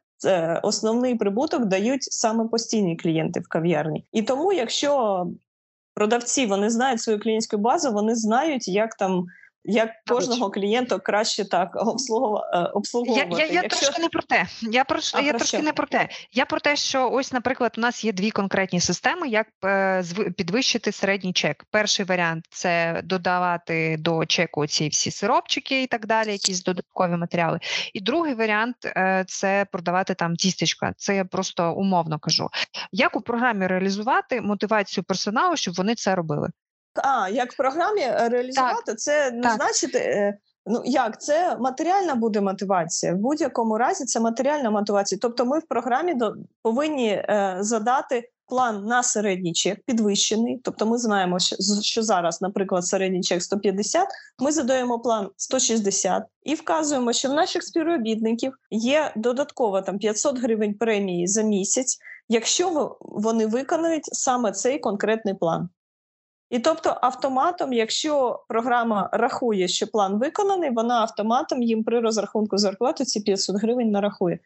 основний 0.63 1.15
прибуток 1.15 1.65
дають 1.65 2.03
саме 2.03 2.47
постійні 2.47 2.95
клієнти 2.95 3.39
в 3.39 3.47
кав'ярні. 3.47 4.05
І 4.11 4.21
тому, 4.21 4.53
якщо 4.53 5.25
продавці 5.93 6.45
вони 6.45 6.69
знають 6.69 7.01
свою 7.01 7.19
клієнтську 7.19 7.57
базу, 7.57 7.91
вони 7.91 8.15
знають, 8.15 8.67
як 8.67 8.95
там 8.95 9.25
як 9.63 9.89
кожного 10.09 10.51
клієнта 10.51 10.99
краще 10.99 11.45
так 11.45 11.75
е, 11.75 11.79
обслуговувати. 12.73 13.27
Я 13.31 13.45
я, 13.45 13.45
я 13.45 13.61
Якщо... 13.61 13.85
трошки 13.85 14.01
не 14.01 14.09
про 14.09 14.21
те. 14.21 14.45
Я 14.61 14.83
про 14.83 14.99
а, 15.13 15.21
я 15.21 15.29
про 15.29 15.39
трошки 15.39 15.57
що? 15.57 15.65
не 15.65 15.73
про 15.73 15.87
те. 15.87 16.09
Я 16.31 16.45
про 16.45 16.59
те, 16.59 16.75
що 16.75 17.11
ось, 17.11 17.33
наприклад, 17.33 17.73
у 17.77 17.81
нас 17.81 18.05
є 18.05 18.11
дві 18.13 18.31
конкретні 18.31 18.79
системи, 18.79 19.27
як 19.27 19.47
е, 19.65 20.03
підвищити 20.37 20.91
середній 20.91 21.33
чек. 21.33 21.65
Перший 21.71 22.05
варіант 22.05 22.45
це 22.49 23.01
додавати 23.03 23.97
до 23.99 24.25
чеку 24.25 24.67
ці 24.67 24.89
всі 24.89 25.11
сиропчики 25.11 25.83
і 25.83 25.87
так 25.87 26.05
далі, 26.05 26.31
якісь 26.31 26.63
додаткові 26.63 27.11
матеріали. 27.11 27.59
І 27.93 28.01
другий 28.01 28.33
варіант 28.33 28.75
е, 28.85 29.25
це 29.27 29.65
продавати 29.71 30.13
там 30.13 30.35
тістечка. 30.35 30.93
Це 30.97 31.15
я 31.15 31.25
просто 31.25 31.73
умовно 31.73 32.19
кажу. 32.19 32.49
Як 32.91 33.15
у 33.15 33.21
програмі 33.21 33.67
реалізувати 33.67 34.41
мотивацію 34.41 35.03
персоналу, 35.03 35.55
щоб 35.55 35.73
вони 35.73 35.95
це 35.95 36.15
робили? 36.15 36.49
А, 37.03 37.29
як 37.29 37.53
в 37.53 37.57
програмі 37.57 38.01
е, 38.01 38.29
реалізувати, 38.29 38.83
так. 38.85 38.99
це 38.99 39.31
не 39.31 39.41
так. 39.41 39.55
значить. 39.55 39.95
Е, 39.95 40.37
ну 40.65 40.81
як 40.85 41.21
це 41.21 41.57
матеріальна 41.59 42.15
буде 42.15 42.41
мотивація? 42.41 43.13
В 43.13 43.17
будь-якому 43.17 43.77
разі 43.77 44.05
це 44.05 44.19
матеріальна 44.19 44.69
мотивація. 44.69 45.19
Тобто, 45.21 45.45
ми 45.45 45.59
в 45.59 45.67
програмі 45.67 46.13
до, 46.13 46.35
повинні 46.61 47.09
е, 47.09 47.57
задати 47.59 48.29
план 48.49 48.85
на 48.85 49.03
середній 49.03 49.53
чек, 49.53 49.79
підвищений. 49.85 50.61
Тобто, 50.63 50.85
ми 50.85 50.97
знаємо, 50.97 51.39
що, 51.39 51.55
що 51.81 52.03
зараз, 52.03 52.41
наприклад, 52.41 52.85
середній 52.85 53.21
чек 53.21 53.43
150, 53.43 54.07
Ми 54.39 54.51
задаємо 54.51 54.99
план 54.99 55.29
160 55.37 56.23
і 56.43 56.55
вказуємо, 56.55 57.13
що 57.13 57.29
в 57.29 57.33
наших 57.33 57.63
співробітників 57.63 58.53
є 58.71 59.13
додатково 59.15 59.81
там 59.81 59.97
500 59.97 60.39
гривень 60.39 60.73
премії 60.73 61.27
за 61.27 61.41
місяць, 61.41 61.97
якщо 62.29 62.97
вони 63.01 63.45
виконують 63.45 64.05
саме 64.05 64.51
цей 64.51 64.79
конкретний 64.79 65.33
план. 65.33 65.69
І 66.49 66.59
тобто, 66.59 66.97
автоматом, 67.01 67.73
якщо 67.73 68.43
програма 68.47 69.09
рахує, 69.13 69.67
що 69.67 69.87
план 69.87 70.19
виконаний, 70.19 70.69
вона 70.69 71.01
автоматом 71.01 71.61
їм 71.61 71.83
при 71.83 71.99
розрахунку 71.99 72.57
зарплати 72.57 73.05
ці 73.05 73.21
500 73.21 73.55
гривень 73.55 73.91
нарахує. 73.91 74.39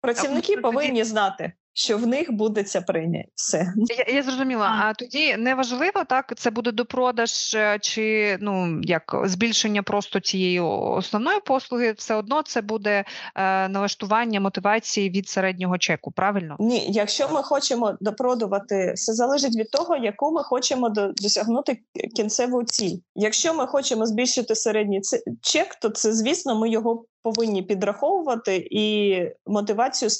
Працівники 0.00 0.56
повинні 0.56 1.04
знати, 1.04 1.52
що 1.76 1.98
в 1.98 2.06
них 2.06 2.32
буде 2.32 2.62
ця 2.62 2.80
премія. 2.80 3.24
Все 3.34 3.72
я 4.08 4.14
я 4.14 4.22
зрозуміла. 4.22 4.82
А 4.84 4.94
тоді 4.94 5.36
неважливо, 5.36 6.04
так 6.08 6.32
це 6.36 6.50
буде 6.50 6.72
допродаж 6.72 7.54
е, 7.54 7.78
чи 7.80 8.36
ну 8.40 8.80
як 8.82 9.16
збільшення 9.24 9.82
просто 9.82 10.20
цієї 10.20 10.60
основної 10.60 11.40
послуги, 11.40 11.92
все 11.92 12.14
одно 12.14 12.42
це 12.42 12.62
буде 12.62 13.04
е, 13.34 13.68
налаштування 13.68 14.40
мотивації 14.40 15.10
від 15.10 15.28
середнього 15.28 15.78
чеку. 15.78 16.10
Правильно? 16.10 16.56
Ні, 16.60 16.86
якщо 16.88 17.28
ми 17.28 17.42
хочемо 17.42 17.96
допродувати, 18.00 18.92
все 18.96 19.12
залежить 19.12 19.56
від 19.56 19.70
того, 19.70 19.96
яку 19.96 20.32
ми 20.32 20.42
хочемо 20.42 20.90
досягнути 21.16 21.78
кінцеву 22.16 22.64
ціль. 22.64 22.96
Якщо 23.14 23.54
ми 23.54 23.66
хочемо 23.66 24.06
збільшити 24.06 24.54
середній 24.54 25.00
чек, 25.42 25.74
то 25.74 25.88
це 25.88 26.12
звісно, 26.12 26.58
ми 26.58 26.70
його 26.70 27.04
повинні 27.22 27.62
підраховувати 27.62 28.68
і 28.70 29.16
мотивацію 29.46 30.10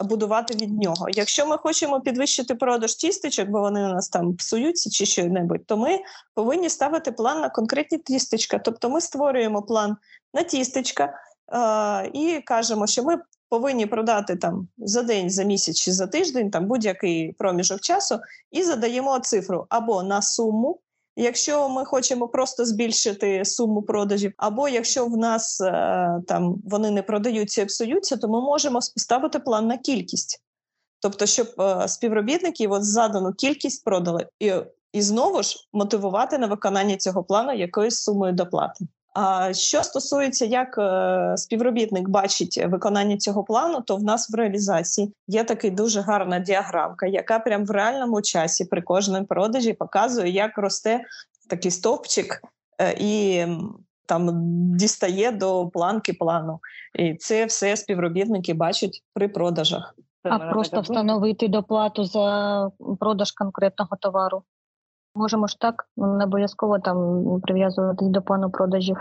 будувати 0.00 0.54
від 0.54 0.82
нього. 0.82 1.06
Якщо 1.10 1.46
ми 1.46 1.58
хочемо 1.58 2.00
підвищити 2.00 2.54
продаж 2.54 2.94
тістечок, 2.94 3.48
бо 3.48 3.60
вони 3.60 3.84
у 3.84 3.88
нас 3.88 4.08
там 4.08 4.36
псуються 4.36 4.90
чи 4.90 5.06
що-небудь, 5.06 5.66
то 5.66 5.76
ми 5.76 5.98
повинні 6.34 6.70
ставити 6.70 7.12
план 7.12 7.40
на 7.40 7.48
конкретні 7.48 7.98
тістечка. 7.98 8.58
Тобто 8.58 8.90
ми 8.90 9.00
створюємо 9.00 9.62
план 9.62 9.96
на 10.34 10.42
тістечка 10.42 11.14
е- 11.52 12.10
і 12.12 12.40
кажемо, 12.40 12.86
що 12.86 13.02
ми 13.04 13.18
повинні 13.48 13.86
продати 13.86 14.36
там 14.36 14.68
за 14.78 15.02
день, 15.02 15.30
за 15.30 15.42
місяць 15.42 15.76
чи 15.76 15.92
за 15.92 16.06
тиждень, 16.06 16.50
там 16.50 16.66
будь-який 16.66 17.32
проміжок 17.32 17.80
часу, 17.80 18.20
і 18.50 18.62
задаємо 18.62 19.18
цифру 19.18 19.66
або 19.68 20.02
на 20.02 20.22
суму. 20.22 20.80
Якщо 21.16 21.68
ми 21.68 21.84
хочемо 21.84 22.28
просто 22.28 22.64
збільшити 22.64 23.44
суму 23.44 23.82
продажів, 23.82 24.32
або 24.36 24.68
якщо 24.68 25.06
в 25.06 25.16
нас 25.16 25.60
е, 25.60 25.72
там 26.28 26.54
вони 26.64 26.90
не 26.90 27.02
продаються 27.02 27.62
і 27.62 27.66
псуються, 27.66 28.16
то 28.16 28.28
ми 28.28 28.40
можемо 28.40 28.80
поставити 28.94 29.38
план 29.38 29.66
на 29.66 29.78
кількість, 29.78 30.42
тобто, 31.00 31.26
щоб 31.26 31.46
е, 31.60 31.88
співробітники 31.88 32.66
от 32.66 32.84
задану 32.84 33.32
кількість 33.32 33.84
продали, 33.84 34.26
і 34.40 34.52
і 34.92 35.02
знову 35.02 35.42
ж 35.42 35.68
мотивувати 35.72 36.38
на 36.38 36.46
виконання 36.46 36.96
цього 36.96 37.24
плану 37.24 37.52
якоюсь 37.52 38.02
сумою 38.02 38.32
доплати. 38.32 38.84
Що 39.52 39.82
стосується, 39.82 40.44
як 40.44 40.78
е, 40.78 41.36
співробітник 41.36 42.08
бачить 42.08 42.64
виконання 42.66 43.16
цього 43.16 43.44
плану, 43.44 43.80
то 43.80 43.96
в 43.96 44.02
нас 44.02 44.30
в 44.30 44.34
реалізації 44.34 45.14
є 45.28 45.44
така 45.44 45.70
дуже 45.70 46.00
гарна 46.00 46.38
діаграмка, 46.38 47.06
яка 47.06 47.38
прям 47.38 47.66
в 47.66 47.70
реальному 47.70 48.22
часі 48.22 48.64
при 48.64 48.82
кожному 48.82 49.26
продажі 49.26 49.72
показує, 49.72 50.30
як 50.30 50.58
росте 50.58 51.00
такий 51.50 51.70
стовпчик 51.70 52.42
е, 52.80 52.96
і 52.98 53.44
там 54.06 54.30
дістає 54.76 55.32
до 55.32 55.66
планки 55.66 56.12
плану. 56.12 56.60
І 56.98 57.14
це 57.14 57.46
все 57.46 57.76
співробітники 57.76 58.54
бачать 58.54 59.02
при 59.14 59.28
продажах. 59.28 59.94
А 60.22 60.38
просто 60.38 60.80
встановити 60.80 61.48
доплату 61.48 62.04
за 62.04 62.70
продаж 63.00 63.32
конкретного 63.32 63.96
товару. 64.00 64.42
Можемо 65.14 65.46
ж 65.46 65.60
так, 65.60 65.88
не 65.96 66.24
обов'язково 66.24 66.78
там 66.78 67.40
прив'язуватись 67.40 68.08
до 68.08 68.22
плану 68.22 68.50
продажів. 68.50 68.96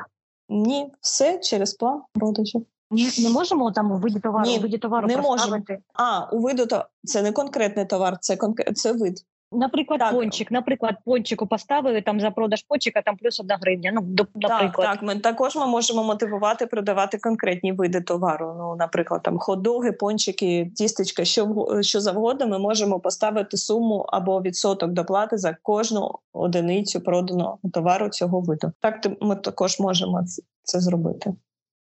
Ні, 0.49 0.91
все 1.01 1.39
через 1.39 1.73
план 1.73 2.01
продажів. 2.13 2.65
Ні, 2.91 3.09
не 3.19 3.29
можемо 3.29 3.71
там 3.71 3.91
у 3.91 3.97
виді 3.97 4.19
товару, 4.19 4.49
Ні, 4.49 4.57
у 4.57 4.61
виді 4.61 4.77
товару 4.77 5.07
не 5.07 5.17
можемо. 5.17 5.59
А, 5.93 6.29
у 6.31 6.39
виду 6.39 6.65
то 6.65 6.85
це 7.03 7.21
не 7.21 7.31
конкретний 7.31 7.85
товар, 7.85 8.17
це 8.21 8.37
конкрет 8.37 8.77
це 8.77 8.93
вид. 8.93 9.25
Наприклад, 9.53 9.99
так. 9.99 10.11
пончик. 10.11 10.51
Наприклад, 10.51 10.95
пончику 11.05 11.47
поставили 11.47 12.01
там 12.01 12.19
за 12.19 12.31
продаж 12.31 12.63
пончика, 12.63 13.01
там 13.01 13.17
плюс 13.17 13.39
одна 13.39 13.57
гривня. 13.61 13.91
Ну 13.95 14.01
до 14.01 14.25
наприклад. 14.35 14.87
Так, 14.87 14.95
так. 14.95 15.03
Ми 15.03 15.15
також 15.15 15.55
ми 15.55 15.67
можемо 15.67 16.03
мотивувати 16.03 16.67
продавати 16.67 17.17
конкретні 17.17 17.71
види 17.71 18.01
товару. 18.01 18.55
Ну, 18.57 18.75
наприклад, 18.75 19.23
там 19.23 19.39
ходоги, 19.39 19.91
пончики, 19.91 20.71
тістечка, 20.75 21.25
що 21.25 21.67
що 21.81 21.99
завгодно. 21.99 22.47
Ми 22.47 22.59
можемо 22.59 22.99
поставити 22.99 23.57
суму 23.57 24.05
або 24.07 24.41
відсоток 24.41 24.91
доплати 24.91 25.37
за 25.37 25.57
кожну 25.61 26.11
одиницю 26.33 27.01
проданого 27.01 27.59
товару 27.73 28.09
цього 28.09 28.39
виду. 28.39 28.71
Так 28.79 29.07
ми 29.21 29.35
також 29.35 29.79
можемо 29.79 30.23
це 30.63 30.79
зробити. 30.79 31.33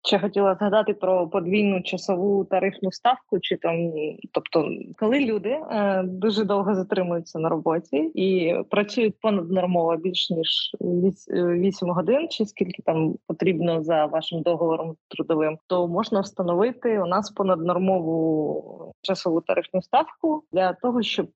Ще 0.02 0.18
хотіла 0.18 0.54
згадати 0.54 0.94
про 0.94 1.28
подвійну 1.28 1.82
часову 1.82 2.44
тарифну 2.44 2.92
ставку, 2.92 3.40
чи 3.40 3.56
там, 3.56 3.92
тобто, 4.32 4.68
коли 4.98 5.20
люди 5.20 5.48
е, 5.48 6.02
дуже 6.02 6.44
довго 6.44 6.74
затримуються 6.74 7.38
на 7.38 7.48
роботі 7.48 7.96
і 8.14 8.54
працюють 8.70 9.20
понаднормово 9.20 9.96
більш 9.96 10.30
ніж 10.30 10.76
8 10.80 11.88
годин, 11.88 12.28
чи 12.30 12.46
скільки 12.46 12.82
там 12.82 13.14
потрібно 13.26 13.82
за 13.82 14.06
вашим 14.06 14.42
договором 14.42 14.96
трудовим, 15.08 15.58
то 15.66 15.88
можна 15.88 16.20
встановити 16.20 17.00
у 17.00 17.06
нас 17.06 17.30
понаднормову 17.30 18.92
часову 19.02 19.40
тарифну 19.40 19.82
ставку 19.82 20.42
для 20.52 20.72
того, 20.72 21.02
щоб 21.02 21.26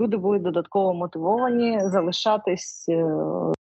люди 0.00 0.16
були 0.16 0.38
додатково 0.38 0.94
мотивовані 0.94 1.80
залишатись 1.80 2.88
е, 2.88 3.04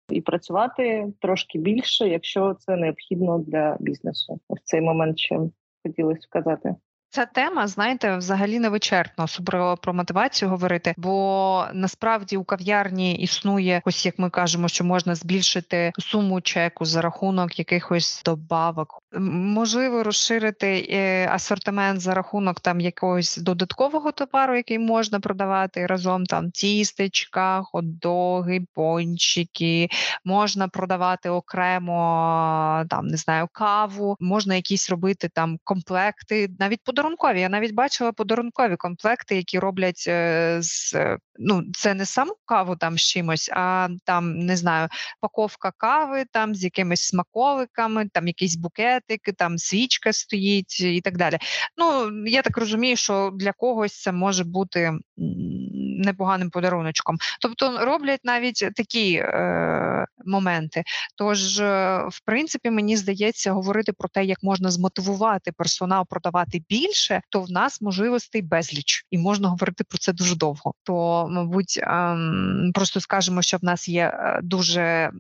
і 0.10 0.22
працювати 0.22 1.14
трошки 1.22 1.60
більше, 1.60 2.08
якщо 2.08 2.54
це 2.54 2.76
необхідно 2.76 3.40
для 3.40 3.78
бізнесу. 3.80 4.40
В 4.50 4.60
цей 4.64 4.82
момент 4.82 5.20
ще 5.20 5.40
хотілося 5.84 6.22
сказати. 6.22 6.76
Ця 7.16 7.26
тема, 7.26 7.68
знаєте, 7.68 8.18
взагалі 8.18 8.60
не 8.60 8.70
вичерпна, 8.70 9.24
особливо 9.24 9.78
про 9.78 9.94
мотивацію 9.94 10.50
говорити, 10.50 10.94
бо 10.98 11.66
насправді 11.74 12.38
у 12.38 12.44
кав'ярні 12.44 13.16
існує, 13.16 13.82
ось 13.86 14.06
як 14.06 14.20
ми 14.20 14.30
кажемо, 14.30 14.68
що 14.68 14.84
можна 14.84 15.16
збільшити 15.16 15.92
суму 16.00 16.42
чеку 16.42 16.86
за 16.86 17.02
рахунок 17.02 17.60
якихось 17.60 18.22
добавок. 18.26 19.00
Можливо, 19.30 20.04
розширити 20.04 20.88
е, 20.90 21.30
асортимент 21.32 22.02
за 22.02 22.14
рахунок 22.14 22.60
там 22.60 22.82
якогось 22.82 23.38
додаткового 23.38 24.12
товару, 24.12 24.56
який 24.56 24.80
можна 24.80 25.20
продавати 25.20 25.86
разом. 25.86 26.26
Там 26.26 26.52
тістечка, 26.52 27.64
хот-доги, 27.74 28.66
пончики, 28.74 29.90
можна 30.26 30.68
продавати 30.68 31.30
окремо 31.30 32.86
там 32.90 33.08
не 33.08 33.18
знаю 33.18 33.48
каву, 33.52 34.18
можна 34.20 34.56
якісь 34.56 34.90
робити 34.90 35.30
там 35.34 35.58
комплекти, 35.64 36.50
навіть 36.60 36.84
подарунки 36.84 37.05
подарункові. 37.06 37.42
Я 37.42 37.50
навіть 37.50 37.74
бачила 37.74 38.12
подарункові 38.12 38.76
комплекти, 38.76 39.36
які 39.36 39.60
роблять 39.60 40.06
е, 40.08 40.58
з 40.62 40.96
ну 41.40 41.64
це 41.74 41.94
не 41.94 42.06
саму 42.06 42.36
каву 42.46 42.76
там 42.76 42.98
з 42.98 43.02
чимось, 43.02 43.50
а 43.54 43.88
там 44.06 44.40
не 44.40 44.58
знаю, 44.58 44.88
паковка 45.22 45.72
кави 45.78 46.26
там 46.32 46.56
з 46.56 46.64
якимись 46.64 47.02
смаколиками, 47.02 48.10
там 48.14 48.28
якийсь 48.28 48.56
букетик, 48.56 49.22
там 49.38 49.58
свічка 49.58 50.14
стоїть 50.14 50.80
і 50.82 51.02
так 51.02 51.18
далі. 51.18 51.38
Ну 51.78 52.12
я 52.28 52.42
так 52.42 52.58
розумію, 52.58 52.96
що 52.96 53.32
для 53.36 53.52
когось 53.52 54.02
це 54.02 54.12
може 54.12 54.44
бути 54.44 54.94
непоганим 55.96 56.50
подаруночком. 56.50 57.18
Тобто 57.42 57.86
роблять 57.86 58.20
навіть 58.24 58.70
такі 58.76 59.14
е, 59.16 60.06
моменти. 60.26 60.84
Тож, 61.16 61.60
е, 61.60 61.98
в 62.10 62.20
принципі, 62.26 62.72
мені 62.72 62.98
здається, 62.98 63.52
говорити 63.52 63.94
про 63.94 64.10
те, 64.10 64.26
як 64.26 64.44
можна 64.44 64.72
змотивувати 64.72 65.52
персонал 65.52 66.06
продавати 66.10 66.64
більше, 66.70 67.22
то 67.30 67.42
в 67.42 67.52
нас 67.52 67.82
можливостей 67.82 68.42
безліч, 68.42 69.06
і 69.12 69.18
можна 69.18 69.50
говорити 69.50 69.84
про 69.84 69.98
це 69.98 70.14
дуже 70.14 70.36
довго. 70.36 70.74
То, 70.84 71.28
мабуть, 71.32 71.80
е, 71.82 72.18
просто 72.74 73.00
скажемо, 73.00 73.42
що 73.42 73.58
в 73.58 73.64
нас 73.64 73.88
є 73.88 74.06
е, 74.06 74.40
дуже 74.44 75.12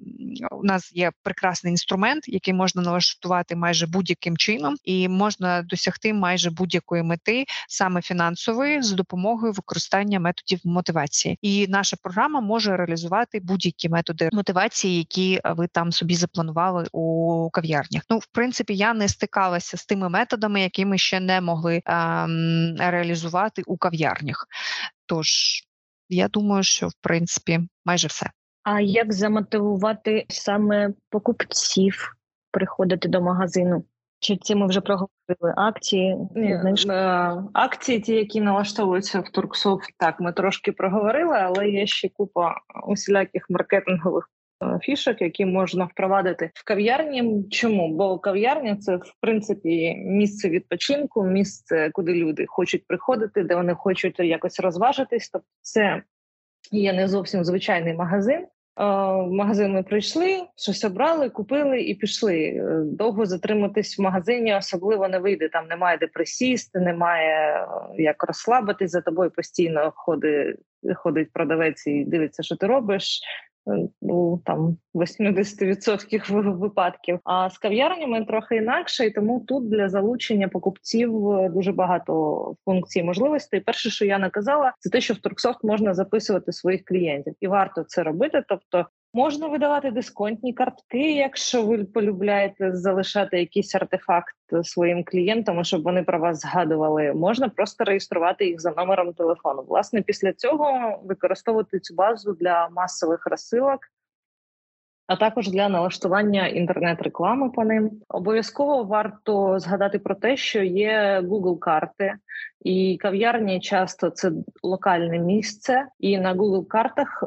у 0.52 0.64
нас 0.64 0.92
є 0.94 1.12
прекрасний 1.24 1.72
інструмент, 1.72 2.28
який 2.28 2.54
можна 2.54 2.82
налаштувати 2.82 3.56
майже 3.56 3.88
будь-яким 3.88 4.38
чином, 4.38 4.76
і 4.84 5.10
можна 5.10 5.62
досягти 5.62 6.14
майже 6.14 6.50
будь-якої 6.50 7.04
мети, 7.04 7.46
саме 7.68 8.02
фінансової, 8.02 8.82
за 8.82 8.96
допомогою 8.96 9.54
використання 9.54 10.20
методів 10.20 10.60
мотивації, 10.66 11.38
і 11.42 11.68
наша 11.68 11.98
програма 12.02 12.42
може 12.42 12.78
реалізувати 12.78 13.40
будь-які 13.40 13.90
методи 13.90 14.30
мотивації, 14.34 14.98
які 14.98 15.42
ви 15.46 15.68
там 15.68 15.92
собі 15.92 16.16
запланували 16.16 16.88
у 16.92 17.50
кав'ярнях. 17.54 18.04
Ну, 18.10 18.18
в 18.18 18.26
принципі, 18.26 18.76
я 18.76 18.94
не 18.94 19.08
стикалася 19.08 19.78
з 19.78 19.86
тими 19.86 20.10
методами, 20.10 20.62
які 20.62 20.86
ми 20.86 20.98
ще 20.98 21.20
не 21.20 21.42
могли 21.42 21.82
ем, 21.86 22.76
реалізувати 22.80 23.64
у 23.66 23.78
кав'ярнях. 23.78 24.48
Тож 25.06 25.28
я 26.10 26.28
думаю, 26.28 26.64
що 26.64 26.88
в 26.88 26.94
принципі 27.02 27.60
майже 27.86 28.08
все. 28.08 28.30
А 28.64 28.82
як 28.82 29.14
замотивувати 29.14 30.26
саме 30.30 30.90
покупців 31.10 32.16
приходити 32.52 33.10
до 33.10 33.22
магазину? 33.22 33.84
Чи 34.26 34.38
це 34.38 34.56
ми 34.56 34.68
вже 34.68 34.82
проговорили 34.82 35.54
акції? 35.58 36.18
Ні, 36.36 36.60
е, 36.90 37.44
Акції, 37.54 38.00
ті, 38.00 38.14
які 38.14 38.42
налаштовуються 38.42 39.20
в 39.20 39.30
Торгсофт, 39.30 39.90
так 39.98 40.20
ми 40.20 40.34
трошки 40.34 40.72
проговорили, 40.72 41.38
але 41.38 41.70
є 41.70 41.88
ще 41.88 42.10
купа 42.10 42.56
усіляких 42.88 43.50
маркетингових 43.50 44.30
е, 44.64 44.80
фішок, 44.82 45.22
які 45.22 45.46
можна 45.46 45.86
впровадити 45.86 46.52
в 46.54 46.66
кав'ярні. 46.66 47.44
Чому? 47.52 47.96
Бо 47.96 48.20
кав'ярня 48.20 48.76
це 48.76 48.96
в 48.96 49.14
принципі 49.22 49.96
місце 49.96 50.50
відпочинку, 50.50 51.24
місце, 51.24 51.90
куди 51.94 52.14
люди 52.14 52.46
хочуть 52.48 52.88
приходити, 52.88 53.44
де 53.44 53.56
вони 53.56 53.76
хочуть 53.76 54.20
якось 54.20 54.60
розважитись. 54.60 55.30
Тобто, 55.30 55.48
це 55.62 56.04
є 56.72 56.94
не 56.94 57.08
зовсім 57.08 57.44
звичайний 57.44 57.94
магазин. 57.94 58.48
В 58.78 59.28
магазин 59.32 59.74
ми 59.74 59.84
прийшли, 59.84 60.44
щось 60.56 60.84
обрали, 60.84 61.30
купили 61.30 61.82
і 61.82 61.96
пішли. 61.96 62.40
Е, 62.40 62.82
довго 62.86 63.26
затриматись 63.26 64.00
в 64.00 64.02
магазині 64.02 64.56
особливо 64.56 65.08
не 65.08 65.20
вийде. 65.20 65.50
Там 65.50 65.68
немає 65.68 65.98
де 65.98 66.08
присісти, 66.08 66.80
немає 66.80 67.56
е, 67.56 67.68
як 67.98 68.24
розслабитись 68.24 68.92
за 68.92 69.02
тобою. 69.02 69.32
Постійно 69.32 69.94
ходить 69.96 70.58
ходить 70.96 71.34
продавець 71.34 71.88
і 71.88 72.06
дивиться, 72.06 72.44
що 72.44 72.56
ти 72.56 72.68
робиш 72.68 73.22
у 74.02 74.38
там 74.46 74.78
80% 74.96 76.58
випадків. 76.58 77.20
А 77.24 77.50
з 77.50 77.58
кав'ярнями 77.58 78.26
трохи 78.26 78.56
інакше, 78.56 79.06
і 79.06 79.12
тому 79.12 79.40
тут 79.48 79.70
для 79.70 79.90
залучення 79.90 80.48
покупців 80.48 81.32
е, 81.32 81.50
дуже 81.50 81.72
багато 81.72 82.56
функцій 82.66 83.04
можливостей. 83.04 83.60
Перше, 83.60 83.90
що 83.90 84.06
я 84.06 84.20
наказала, 84.20 84.74
це 84.80 84.90
те, 84.90 85.02
що 85.02 85.14
в 85.14 85.18
Турксофт 85.18 85.64
можна 85.64 85.94
записувати 85.94 86.52
своїх 86.52 86.86
клієнтів, 86.86 87.34
і 87.40 87.48
варто 87.48 87.84
це 87.84 88.04
робити. 88.04 88.44
Тобто 88.48 88.86
Можна 89.16 89.48
видавати 89.48 89.92
дисконтні 89.92 90.54
картки, 90.54 91.16
якщо 91.16 91.66
ви 91.66 91.84
полюбляєте 91.84 92.76
залишати 92.76 93.40
якийсь 93.40 93.76
артефакт 93.76 94.36
своїм 94.64 95.04
клієнтам, 95.04 95.64
щоб 95.64 95.84
вони 95.84 96.04
про 96.04 96.20
вас 96.20 96.40
згадували. 96.40 97.14
Можна 97.14 97.50
просто 97.50 97.84
реєструвати 97.84 98.46
їх 98.46 98.62
за 98.62 98.72
номером 98.72 99.14
телефону. 99.14 99.66
Власне, 99.68 100.02
після 100.02 100.34
цього 100.34 101.00
використовувати 101.04 101.80
цю 101.80 101.96
базу 101.96 102.34
для 102.34 102.70
масових 102.70 103.28
розсилок, 103.28 103.80
а 105.08 105.16
також 105.16 105.50
для 105.50 105.70
налаштування 105.70 106.48
інтернет-реклами 106.48 107.50
по 107.50 107.66
ним. 107.66 107.92
Обов'язково 108.10 108.84
варто 108.84 109.60
згадати 109.60 110.00
про 110.00 110.16
те, 110.16 110.38
що 110.38 110.64
є 110.64 111.22
Google 111.24 111.60
карти 111.60 112.14
і 112.62 112.98
кав'ярні 113.02 113.60
часто 113.60 114.10
це 114.10 114.32
локальне 114.64 115.20
місце, 115.20 115.88
і 116.00 116.18
на 116.18 116.34
Google 116.34 116.68
картах 116.68 117.24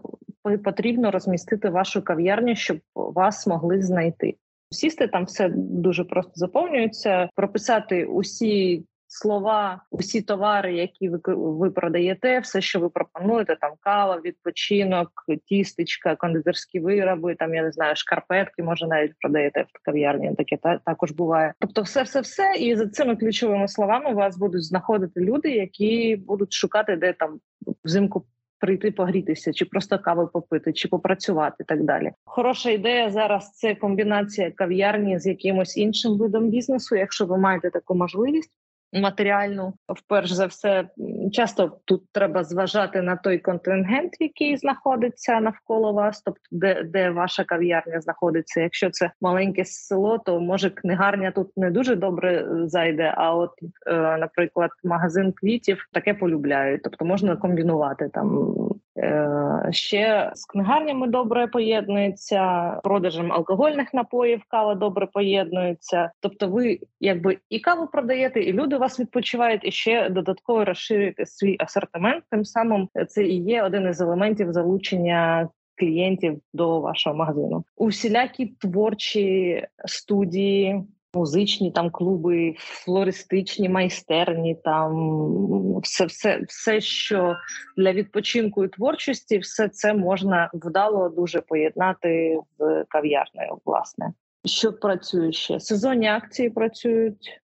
потрібно 0.65 1.11
розмістити 1.11 1.71
вашу 1.71 2.03
кав'ярню, 2.03 2.57
щоб 2.57 2.79
вас 2.95 3.47
могли 3.47 3.83
знайти. 3.83 4.37
Сісти 4.71 5.09
там 5.09 5.25
все 5.25 5.49
дуже 5.55 6.05
просто 6.05 6.33
заповнюється, 6.35 7.29
прописати 7.35 8.05
усі 8.05 8.85
слова, 9.09 9.83
усі 9.91 10.23
товари, 10.23 10.75
які 10.75 11.09
ви 11.09 11.21
ви 11.27 11.71
продаєте, 11.71 12.41
все, 12.41 12.61
що 12.61 12.81
ви 12.81 12.89
пропонуєте, 12.89 13.57
там 13.61 13.73
кава, 13.81 14.21
відпочинок, 14.25 15.11
тістечка, 15.45 16.17
кондитерські 16.17 16.81
вироби, 16.81 17.35
там 17.35 17.55
я 17.55 17.63
не 17.63 17.73
знаю, 17.73 17.97
шкарпетки, 17.97 18.63
може 18.63 18.87
навіть 18.87 19.13
продаєте 19.21 19.63
в 19.63 19.85
кав'ярні. 19.85 20.35
Таке 20.35 20.57
та 20.57 20.79
також 20.79 21.13
буває. 21.13 21.55
Тобто, 21.61 21.83
все, 21.83 22.03
все, 22.03 22.21
все, 22.21 22.55
і 22.59 22.77
за 22.77 22.87
цими 22.87 23.17
ключовими 23.17 23.69
словами 23.69 24.15
вас 24.15 24.39
будуть 24.39 24.65
знаходити 24.65 25.21
люди, 25.21 25.51
які 25.51 26.17
будуть 26.17 26.53
шукати, 26.53 26.97
де 26.97 27.13
там 27.13 27.41
взимку 27.85 28.25
прийти 28.61 28.91
погрітися, 28.91 29.53
чи 29.53 29.65
просто 29.65 29.99
каву 29.99 30.29
попити, 30.33 30.73
чи 30.73 30.89
попрацювати 30.89 31.57
і 31.61 31.65
так 31.65 31.85
далі. 31.85 32.11
Хороша 32.25 32.71
ідея 32.71 33.11
зараз 33.11 33.51
це 33.53 33.75
комбінація 33.75 34.51
кав'ярні 34.51 35.19
з 35.19 35.27
якимось 35.27 35.77
іншим 35.77 36.19
видом 36.19 36.49
бізнесу, 36.49 36.97
якщо 36.97 37.27
ви 37.27 37.39
маєте 37.39 37.71
таку 37.71 37.95
можливість 37.95 38.53
матеріальну. 38.93 39.75
Вперше 39.89 40.35
за 40.35 40.47
все, 40.47 40.89
часто 41.33 41.79
тут 41.85 42.03
треба 42.13 42.45
зважати 42.45 43.03
на 43.03 43.17
той 43.17 43.39
контингент, 43.39 44.13
який 44.21 44.57
знаходиться 44.57 45.41
навколо 45.41 45.93
вас, 45.93 46.23
тобто 46.23 46.41
де 46.51 46.83
де 46.83 47.11
ваша 47.11 47.45
кав'ярня 47.45 48.01
знаходиться. 48.01 48.61
Якщо 48.61 48.91
це 48.91 49.11
маленьке 49.21 49.65
село, 49.65 50.19
то 50.19 50.41
може 50.41 50.71
книгарня 50.71 51.31
тут 51.31 51.57
не 51.57 51.71
дуже 51.71 51.97
добре 51.97 52.47
зайде. 52.65 53.15
А 53.17 53.35
от, 53.35 53.51
е, 53.87 53.93
наприклад, 54.19 54.71
магазин 54.85 55.33
квітів 55.33 55.89
таке 55.93 56.15
полюбляють, 56.15 56.83
тобто 56.83 57.05
можна 57.05 57.37
комбінувати 57.37 58.09
там. 58.15 58.55
Е, 58.99 59.69
ще 59.71 60.31
з 60.35 60.47
книгарнями 60.47 61.07
добре 61.07 61.47
поєднується, 61.47 62.71
продажем 62.85 63.33
алкогольних 63.33 63.95
напоїв 63.95 64.43
кава 64.49 64.75
добре 64.75 65.07
поєднується. 65.07 66.11
Тобто, 66.21 66.49
ви 66.49 66.79
якби 67.01 67.39
і 67.51 67.61
каву 67.61 67.87
продаєте, 67.87 68.41
і 68.41 68.53
люди 68.53 68.77
вас 68.77 69.01
відпочивають, 69.01 69.65
і 69.65 69.71
ще 69.71 70.11
додатково 70.11 70.65
розширюєте 70.65 71.27
свій 71.27 71.57
асортимент. 71.59 72.25
Тим 72.31 72.45
самим 72.45 72.89
це 73.09 73.25
і 73.25 73.43
є 73.45 73.63
один 73.63 73.89
із 73.89 74.01
елементів 74.01 74.53
залучення. 74.53 75.49
Клієнтів 75.81 76.41
до 76.53 76.81
вашого 76.81 77.17
магазину 77.17 77.65
усілякі 77.77 78.47
творчі 78.47 79.67
студії, 79.85 80.83
музичні 81.15 81.71
там 81.71 81.91
клуби, 81.91 82.55
флористичні 82.59 83.69
майстерні, 83.69 84.55
там 84.65 85.81
все, 85.81 86.05
все, 86.05 86.41
все, 86.49 86.81
що 86.81 87.37
для 87.77 87.93
відпочинку 87.93 88.65
і 88.65 88.69
творчості, 88.69 89.39
все 89.39 89.69
це 89.69 89.95
можна 89.95 90.51
вдало 90.55 91.09
дуже 91.09 91.41
поєднати 91.41 92.39
з 92.59 92.85
кав'ярнею. 92.89 93.59
Власне, 93.65 94.13
що 94.45 94.73
працює 94.73 95.33
ще 95.33 95.61
сезонні 95.61 96.09
акції 96.09 96.51
працюють 96.51 97.41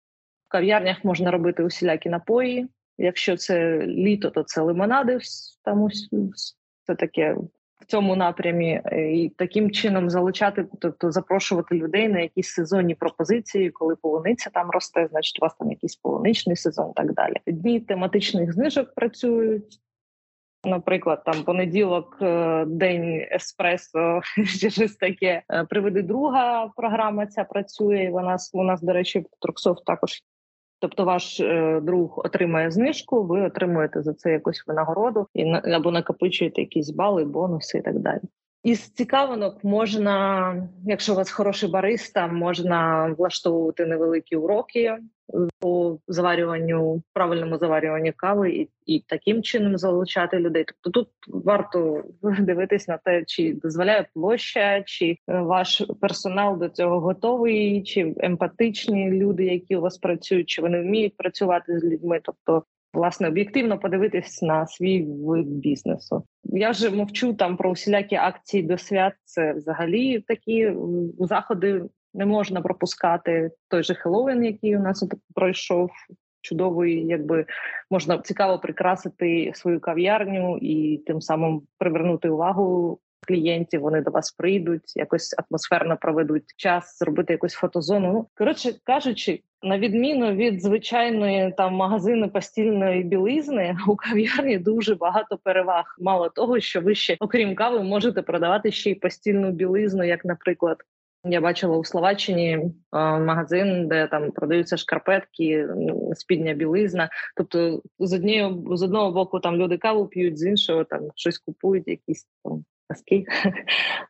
в 0.46 0.48
кав'ярнях. 0.48 1.04
Можна 1.04 1.30
робити 1.30 1.64
усілякі 1.64 2.08
напої. 2.08 2.68
Якщо 2.98 3.36
це 3.36 3.86
літо, 3.86 4.30
то 4.30 4.42
це 4.42 4.60
лимонади. 4.60 5.18
Там 5.64 5.82
ось 5.82 6.08
це 6.86 6.94
таке 6.94 7.36
в 7.84 7.90
цьому 7.90 8.16
напрямі, 8.16 8.80
е, 8.84 9.12
і 9.12 9.28
таким 9.28 9.70
чином 9.70 10.10
залучати, 10.10 10.66
тобто 10.80 11.10
запрошувати 11.10 11.74
людей 11.74 12.08
на 12.08 12.20
якісь 12.20 12.48
сезонні 12.48 12.94
пропозиції, 12.94 13.70
коли 13.70 13.96
полуниця 13.96 14.50
там 14.50 14.70
росте, 14.70 15.08
значить 15.10 15.38
у 15.40 15.44
вас 15.44 15.54
там 15.54 15.70
якийсь 15.70 15.96
полуничний 15.96 16.56
сезон, 16.56 16.90
і 16.90 16.94
так 16.94 17.14
далі. 17.14 17.36
Дні 17.46 17.80
тематичних 17.80 18.52
знижок 18.52 18.94
працюють. 18.94 19.80
Наприклад, 20.66 21.22
там 21.24 21.42
понеділок, 21.42 22.18
е, 22.22 22.64
день 22.64 23.26
еспресо, 23.32 24.20
щось 24.44 24.96
таке. 24.96 25.42
Е, 25.50 25.64
приведи 25.64 26.02
друга 26.02 26.70
програма. 26.76 27.26
Ця 27.26 27.44
працює. 27.44 28.10
Вона 28.12 28.36
у 28.52 28.64
нас, 28.64 28.82
до 28.82 28.92
речі, 28.92 29.18
в 29.18 29.24
Труксофт 29.40 29.84
також 29.84 30.10
Тобто, 30.80 31.04
ваш 31.04 31.40
е, 31.40 31.80
друг 31.82 32.18
отримає 32.24 32.70
знижку, 32.70 33.22
ви 33.22 33.46
отримуєте 33.46 34.02
за 34.02 34.14
це 34.14 34.32
якусь 34.32 34.64
винагороду 34.66 35.26
і 35.34 35.52
або 35.52 35.90
накопичуєте 35.90 36.60
якісь 36.60 36.90
бали, 36.90 37.24
бонуси 37.24 37.78
і 37.78 37.82
так 37.82 37.98
далі. 37.98 38.20
Із 38.62 38.80
цікавинок 38.80 39.64
можна, 39.64 40.68
якщо 40.86 41.12
у 41.12 41.16
вас 41.16 41.30
хороший 41.30 41.70
бариста, 41.70 42.26
можна 42.26 43.06
влаштовувати 43.18 43.86
невеликі 43.86 44.36
уроки 44.36 44.98
по 45.58 45.98
заварюванню, 46.08 47.02
правильному 47.12 47.58
заварюванню 47.58 48.12
кави, 48.16 48.52
і 48.52 48.68
і 48.86 49.04
таким 49.08 49.42
чином 49.42 49.78
залучати 49.78 50.38
людей. 50.38 50.64
Тобто 50.64 51.00
тут 51.00 51.08
варто 51.44 52.02
дивитись 52.22 52.88
на 52.88 52.96
те, 52.96 53.24
чи 53.26 53.54
дозволяє 53.54 54.06
площа, 54.14 54.82
чи 54.86 55.06
е, 55.28 55.40
ваш 55.40 55.82
персонал 56.00 56.58
до 56.58 56.68
цього 56.68 57.00
готовий, 57.00 57.82
чи 57.82 58.14
емпатичні 58.16 59.10
люди, 59.10 59.44
які 59.44 59.76
у 59.76 59.80
вас 59.80 59.98
працюють, 59.98 60.48
чи 60.48 60.62
вони 60.62 60.80
вміють 60.80 61.16
працювати 61.16 61.78
з 61.78 61.84
людьми. 61.84 62.20
Тобто 62.22 62.64
власне 62.94 63.28
об'єктивно 63.28 63.78
подивитись 63.78 64.42
на 64.42 64.66
свій 64.66 65.02
вид 65.02 65.46
бізнесу. 65.46 66.24
Я 66.44 66.70
вже 66.70 66.90
мовчу 66.90 67.34
там 67.34 67.56
про 67.56 67.70
усілякі 67.70 68.16
акції 68.16 68.62
до 68.62 68.78
свят. 68.78 69.12
Це 69.24 69.52
взагалі 69.52 70.20
такі 70.20 70.72
заходи 71.18 71.82
не 72.14 72.26
можна 72.26 72.60
пропускати. 72.60 73.50
Той 73.68 73.82
же 73.82 73.94
Хеллоуін, 73.94 74.44
який 74.44 74.76
у 74.76 74.80
нас 74.80 75.04
пройшов. 75.34 75.90
Чудовий, 76.40 77.06
якби 77.06 77.46
можна 77.90 78.18
цікаво 78.18 78.58
прикрасити 78.58 79.52
свою 79.54 79.80
кав'ярню 79.80 80.58
і 80.58 80.98
тим 81.06 81.20
самим 81.20 81.62
привернути 81.78 82.28
увагу 82.28 83.00
клієнтів. 83.24 83.80
Вони 83.80 84.00
до 84.00 84.10
вас 84.10 84.32
прийдуть, 84.32 84.96
якось 84.96 85.34
атмосферно 85.38 85.96
проведуть 85.96 86.44
час, 86.56 86.98
зробити 86.98 87.32
якусь 87.32 87.52
фотозону. 87.52 88.12
Ну 88.12 88.26
коротше 88.34 88.72
кажучи, 88.84 89.40
на 89.62 89.78
відміну 89.78 90.32
від 90.32 90.62
звичайної 90.62 91.54
там 91.56 91.74
магазину 91.74 92.30
постільної 92.30 93.02
білизни, 93.02 93.76
у 93.88 93.96
кав'ярні 93.96 94.58
дуже 94.58 94.94
багато 94.94 95.38
переваг. 95.38 95.96
Мало 96.00 96.28
того, 96.28 96.60
що 96.60 96.80
ви 96.80 96.94
ще, 96.94 97.16
окрім 97.20 97.54
кави, 97.54 97.82
можете 97.82 98.22
продавати 98.22 98.72
ще 98.72 98.90
й 98.90 98.94
постільну 98.94 99.50
білизну, 99.50 100.04
як, 100.04 100.24
наприклад. 100.24 100.76
Я 101.24 101.40
бачила 101.40 101.76
у 101.76 101.84
Словаччині 101.84 102.58
магазин, 102.92 103.88
де 103.88 104.06
там 104.06 104.30
продаються 104.32 104.76
шкарпетки, 104.76 105.68
спідня 106.14 106.54
білизна. 106.54 107.08
Тобто, 107.36 107.82
з 107.98 108.12
однієї 108.12 108.56
з 108.70 108.82
одного 108.82 109.12
боку 109.12 109.40
там 109.40 109.56
люди 109.56 109.78
каву 109.78 110.06
п'ють, 110.06 110.38
з 110.38 110.46
іншого 110.46 110.84
там 110.84 111.00
щось 111.14 111.38
купують, 111.38 111.88
якісь 111.88 112.26
там. 112.44 112.64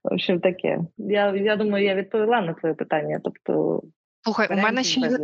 В 0.04 0.12
общем, 0.12 0.40
таке. 0.40 0.80
Я 0.98 1.36
я 1.36 1.56
думаю, 1.56 1.84
я 1.84 1.94
відповіла 1.94 2.40
на 2.40 2.54
твоє 2.54 2.74
питання. 2.74 3.20
Тобто, 3.24 3.82
Слухай, 4.24 4.48
у 4.50 4.56
мене 4.56 4.84
ще 4.84 5.18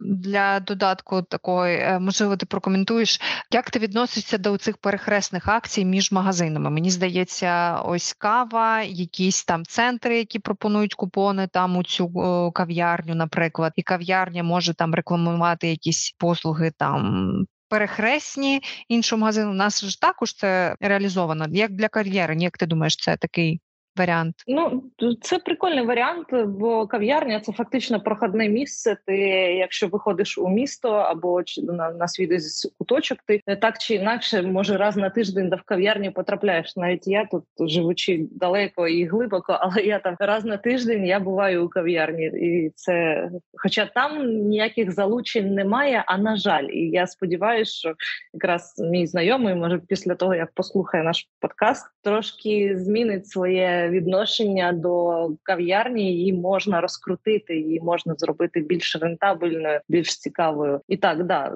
для 0.00 0.60
додатку 0.60 1.22
такої, 1.22 1.76
е, 1.76 1.98
можливо, 1.98 2.36
ти 2.36 2.46
прокоментуєш, 2.46 3.20
як 3.50 3.70
ти 3.70 3.78
відносишся 3.78 4.38
до 4.38 4.56
цих 4.56 4.76
перехресних 4.76 5.48
акцій 5.48 5.84
між 5.84 6.12
магазинами? 6.12 6.70
Мені 6.70 6.90
здається, 6.90 7.80
ось 7.80 8.12
кава, 8.12 8.82
якісь 8.82 9.44
там 9.44 9.64
центри, 9.64 10.18
які 10.18 10.38
пропонують 10.38 10.94
купони 10.94 11.46
там 11.46 11.76
у 11.76 11.84
цю 11.84 12.10
кав'ярню, 12.54 13.14
наприклад, 13.14 13.72
і 13.76 13.82
кав'ярня 13.82 14.42
може 14.42 14.74
там 14.74 14.94
рекламувати 14.94 15.68
якісь 15.68 16.14
послуги 16.18 16.72
там 16.76 17.28
перехресні 17.68 18.62
іншого 18.88 19.20
магазину. 19.20 19.50
У 19.50 19.54
нас 19.54 19.84
ж 19.84 20.00
також 20.00 20.34
це 20.34 20.76
реалізовано. 20.80 21.46
Як 21.50 21.72
для 21.72 21.88
кар'єри, 21.88 22.36
як 22.38 22.58
ти 22.58 22.66
думаєш, 22.66 22.96
це 22.96 23.16
такий 23.16 23.60
варіант? 23.98 24.34
Ну 24.46 24.82
це 25.20 25.38
прикольний 25.38 25.86
варіант, 25.86 26.26
бо 26.46 26.86
кав'ярня 26.86 27.40
це 27.40 27.52
фактично 27.52 28.00
проходне 28.00 28.48
місце. 28.48 28.96
Ти, 29.06 29.16
якщо 29.58 29.88
виходиш 29.88 30.38
у 30.38 30.48
місто 30.48 30.88
або 30.88 31.42
на, 31.62 31.90
на 31.90 32.08
свій 32.08 32.26
десь 32.26 32.72
куточок, 32.78 33.18
ти 33.26 33.42
так 33.60 33.78
чи 33.78 33.94
інакше, 33.94 34.42
може 34.42 34.76
раз 34.76 34.96
на 34.96 35.10
тиждень 35.10 35.48
до 35.48 35.56
в 35.56 35.62
кав'ярню 35.62 36.12
потрапляєш. 36.12 36.76
Навіть 36.76 37.06
я 37.06 37.28
тут 37.30 37.70
живучи 37.70 38.26
далеко 38.30 38.88
і 38.88 39.06
глибоко, 39.06 39.58
але 39.60 39.82
я 39.82 39.98
там 39.98 40.16
раз 40.18 40.44
на 40.44 40.56
тиждень 40.56 41.06
я 41.06 41.20
буваю 41.20 41.66
у 41.66 41.68
кав'ярні, 41.68 42.24
і 42.24 42.72
це, 42.74 43.28
хоча 43.56 43.86
там 43.86 44.26
ніяких 44.26 44.92
залучень 44.92 45.54
немає. 45.54 46.04
А 46.06 46.18
на 46.18 46.36
жаль, 46.36 46.64
і 46.64 46.90
я 46.90 47.06
сподіваюся, 47.06 47.72
що 47.72 47.94
якраз 48.34 48.74
мій 48.78 49.06
знайомий 49.06 49.54
може 49.54 49.78
після 49.78 50.14
того 50.14 50.34
як 50.34 50.52
послухає 50.54 51.04
наш 51.04 51.28
подкаст, 51.40 51.86
трошки 52.02 52.78
змінить 52.78 53.28
своє 53.28 53.87
відношення 53.90 54.72
до 54.72 55.28
кав'ярні, 55.42 56.12
її 56.12 56.32
можна 56.32 56.80
розкрутити, 56.80 57.56
її 57.56 57.80
можна 57.80 58.14
зробити 58.18 58.60
більш 58.60 58.96
рентабельною, 58.96 59.80
більш 59.88 60.18
цікавою. 60.18 60.80
І 60.88 60.96
так, 60.96 61.24
да. 61.24 61.52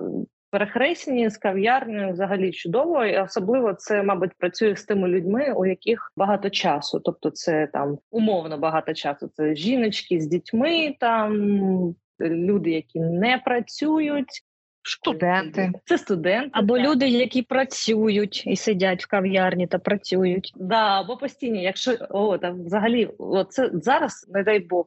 Перехресні 0.51 1.31
з 1.31 1.37
кав'ярнею 1.37 2.13
взагалі 2.13 2.53
чудово, 2.53 3.05
і 3.05 3.19
особливо 3.19 3.75
це, 3.75 4.03
мабуть, 4.03 4.33
працює 4.39 4.77
з 4.77 4.85
тими 4.85 5.09
людьми, 5.09 5.53
у 5.57 5.67
яких 5.67 6.13
багато 6.17 6.51
часу. 6.51 7.01
Тобто, 7.01 7.31
це 7.31 7.69
там 7.73 7.99
умовно 8.11 8.59
багато 8.59 8.95
часу. 8.95 9.31
Це 9.35 9.55
жіночки 9.55 10.21
з 10.21 10.27
дітьми, 10.27 10.95
там 11.01 11.33
люди, 12.21 12.71
які 12.71 13.01
не 13.01 13.43
працюють, 13.45 14.43
Студенти, 14.83 15.73
це 15.85 15.99
студенти 15.99 16.51
або 16.53 16.77
так. 16.77 16.87
люди, 16.87 17.09
які 17.09 17.43
працюють 17.43 18.47
і 18.47 18.57
сидять 18.57 19.05
в 19.05 19.09
кав'ярні 19.09 19.67
та 19.67 19.79
працюють. 19.79 20.53
Да, 20.57 21.01
або 21.01 21.17
постійні. 21.17 21.63
Якщо 21.63 21.97
о, 22.11 22.39
там 22.39 22.65
взагалі, 22.65 23.11
це 23.49 23.71
зараз, 23.73 24.27
не 24.35 24.43
дай 24.43 24.61
Бог, 24.61 24.87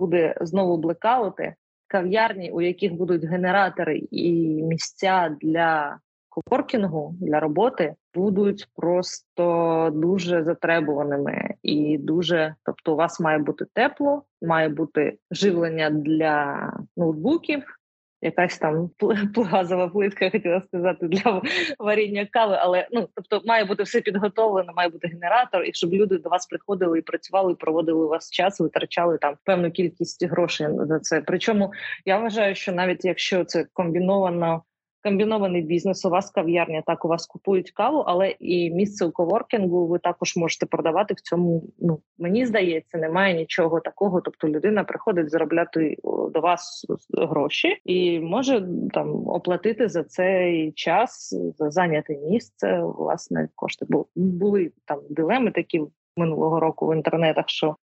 буде 0.00 0.34
знову 0.40 0.76
блекаути 0.76 1.54
кав'ярні, 1.86 2.50
у 2.50 2.60
яких 2.60 2.94
будуть 2.94 3.24
генератори 3.24 4.02
і 4.10 4.32
місця 4.62 5.36
для 5.40 5.98
коворкінгу, 6.28 7.14
для 7.20 7.40
роботи, 7.40 7.94
будуть 8.14 8.68
просто 8.76 9.90
дуже 9.94 10.44
затребуваними 10.44 11.54
і 11.62 11.98
дуже, 11.98 12.54
тобто, 12.64 12.92
у 12.92 12.96
вас 12.96 13.20
має 13.20 13.38
бути 13.38 13.64
тепло, 13.74 14.22
має 14.42 14.68
бути 14.68 15.18
живлення 15.30 15.90
для 15.90 16.72
ноутбуків 16.96 17.78
якась 18.22 18.58
там 18.58 18.90
плазова 19.34 19.88
плитка, 19.88 20.30
хотіла 20.30 20.62
сказати, 20.68 21.08
для 21.08 21.42
варіння 21.78 22.26
кави, 22.30 22.56
але 22.60 22.88
ну 22.92 23.08
тобто 23.14 23.42
має 23.46 23.64
бути 23.64 23.82
все 23.82 24.00
підготовлено, 24.00 24.72
має 24.76 24.88
бути 24.88 25.08
генератор, 25.08 25.64
і 25.64 25.72
щоб 25.72 25.92
люди 25.92 26.18
до 26.18 26.28
вас 26.28 26.46
приходили 26.46 26.98
і 26.98 27.02
працювали, 27.02 27.52
і 27.52 27.56
проводили 27.56 28.04
у 28.04 28.08
вас 28.08 28.30
час, 28.30 28.60
витрачали 28.60 29.18
там 29.18 29.34
певну 29.44 29.70
кількість 29.70 30.26
грошей 30.26 30.66
за 30.80 30.98
це. 30.98 31.20
Причому 31.20 31.72
я 32.04 32.18
вважаю, 32.18 32.54
що 32.54 32.72
навіть 32.72 33.04
якщо 33.04 33.44
це 33.44 33.66
комбіновано 33.72 34.62
комбінований 35.02 35.62
бізнес. 35.62 36.04
У 36.04 36.10
вас 36.10 36.30
кав'ярня 36.30 36.82
так 36.86 37.04
у 37.04 37.08
вас 37.08 37.26
купують 37.26 37.70
каву, 37.70 37.98
але 37.98 38.34
і 38.40 38.70
місце 38.70 39.06
у 39.06 39.10
коворкінгу 39.10 39.86
ви 39.86 39.98
також 39.98 40.36
можете 40.36 40.66
продавати 40.66 41.14
в 41.14 41.20
цьому. 41.20 41.62
Ну 41.78 42.00
мені 42.18 42.46
здається, 42.46 42.98
немає 42.98 43.34
нічого 43.34 43.80
такого. 43.80 44.20
Тобто 44.20 44.48
людина 44.48 44.84
приходить 44.84 45.30
заробляти 45.30 45.96
до 46.34 46.40
вас 46.40 46.86
гроші 47.18 47.76
і 47.84 48.20
може 48.20 48.68
там 48.94 49.28
оплатити 49.28 49.88
за 49.88 50.04
цей 50.04 50.72
час 50.72 51.36
за 51.58 51.70
зайняте 51.70 52.16
місце. 52.16 52.82
Власне, 52.82 53.48
кошти. 53.54 53.86
Бо 53.88 54.06
були 54.16 54.72
там 54.84 55.00
дилеми 55.10 55.50
такі 55.50 55.82
минулого 56.16 56.60
року 56.60 56.86
в 56.86 56.96
інтернетах. 56.96 57.44
Що 57.48 57.76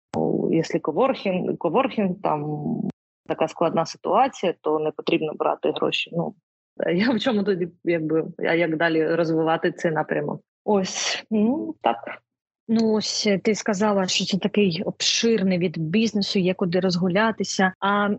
якщо 0.50 0.80
коворкінг, 0.80 1.58
коворкінг 1.58 2.10
там. 2.22 2.64
Така 3.28 3.48
складна 3.48 3.86
ситуація, 3.86 4.54
то 4.60 4.78
не 4.78 4.90
потрібно 4.90 5.32
брати 5.34 5.70
гроші. 5.70 6.10
Ну 6.12 6.34
я 6.86 7.10
в 7.10 7.20
чому 7.20 7.42
тоді, 7.42 7.68
якби 7.84 8.24
а 8.38 8.54
як 8.54 8.76
далі 8.76 9.06
розвивати 9.06 9.72
цей 9.72 9.90
напрямок? 9.90 10.42
Ось 10.64 11.24
ну 11.30 11.74
так. 11.82 12.22
Ну, 12.68 12.92
ось 12.92 13.26
е, 13.26 13.38
ти 13.38 13.54
сказала, 13.54 14.06
що 14.06 14.24
це 14.24 14.38
такий 14.38 14.82
обширний 14.86 15.58
від 15.58 15.78
бізнесу, 15.78 16.38
є 16.38 16.54
куди 16.54 16.80
розгулятися. 16.80 17.72
А 17.80 18.10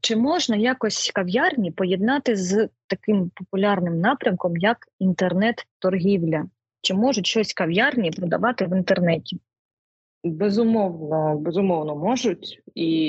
чи 0.00 0.16
можна 0.16 0.56
якось 0.56 1.10
кав'ярні 1.14 1.70
поєднати 1.70 2.36
з 2.36 2.68
таким 2.86 3.30
популярним 3.34 4.00
напрямком, 4.00 4.56
як 4.56 4.78
інтернет-торгівля? 4.98 6.44
Чи 6.80 6.94
можуть 6.94 7.26
щось 7.26 7.52
кав'ярні 7.52 8.10
продавати 8.10 8.66
в 8.66 8.76
інтернеті? 8.76 9.40
Безумовно, 10.24 11.38
безумовно 11.38 11.96
можуть 11.96 12.62
і 12.74 13.04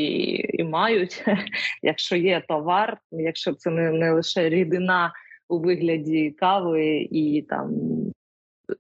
і 0.54 0.64
мають, 0.64 1.24
якщо 1.84 2.16
є 2.16 2.44
товар, 2.48 2.98
якщо 3.12 3.54
це 3.54 3.70
не 3.70 3.92
не 3.92 4.12
лише 4.12 4.50
рідина 4.50 5.14
у 5.50 5.60
вигляді 5.60 6.32
кави 6.32 7.08
і 7.12 7.46
там 7.50 7.72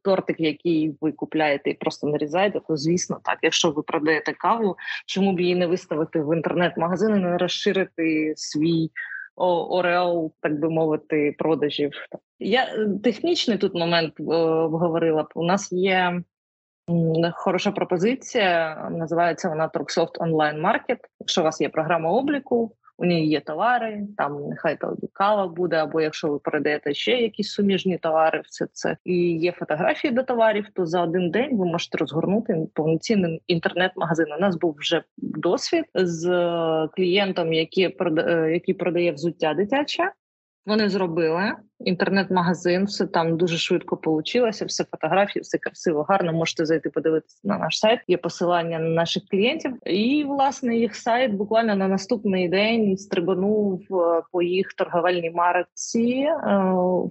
тортик, 0.01 0.39
який 0.39 0.95
ви 1.01 1.11
купляєте 1.11 1.69
і 1.69 1.73
просто 1.73 2.07
нарізаєте, 2.07 2.59
то 2.67 2.77
звісно, 2.77 3.19
так. 3.23 3.37
Якщо 3.41 3.71
ви 3.71 3.83
продаєте 3.83 4.33
каву, 4.33 4.75
чому 5.07 5.33
б 5.33 5.39
її 5.39 5.55
не 5.55 5.67
виставити 5.67 6.21
в 6.21 6.35
інтернет-магазин 6.35 7.15
і 7.15 7.19
не 7.19 7.37
розширити 7.37 8.33
свій 8.35 8.89
ореол, 9.35 10.33
так 10.41 10.59
би 10.59 10.69
мовити, 10.69 11.35
продажів? 11.37 11.91
Я 12.39 12.63
е, 12.63 12.89
технічний 13.03 13.57
тут 13.57 13.73
момент 13.73 14.13
е, 14.19 14.23
обговорила. 14.33 15.27
У 15.35 15.43
нас 15.43 15.71
є. 15.71 16.21
Хороша 17.33 17.71
пропозиція, 17.71 18.75
називається 18.91 19.49
вона 19.49 19.67
Торксофт 19.67 20.21
онлайн 20.21 20.61
маркет. 20.61 20.99
Якщо 21.19 21.41
у 21.41 21.43
вас 21.43 21.61
є 21.61 21.69
програма 21.69 22.09
обліку, 22.09 22.71
у 22.97 23.05
ній 23.05 23.27
є 23.27 23.39
товари, 23.39 24.01
там 24.17 24.47
нехай 24.49 24.77
то 24.77 24.95
кава 25.13 25.47
буде, 25.47 25.75
або 25.75 26.01
якщо 26.01 26.27
ви 26.27 26.39
передаєте 26.39 26.93
ще 26.93 27.11
якісь 27.11 27.51
суміжні 27.51 27.97
товари, 27.97 28.41
все 28.45 28.67
це 28.73 28.97
і 29.05 29.15
є 29.37 29.51
фотографії 29.51 30.13
до 30.13 30.23
товарів, 30.23 30.67
то 30.73 30.85
за 30.85 31.01
один 31.01 31.31
день 31.31 31.57
ви 31.57 31.65
можете 31.65 31.97
розгорнути 31.97 32.67
повноцінний 32.73 33.41
інтернет-магазин. 33.47 34.25
У 34.37 34.41
нас 34.41 34.55
був 34.55 34.75
вже 34.77 35.03
досвід 35.17 35.85
з 35.93 36.29
е, 36.29 36.87
клієнтом, 36.95 37.51
е, 37.51 37.55
який 38.51 38.73
продає 38.73 39.11
взуття 39.11 39.53
дитяче. 39.53 40.11
Вони 40.65 40.89
зробили 40.89 41.51
інтернет-магазин, 41.79 42.85
все 42.85 43.07
там 43.07 43.37
дуже 43.37 43.57
швидко 43.57 43.97
получилося, 43.97 44.65
все 44.65 44.83
фотографії, 44.83 45.41
все 45.41 45.57
красиво, 45.57 46.05
гарно. 46.09 46.33
Можете 46.33 46.65
зайти 46.65 46.89
подивитися 46.89 47.39
на 47.43 47.57
наш 47.57 47.79
сайт. 47.79 47.99
Є 48.07 48.17
посилання 48.17 48.79
на 48.79 48.89
наших 48.89 49.23
клієнтів, 49.31 49.73
і 49.85 50.23
власне 50.27 50.77
їх 50.77 50.95
сайт 50.95 51.33
буквально 51.33 51.75
на 51.75 51.87
наступний 51.87 52.49
день 52.49 52.97
стрибанув 52.97 53.81
е, 53.91 54.21
по 54.31 54.41
їх 54.41 54.73
торговельній 54.73 55.31
марці 55.31 56.27
е, 56.27 56.35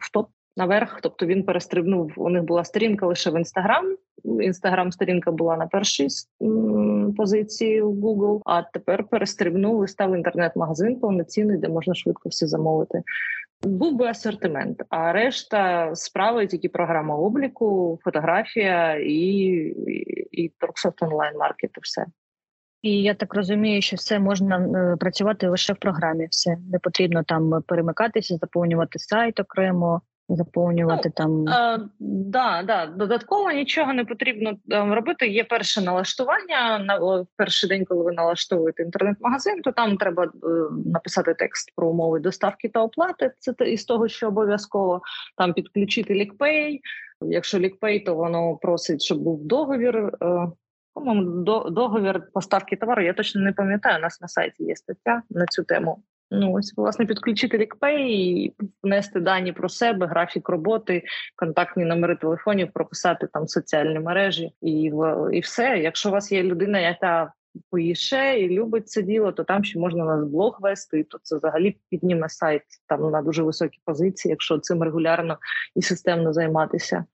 в 0.00 0.12
топ 0.12 0.28
наверх. 0.56 0.98
Тобто 1.02 1.26
він 1.26 1.42
перестрибнув. 1.42 2.12
У 2.16 2.28
них 2.28 2.42
була 2.42 2.64
сторінка 2.64 3.06
лише 3.06 3.30
в 3.30 3.36
інстаграм. 3.38 3.96
Інстаграм-сторінка 4.24 5.32
була 5.32 5.56
на 5.56 5.66
першій 5.66 6.06
позиції 7.16 7.82
в 7.82 8.04
Google, 8.04 8.40
а 8.44 8.62
тепер 8.62 9.04
перестрибнув 9.04 9.84
і 9.84 9.88
став 9.88 10.14
інтернет-магазин 10.14 11.00
повноцінний, 11.00 11.58
де 11.58 11.68
можна 11.68 11.94
швидко 11.94 12.28
все 12.28 12.46
замовити. 12.46 13.02
Був 13.62 13.96
би 13.96 14.06
асортимент, 14.06 14.82
а 14.88 15.12
решта 15.12 15.94
справи 15.94 16.46
тільки 16.46 16.68
програма 16.68 17.16
обліку, 17.16 17.98
фотографія 18.04 18.94
і 18.94 19.16
і, 20.32 20.52
Торксофт 20.58 21.02
онлайн 21.02 21.38
маркет. 21.38 21.70
Все. 21.82 22.06
І 22.82 23.02
я 23.02 23.14
так 23.14 23.34
розумію, 23.34 23.82
що 23.82 23.96
все 23.96 24.18
можна 24.18 24.58
е, 24.58 24.96
працювати 24.96 25.48
лише 25.48 25.72
в 25.72 25.76
програмі. 25.76 26.26
Все 26.30 26.56
не 26.72 26.78
потрібно 26.78 27.22
там 27.22 27.62
перемикатися, 27.66 28.36
заповнювати 28.36 28.98
сайт 28.98 29.40
окремо 29.40 30.02
заповнювати 30.36 31.08
ну, 31.08 31.12
там. 31.16 31.48
А, 31.48 31.78
да, 32.00 32.62
да. 32.62 32.86
Додатково 32.86 33.52
нічого 33.52 33.92
не 33.92 34.04
потрібно 34.04 34.52
ем, 34.70 34.92
робити. 34.92 35.28
Є 35.28 35.44
перше 35.44 35.80
налаштування. 35.80 36.78
На 36.78 36.98
в 36.98 37.26
перший 37.36 37.68
день, 37.68 37.84
коли 37.84 38.04
ви 38.04 38.12
налаштовуєте 38.12 38.82
інтернет-магазин, 38.82 39.62
то 39.62 39.72
там 39.72 39.96
треба 39.96 40.24
е, 40.24 40.28
написати 40.86 41.34
текст 41.34 41.72
про 41.76 41.88
умови 41.88 42.20
доставки 42.20 42.68
та 42.68 42.82
оплати. 42.82 43.32
Це 43.38 43.70
із 43.70 43.84
того, 43.84 44.08
що 44.08 44.28
обов'язково 44.28 45.00
там 45.36 45.52
підключити 45.52 46.14
лікпей. 46.14 46.80
Якщо 47.20 47.58
лікпей, 47.58 48.00
то 48.00 48.14
воно 48.14 48.56
просить, 48.56 49.02
щоб 49.02 49.18
був 49.18 49.44
договір. 49.44 49.96
Е, 50.22 50.48
по-моєму, 50.94 51.42
договір 51.70 52.22
поставки 52.32 52.76
товару. 52.76 53.02
Я 53.02 53.12
точно 53.12 53.40
не 53.40 53.52
пам'ятаю. 53.52 53.98
У 53.98 54.02
нас 54.02 54.20
на 54.20 54.28
сайті 54.28 54.64
є 54.64 54.76
стаття 54.76 55.22
на 55.30 55.46
цю 55.46 55.64
тему. 55.64 56.02
Ну 56.34 56.52
ось 56.52 56.74
власне 56.76 57.06
підключити 57.06 57.58
лікпей, 57.58 58.54
внести 58.82 59.20
дані 59.20 59.52
про 59.52 59.68
себе, 59.68 60.06
графік 60.06 60.48
роботи, 60.48 61.02
контактні 61.36 61.84
номери 61.84 62.16
телефонів, 62.16 62.72
прописати 62.72 63.28
там 63.32 63.48
соціальні 63.48 63.98
мережі 63.98 64.52
і 64.62 64.92
і 65.32 65.40
все. 65.40 65.78
Якщо 65.78 66.08
у 66.08 66.12
вас 66.12 66.32
є 66.32 66.42
людина, 66.42 66.78
яка 66.78 67.32
поїше 67.70 68.40
і 68.40 68.48
любить 68.48 68.88
це 68.88 69.02
діло, 69.02 69.32
то 69.32 69.44
там 69.44 69.64
ще 69.64 69.78
можна 69.78 70.04
нас 70.04 70.24
блог 70.24 70.58
вести. 70.60 71.04
То 71.04 71.18
це 71.22 71.36
взагалі 71.36 71.76
підніме 71.90 72.28
сайт 72.28 72.62
там 72.86 73.10
на 73.10 73.22
дуже 73.22 73.42
високі 73.42 73.78
позиції, 73.84 74.30
якщо 74.30 74.58
цим 74.58 74.82
регулярно 74.82 75.38
і 75.76 75.82
системно 75.82 76.32
займатися. 76.32 77.04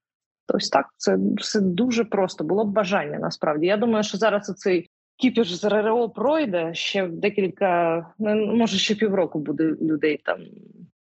Ось 0.55 0.69
так 0.69 0.87
це 0.97 1.19
все 1.37 1.61
дуже 1.61 2.05
просто 2.05 2.45
було 2.45 2.65
б 2.65 2.69
бажання. 2.69 3.19
Насправді 3.19 3.67
я 3.67 3.77
думаю, 3.77 4.05
що 4.05 4.19
зараз 4.19 4.51
оцей 4.51 4.91
кіпіш 5.19 5.53
з 5.53 5.65
РРО 5.65 6.09
пройде 6.09 6.75
ще 6.75 7.07
декілька, 7.07 8.07
ну 8.19 8.55
може 8.55 8.79
ще 8.79 8.95
півроку 8.95 9.39
буде 9.39 9.65
людей 9.65 10.21
там 10.25 10.39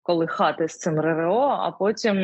колихати 0.10 0.68
з 0.68 0.78
цим 0.78 1.00
РРО, 1.00 1.40
а 1.40 1.72
потім 1.72 2.18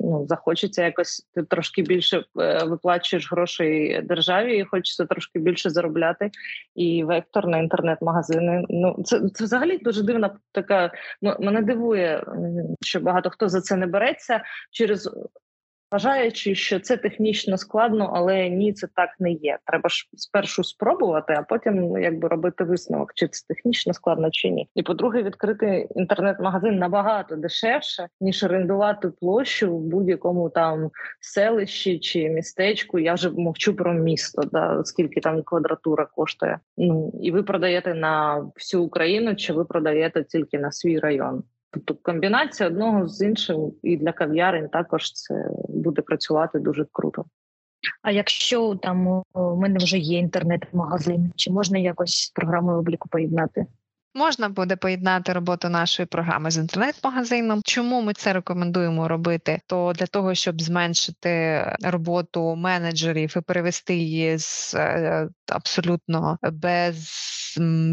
ну, 0.00 0.26
захочеться 0.28 0.84
якось 0.84 1.26
ти 1.34 1.42
трошки 1.42 1.82
більше 1.82 2.24
е, 2.40 2.64
виплачуєш 2.64 3.32
грошей 3.32 4.02
державі, 4.02 4.58
і 4.58 4.64
хочеться 4.64 5.04
трошки 5.04 5.38
більше 5.38 5.70
заробляти. 5.70 6.30
І 6.74 7.04
вектор 7.04 7.46
на 7.46 7.58
інтернет-магазини. 7.58 8.64
Ну 8.68 9.02
це 9.04 9.20
це 9.34 9.44
взагалі 9.44 9.78
дуже 9.78 10.02
дивна 10.02 10.38
така. 10.52 10.92
Мене 11.22 11.62
дивує, 11.62 12.24
що 12.80 13.00
багато 13.00 13.30
хто 13.30 13.48
за 13.48 13.60
це 13.60 13.76
не 13.76 13.86
береться 13.86 14.42
через 14.70 15.10
вважаючи, 15.92 16.54
що 16.54 16.80
це 16.80 16.96
технічно 16.96 17.58
складно, 17.58 18.10
але 18.14 18.48
ні, 18.48 18.72
це 18.72 18.88
так 18.94 19.10
не 19.18 19.32
є. 19.32 19.58
Треба 19.66 19.88
ж 19.88 20.08
спершу 20.16 20.64
спробувати, 20.64 21.34
а 21.38 21.42
потім 21.42 21.74
ну, 21.74 21.98
якби 21.98 22.28
робити 22.28 22.64
висновок, 22.64 23.14
чи 23.14 23.28
це 23.28 23.46
технічно 23.54 23.94
складно 23.94 24.30
чи 24.30 24.50
ні. 24.50 24.68
І 24.74 24.82
по-друге, 24.82 25.22
відкрити 25.22 25.88
інтернет-магазин 25.94 26.78
набагато 26.78 27.36
дешевше 27.36 28.08
ніж 28.20 28.44
орендувати 28.44 29.08
площу 29.08 29.76
в 29.76 29.80
будь-якому 29.80 30.50
там 30.50 30.90
селищі 31.20 31.98
чи 31.98 32.28
містечку. 32.28 32.98
Я 32.98 33.14
вже 33.14 33.30
мовчу 33.30 33.76
про 33.76 33.94
місто, 33.94 34.42
да 34.52 34.84
скільки 34.84 35.20
там 35.20 35.42
квадратура 35.42 36.06
коштує. 36.06 36.58
Ну 36.76 37.12
і 37.22 37.30
ви 37.30 37.42
продаєте 37.42 37.94
на 37.94 38.46
всю 38.56 38.82
Україну, 38.82 39.36
чи 39.36 39.52
ви 39.52 39.64
продаєте 39.64 40.24
тільки 40.24 40.58
на 40.58 40.72
свій 40.72 40.98
район. 40.98 41.42
Тобто 41.72 41.94
комбінація 42.02 42.68
одного 42.68 43.08
з 43.08 43.20
іншим 43.20 43.72
і 43.82 43.96
для 43.96 44.12
кав'ярень 44.12 44.68
також 44.68 45.12
це 45.12 45.48
буде 45.68 46.02
працювати 46.02 46.58
дуже 46.58 46.86
круто. 46.92 47.24
А 48.02 48.10
якщо 48.10 48.74
там 48.74 49.06
у 49.34 49.56
мене 49.56 49.78
вже 49.78 49.98
є 49.98 50.18
інтернет-магазин, 50.18 51.32
чи 51.36 51.50
можна 51.50 51.78
якось 51.78 52.16
з 52.16 52.30
програмою 52.30 52.78
обліку 52.78 53.08
поєднати? 53.08 53.66
Можна 54.14 54.48
буде 54.48 54.76
поєднати 54.76 55.32
роботу 55.32 55.68
нашої 55.68 56.06
програми 56.06 56.50
з 56.50 56.56
інтернет-магазином. 56.56 57.60
Чому 57.64 58.02
ми 58.02 58.12
це 58.12 58.32
рекомендуємо 58.32 59.08
робити? 59.08 59.60
То 59.66 59.92
для 59.92 60.06
того, 60.06 60.34
щоб 60.34 60.62
зменшити 60.62 61.64
роботу 61.84 62.56
менеджерів 62.56 63.34
і 63.36 63.40
перевести 63.40 63.94
її 63.94 64.38
з 64.38 64.74
е, 64.74 65.28
абсолютно 65.48 66.38
без 66.52 67.08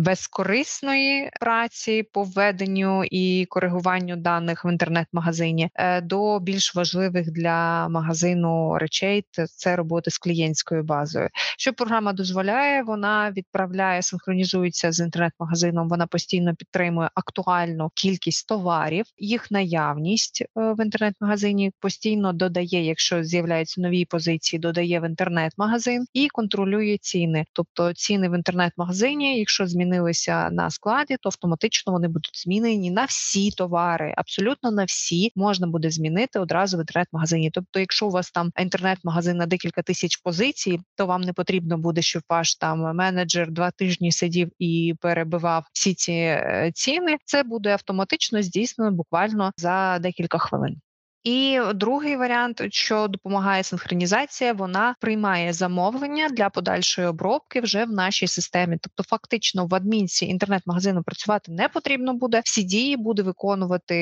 безкорисної 0.01 1.30
праці 1.39 2.03
по 2.14 2.24
введенню 2.24 3.03
і 3.12 3.45
коригуванню 3.49 4.16
даних 4.16 4.66
в 4.66 4.68
інтернет-магазині 4.72 5.70
е, 5.76 6.01
до 6.01 6.39
більш 6.39 6.76
важливих 6.76 7.32
для 7.32 7.89
магазину 7.89 8.78
речей 8.78 9.26
це 9.55 9.76
роботи 9.76 10.12
з 10.12 10.18
клієнтською 10.18 10.84
базою. 10.84 11.30
Що 11.57 11.74
програма 11.74 12.14
дозволяє, 12.14 12.84
вона 12.84 13.32
відправляє, 13.32 14.01
синхронізується 14.01 14.91
з 14.91 14.99
інтернет-магазином. 14.99 15.89
Вона 15.89 16.07
постійно 16.07 16.55
підтримує 16.55 17.10
актуальну 17.16 17.89
кількість 17.95 18.47
товарів, 18.47 19.05
їх 19.18 19.51
наявність 19.51 20.41
е, 20.41 20.47
в 20.55 20.84
інтернет-магазині 20.84 21.72
постійно 21.80 22.34
додає, 22.34 22.86
якщо 22.86 23.24
з'являються 23.24 23.82
нові 23.82 24.05
позиції, 24.05 24.60
додає 24.60 24.99
в 24.99 25.05
інтернет-магазин 25.05 26.05
і 26.14 26.28
контролює 26.28 26.97
ціни. 27.01 27.45
Тобто 27.53 27.93
ціни 27.93 28.30
в 28.30 28.36
інтернет-магазині, 28.36 29.39
якщо 29.50 29.68
змінилися 29.68 30.50
на 30.50 30.70
складі, 30.70 31.18
то 31.22 31.30
автоматично 31.30 31.93
вони 31.93 32.08
будуть 32.08 32.41
змінені 32.43 32.91
на 32.91 33.06
всі 33.06 33.52
товари. 33.52 34.14
Абсолютно 34.18 34.72
на 34.72 34.84
всі 34.84 35.32
можна 35.36 35.68
буде 35.68 35.91
змінити 35.91 36.39
одразу 36.39 36.78
в 36.78 36.80
інтернет-магазині. 36.80 37.52
Тобто, 37.52 37.80
якщо 37.80 38.08
у 38.08 38.10
вас 38.10 38.32
там 38.32 38.52
інтернет-магазин 38.60 39.38
на 39.38 39.45
декілька 39.45 39.82
тисяч 39.82 40.18
позицій, 40.18 40.80
то 40.95 41.06
вам 41.06 41.22
не 41.22 41.34
потрібно 41.34 41.78
буде, 41.78 42.02
щоб 42.02 42.24
ваш 42.30 42.56
там 42.56 42.95
менеджер 42.95 43.52
два 43.52 43.72
тижні 43.72 44.12
сидів 44.12 44.52
і 44.60 44.95
перебивав 45.02 45.64
всі 45.74 45.93
ці 45.93 46.12
е, 46.12 46.72
ціни. 46.74 47.18
Це 47.26 47.43
буде 47.43 47.72
автоматично 47.72 48.41
здійснено 48.41 48.91
буквально 48.91 49.52
за 49.58 50.00
декілька 50.00 50.38
хвилин. 50.38 50.76
І 51.24 51.59
другий 51.76 52.15
варіант, 52.17 52.61
що 52.70 53.07
допомагає 53.07 53.63
синхронізація, 53.63 54.53
вона 54.53 54.95
приймає 54.99 55.53
замовлення 55.53 56.30
для 56.30 56.49
подальшої 56.49 57.07
обробки 57.07 57.61
вже 57.61 57.86
в 57.86 57.91
нашій 57.91 58.28
системі. 58.28 58.78
Тобто, 58.82 59.03
фактично, 59.03 59.65
в 59.65 59.76
адмінці 59.76 60.26
інтернет-магазину 60.26 61.03
працювати 61.03 61.51
не 61.51 61.67
потрібно 61.67 62.13
буде. 62.13 62.41
Всі 62.45 62.63
дії 62.63 62.97
буде 62.97 63.22
виконувати 63.22 63.97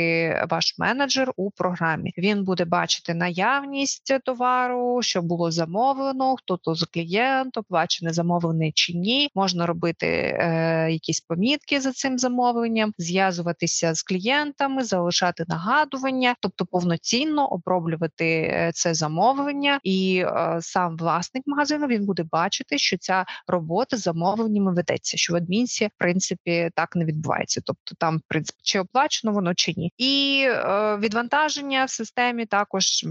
ваш 0.50 0.76
менеджер 0.78 1.32
у 1.36 1.52
програмі. 1.52 2.14
Він 2.18 2.44
буде 2.44 2.66
бачити 2.66 3.14
наявність 3.14 4.14
товару, 4.26 5.02
що 5.02 5.22
було 5.22 5.52
замовлено, 5.52 6.36
хто 6.36 6.58
то 6.58 6.76
з 6.76 6.84
клієнт, 6.84 7.58
оплачене 7.58 8.14
замовлений 8.14 8.72
чи 8.76 8.94
ні. 8.94 9.30
Можна 9.36 9.66
робити 9.66 10.08
е, 10.08 10.88
якісь 10.92 11.22
помітки 11.22 11.82
за 11.82 11.92
цим 11.92 12.20
замовленням, 12.20 12.94
зв'язуватися 12.98 13.94
з 13.94 14.04
клієнтами, 14.04 14.84
залишати 14.84 15.46
нагадування, 15.48 16.36
тобто 16.42 16.66
повноцінно 16.66 17.07
оброблювати 17.46 18.26
е, 18.26 18.72
це 18.74 18.94
замовлення, 18.94 19.80
і 19.84 20.26
е, 20.28 20.58
сам 20.62 20.98
власник 20.98 21.44
магазину 21.46 21.88
він 21.88 22.06
буде 22.06 22.24
бачити, 22.24 22.78
що 22.78 22.98
ця 22.98 23.26
робота 23.48 23.98
з 23.98 24.02
замовленнями 24.02 24.74
ведеться, 24.74 25.18
що 25.18 25.34
в 25.34 25.36
адмінці 25.36 25.86
в 25.86 25.92
принципі 25.98 26.70
так 26.76 26.96
не 26.96 27.06
відбувається. 27.06 27.62
Тобто, 27.66 27.96
там 28.00 28.18
в 28.18 28.22
принципі 28.28 28.60
чи 28.64 28.80
оплачено 28.80 29.34
воно 29.34 29.54
чи 29.54 29.74
ні, 29.78 29.94
і 29.98 30.44
е, 30.48 30.98
відвантаження 30.98 31.86
в 31.86 31.90
системі 31.90 32.46
також 32.46 33.06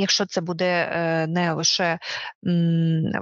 Якщо 0.00 0.26
це 0.26 0.40
буде 0.40 0.90
е, 0.92 1.26
не 1.26 1.52
лише 1.52 1.98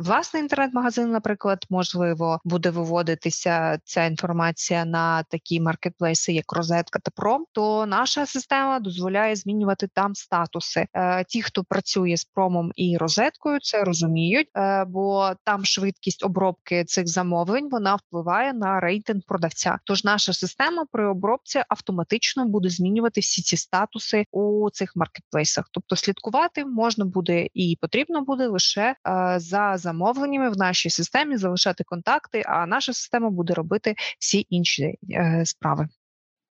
власний 0.00 0.42
інтернет-магазин, 0.42 1.10
наприклад, 1.10 1.66
можливо, 1.70 2.40
буде 2.44 2.70
виводитися 2.70 3.78
ця 3.84 4.04
інформація 4.04 4.84
на 4.84 5.22
такі 5.22 5.60
маркетплейси, 5.60 6.32
як 6.32 6.52
Розетка 6.52 6.98
та 6.98 7.10
Пром, 7.14 7.44
то 7.52 7.86
наша 7.86 8.26
система 8.26 8.80
дозволяє 8.80 9.36
змінювати 9.36 9.88
там 9.94 10.14
статуси. 10.14 10.86
Е, 10.94 11.24
ті, 11.24 11.42
хто 11.42 11.64
працює 11.64 12.16
з 12.16 12.24
промом 12.24 12.72
і 12.76 12.96
розеткою, 12.96 13.58
це 13.60 13.84
розуміють, 13.84 14.48
е, 14.56 14.84
бо 14.84 15.30
там 15.44 15.64
швидкість 15.64 16.24
обробки 16.24 16.84
цих 16.84 17.08
замовлень 17.08 17.68
вона 17.70 17.96
впливає 17.96 18.52
на 18.52 18.80
рейтинг 18.80 19.22
продавця. 19.26 19.78
Тож 19.84 20.04
наша 20.04 20.32
система 20.32 20.84
при 20.92 21.06
обробці 21.06 21.62
автоматично 21.68 22.46
буде 22.46 22.68
змінювати 22.68 23.20
всі 23.20 23.42
ці 23.42 23.56
статуси 23.56 24.24
у 24.30 24.70
цих 24.72 24.96
маркетплейсах, 24.96 25.68
тобто 25.72 25.96
слідкувати 25.96 26.61
можна 26.64 27.04
буде 27.04 27.48
і 27.54 27.78
потрібно 27.80 28.22
буде 28.22 28.46
лише 28.46 28.82
е, 28.82 28.96
за 29.38 29.76
замовленнями 29.76 30.50
в 30.50 30.56
нашій 30.56 30.90
системі 30.90 31.36
залишати 31.36 31.84
контакти, 31.84 32.42
а 32.46 32.66
наша 32.66 32.92
система 32.92 33.30
буде 33.30 33.54
робити 33.54 33.94
всі 34.18 34.46
інші 34.50 34.98
е, 35.10 35.42
справи. 35.46 35.88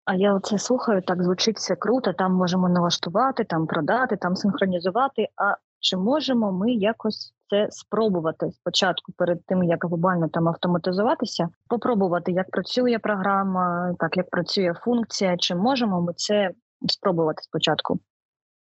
А 0.06 0.16
я 0.16 0.34
оце 0.34 0.58
слухаю, 0.58 1.02
так 1.02 1.24
звучить 1.24 1.58
все 1.58 1.76
круто. 1.76 2.14
Там 2.14 2.34
можемо 2.34 2.70
налаштувати, 2.70 3.44
там 3.44 3.68
продати, 3.68 4.18
там 4.18 4.36
синхронізувати. 4.36 5.28
А 5.36 5.56
чи 5.80 5.98
можемо 5.98 6.52
ми 6.52 6.72
якось 6.72 7.34
це 7.50 7.68
спробувати 7.72 8.52
спочатку, 8.52 9.12
перед 9.12 9.46
тим 9.46 9.64
як 9.64 9.86
глобально 9.86 10.28
там 10.28 10.48
автоматизуватися, 10.48 11.50
попробувати, 11.70 12.32
як 12.32 12.52
працює 12.52 13.00
програма, 13.00 13.96
так 14.00 14.18
як 14.18 14.30
працює 14.30 14.74
функція, 14.84 15.38
чи 15.38 15.56
можемо 15.56 16.02
ми 16.02 16.14
це 16.14 16.52
спробувати 16.88 17.44
спочатку? 17.44 18.00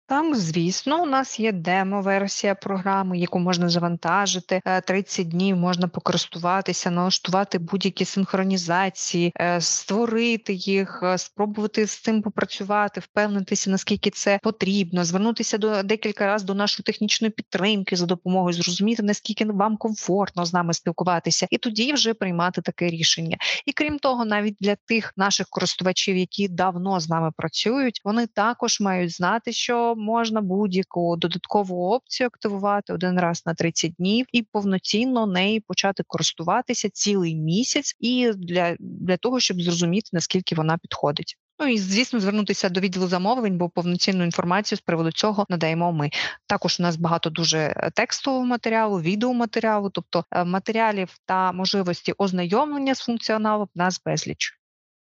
Так, 0.10 0.36
звісно, 0.36 1.04
у 1.04 1.06
нас 1.06 1.40
є 1.40 1.52
демо-версія 1.52 2.56
програми, 2.56 3.20
яку 3.20 3.40
можна 3.40 3.70
завантажити. 3.70 4.62
30 4.86 5.20
е, 5.20 5.30
днів 5.30 5.58
можна 5.58 5.88
покористуватися, 5.88 6.92
налаштувати 6.92 7.60
будь-які 7.60 8.06
синхронізації, 8.06 9.34
е, 9.40 9.62
створити 9.62 10.54
їх, 10.54 11.00
е, 11.04 11.18
спробувати 11.18 11.88
з 11.88 12.02
цим 12.02 12.22
попрацювати, 12.22 13.00
впевнитися, 13.00 13.70
наскільки 13.70 14.10
це 14.10 14.40
потрібно, 14.44 15.06
звернутися 15.06 15.58
до 15.58 15.84
декілька 15.84 16.26
разів 16.26 16.48
до 16.48 16.54
нашої 16.54 16.84
технічної 16.84 17.32
підтримки 17.32 17.96
за 17.96 18.06
допомогою, 18.06 18.54
зрозуміти 18.54 19.04
наскільки 19.04 19.46
вам 19.46 19.78
комфортно 19.78 20.46
з 20.46 20.54
нами 20.54 20.74
спілкуватися, 20.74 21.48
і 21.50 21.58
тоді 21.58 21.94
вже 21.94 22.14
приймати 22.14 22.62
таке 22.62 22.88
рішення. 22.88 23.38
І 23.66 23.72
крім 23.72 24.00
того, 24.00 24.26
навіть 24.26 24.56
для 24.60 24.76
тих 24.76 25.14
наших 25.18 25.48
користувачів, 25.50 26.18
які 26.18 26.48
давно 26.48 27.00
з 27.00 27.10
нами 27.10 27.32
працюють, 27.38 28.02
вони 28.04 28.28
також 28.28 28.80
мають 28.80 29.16
знати, 29.16 29.52
що 29.52 29.96
можна 30.00 30.42
будь-яку 30.42 31.18
додаткову 31.18 31.94
опцію 31.94 32.28
активувати 32.28 32.94
один 32.94 33.20
раз 33.20 33.44
на 33.46 33.54
30 33.54 33.94
днів 33.94 34.26
і 34.32 34.44
повноцінно 34.44 35.28
неї 35.28 35.60
почати 35.60 36.04
користуватися 36.08 36.90
цілий 36.90 37.36
місяць, 37.36 37.96
і 38.00 38.32
для, 38.36 38.76
для 38.80 39.18
того, 39.18 39.40
щоб 39.40 39.62
зрозуміти 39.62 40.10
наскільки 40.14 40.56
вона 40.56 40.78
підходить. 40.78 41.38
Ну 41.60 41.68
і 41.68 41.78
звісно, 41.78 42.20
звернутися 42.20 42.70
до 42.70 42.80
відділу 42.80 43.08
замовлень, 43.08 43.58
бо 43.58 43.70
повноцінну 43.70 44.24
інформацію 44.24 44.78
з 44.78 44.82
приводу 44.82 45.12
цього 45.12 45.46
надаємо. 45.50 45.92
Ми 45.92 46.10
також 46.48 46.80
у 46.80 46.84
нас 46.84 46.98
багато 46.98 47.30
дуже 47.30 47.92
текстового 47.94 48.46
матеріалу, 48.46 49.02
відеоматеріалу, 49.02 49.90
тобто 49.90 50.26
е, 50.32 50.44
матеріалів 50.44 51.10
та 51.26 51.52
можливості 51.52 52.14
ознайомлення 52.18 52.96
з 52.96 53.00
функціоналом 53.00 53.68
нас 53.76 54.02
безліч. 54.06 54.59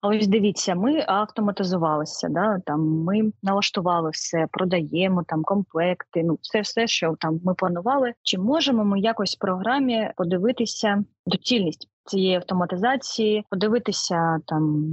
Ось 0.01 0.27
дивіться, 0.27 0.75
ми 0.75 1.03
автоматизувалися. 1.07 2.29
Да? 2.29 2.59
Там 2.65 2.81
ми 2.81 3.31
налаштували 3.43 4.09
все, 4.09 4.47
продаємо 4.51 5.23
там 5.27 5.43
комплекти. 5.43 6.23
Ну, 6.23 6.37
все, 6.41 6.61
все, 6.61 6.87
що 6.87 7.15
там 7.19 7.39
ми 7.43 7.53
планували. 7.53 8.13
Чи 8.23 8.37
можемо 8.37 8.85
ми 8.85 8.99
якось 8.99 9.35
в 9.35 9.39
програмі 9.39 10.11
подивитися 10.15 11.03
доцільність 11.25 11.87
цієї 12.05 12.35
автоматизації, 12.35 13.45
подивитися 13.49 14.39
там 14.47 14.85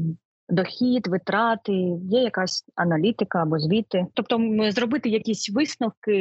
дохід, 0.49 1.07
витрати, 1.07 1.73
є 2.03 2.23
якась 2.23 2.65
аналітика 2.75 3.43
або 3.43 3.59
звіти, 3.59 4.07
тобто 4.15 4.39
зробити 4.71 5.09
якісь 5.09 5.51
висновки 5.51 6.15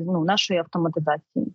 ну, 0.00 0.24
нашої 0.24 0.60
автоматизації. 0.60 1.54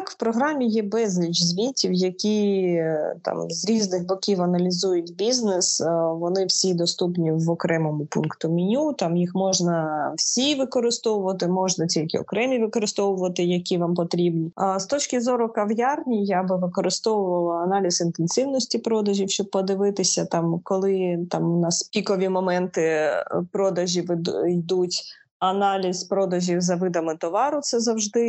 Так, 0.00 0.10
в 0.10 0.14
програмі 0.14 0.68
є 0.68 0.82
безліч 0.82 1.42
звітів, 1.42 1.92
які 1.92 2.62
е, 2.62 3.16
там 3.22 3.50
з 3.50 3.68
різних 3.68 4.06
боків 4.06 4.42
аналізують 4.42 5.16
бізнес. 5.16 5.80
Е, 5.80 5.90
вони 6.12 6.46
всі 6.46 6.74
доступні 6.74 7.32
в 7.32 7.50
окремому 7.50 8.06
пункту 8.06 8.50
меню. 8.50 8.92
Там 8.92 9.16
їх 9.16 9.34
можна 9.34 10.12
всі 10.16 10.54
використовувати, 10.54 11.48
можна 11.48 11.86
тільки 11.86 12.18
окремі 12.18 12.58
використовувати, 12.58 13.44
які 13.44 13.78
вам 13.78 13.94
потрібні. 13.94 14.52
А 14.54 14.78
з 14.80 14.86
точки 14.86 15.20
зору 15.20 15.48
кав'ярні 15.48 16.24
я 16.24 16.42
би 16.42 16.56
використовувала 16.56 17.62
аналіз 17.62 18.00
інтенсивності 18.00 18.78
продажів, 18.78 19.30
щоб 19.30 19.50
подивитися, 19.50 20.24
там 20.24 20.60
коли 20.64 21.18
там 21.30 21.52
у 21.52 21.60
нас 21.60 21.82
пікові 21.82 22.28
моменти 22.28 22.82
е, 22.82 23.24
продажів 23.52 24.10
йдуть 24.48 25.02
аналіз 25.40 26.04
продажів 26.04 26.60
за 26.60 26.76
видами 26.76 27.16
товару 27.16 27.60
це 27.60 27.80
завжди 27.80 28.22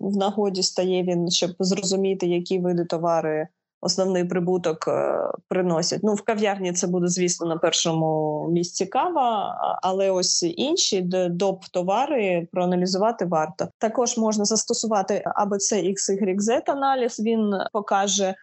в 0.00 0.16
нагоді 0.16 0.62
стає 0.62 1.02
він, 1.02 1.30
щоб 1.30 1.50
зрозуміти, 1.58 2.26
які 2.26 2.58
види 2.58 2.84
товари 2.84 3.48
основний 3.84 4.24
прибуток 4.24 4.88
е, 4.88 5.18
приносять. 5.48 6.00
Ну 6.02 6.14
в 6.14 6.22
кав'ярні 6.22 6.72
це 6.72 6.86
буде, 6.86 7.08
звісно, 7.08 7.46
на 7.46 7.56
першому 7.56 8.48
місці 8.50 8.86
кава, 8.86 9.58
але 9.82 10.10
ось 10.10 10.42
інші 10.42 11.02
доп 11.30 11.64
товари 11.64 12.48
проаналізувати 12.52 13.24
варто. 13.24 13.68
Також 13.78 14.18
можна 14.18 14.44
застосувати 14.44 15.24
ABC 15.36 15.94
XYZ 15.94 16.62
аналіз. 16.66 17.20
Він 17.20 17.52
покаже 17.72 18.34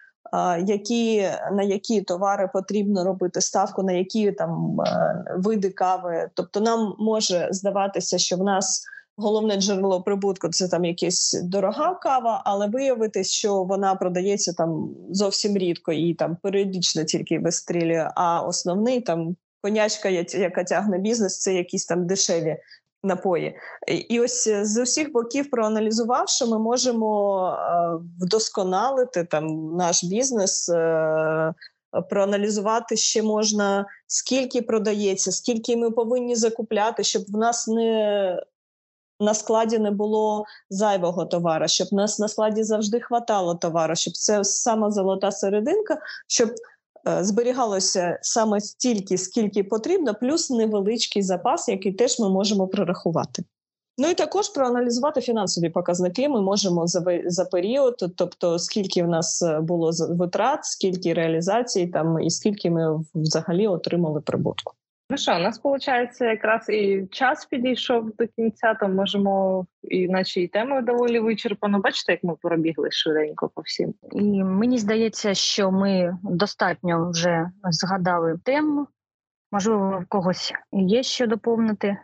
які 0.66 1.30
на 1.52 1.64
які 1.64 2.02
товари 2.02 2.50
потрібно 2.54 3.04
робити 3.04 3.42
ставку, 3.42 3.84
на 3.84 3.92
які 3.92 4.32
там 4.32 4.82
е, 4.82 5.26
види 5.38 5.70
кави. 5.70 6.30
Тобто, 6.34 6.60
нам 6.60 6.96
може 7.00 7.48
здаватися, 7.52 8.18
що 8.18 8.38
в 8.38 8.44
нас 8.44 8.84
головне 9.18 9.56
джерело 9.56 10.02
прибутку 10.02 10.50
це 10.50 10.68
там 10.68 10.86
якась 10.86 11.42
дорога 11.44 11.96
кава, 11.96 12.42
але 12.46 12.68
виявитись, 12.68 13.32
що 13.32 13.64
вона 13.64 13.96
продається 13.96 14.54
там 14.54 14.90
зовсім 15.10 15.58
рідко 15.58 15.92
і 15.92 16.14
там 16.14 16.38
періодично 16.42 17.04
тільки 17.04 17.40
вистрілює. 17.40 18.10
А 18.16 18.42
основний 18.42 19.02
там 19.02 19.36
конячка, 19.62 20.10
яка 20.10 20.64
тягне 20.64 20.98
бізнес, 20.98 21.40
це 21.40 21.54
якісь 21.54 21.86
там 21.86 22.08
дешеві 22.08 22.58
напої. 23.04 23.58
І 24.10 24.20
ось 24.20 24.48
е, 24.48 24.66
з 24.66 24.82
усіх 24.82 25.12
боків, 25.12 25.50
проаналізувавши, 25.50 26.46
ми 26.46 26.60
можемо 26.60 27.48
е, 27.48 28.00
вдосконалити 28.22 29.24
там 29.24 29.76
наш 29.76 30.04
бізнес. 30.04 30.70
Е, 30.70 31.54
проаналізувати 32.10 32.98
ще 32.98 33.24
можна 33.24 33.86
скільки 34.08 34.62
продається, 34.62 35.32
скільки 35.32 35.78
ми 35.78 35.92
повинні 35.92 36.36
закупляти, 36.36 37.04
щоб 37.04 37.24
в 37.28 37.38
нас 37.38 37.68
не 37.68 38.38
на 39.20 39.34
складі 39.34 39.80
не 39.80 39.92
було 39.92 40.46
зайвого 40.70 41.26
товара, 41.26 41.68
щоб 41.68 41.88
нас 41.92 42.20
на 42.20 42.28
складі 42.28 42.64
завжди 42.64 43.00
хватало 43.00 43.56
товару, 43.56 43.96
щоб 43.96 44.14
це 44.14 44.44
сама 44.44 44.92
золота 44.92 45.32
серединка, 45.32 45.98
щоб 46.28 46.50
зберігалося 47.22 48.20
саме 48.22 48.62
стільки, 48.62 49.18
скільки 49.18 49.64
потрібно, 49.64 50.14
плюс 50.14 50.50
невеличкий 50.50 51.22
запас, 51.22 51.70
який 51.70 51.94
теж 51.94 52.20
ми 52.20 52.30
можемо 52.30 52.68
прорахувати. 52.68 53.44
Ну 53.98 54.10
і 54.10 54.14
також 54.14 54.50
проаналізувати 54.50 55.22
фінансові 55.22 55.70
показники 55.70 56.30
ми 56.30 56.42
можемо 56.42 56.88
за 56.88 57.04
за 57.26 57.46
період, 57.46 57.96
тобто 58.16 58.60
скільки 58.60 59.04
в 59.04 59.08
нас 59.08 59.42
е, 59.42 59.60
було 59.60 59.92
витрат, 60.10 60.66
скільки 60.66 61.14
реалізацій 61.14 61.88
там 61.88 62.20
і 62.20 62.30
скільки 62.30 62.72
ми 62.72 63.00
взагалі 63.16 63.68
отримали 63.68 64.22
прибутку. 64.22 64.74
Ну 65.12 65.18
що, 65.18 65.36
у 65.36 65.40
нас 65.40 65.62
виходить, 65.64 66.22
якраз 66.22 66.70
і 66.70 67.08
час 67.12 67.46
підійшов 67.46 68.16
до 68.16 68.28
кінця, 68.28 68.74
то 68.74 68.88
можемо 68.88 69.66
і 69.84 70.08
наче 70.08 70.42
і 70.42 70.48
теми 70.48 70.82
доволі 70.82 71.20
вичерпано. 71.20 71.80
Бачите, 71.80 72.12
як 72.12 72.24
ми 72.24 72.36
пробігли 72.42 72.92
швиденько 72.92 73.50
по 73.56 73.62
всім. 73.62 73.94
І 74.12 74.44
мені 74.44 74.78
здається, 74.78 75.34
що 75.34 75.72
ми 75.72 76.18
достатньо 76.24 77.10
вже 77.10 77.50
згадали 77.64 78.40
тему. 78.44 78.88
Можливо, 79.52 80.00
в 80.00 80.06
когось 80.10 80.54
є 80.72 81.04
що 81.04 81.28
доповнити. 81.28 81.98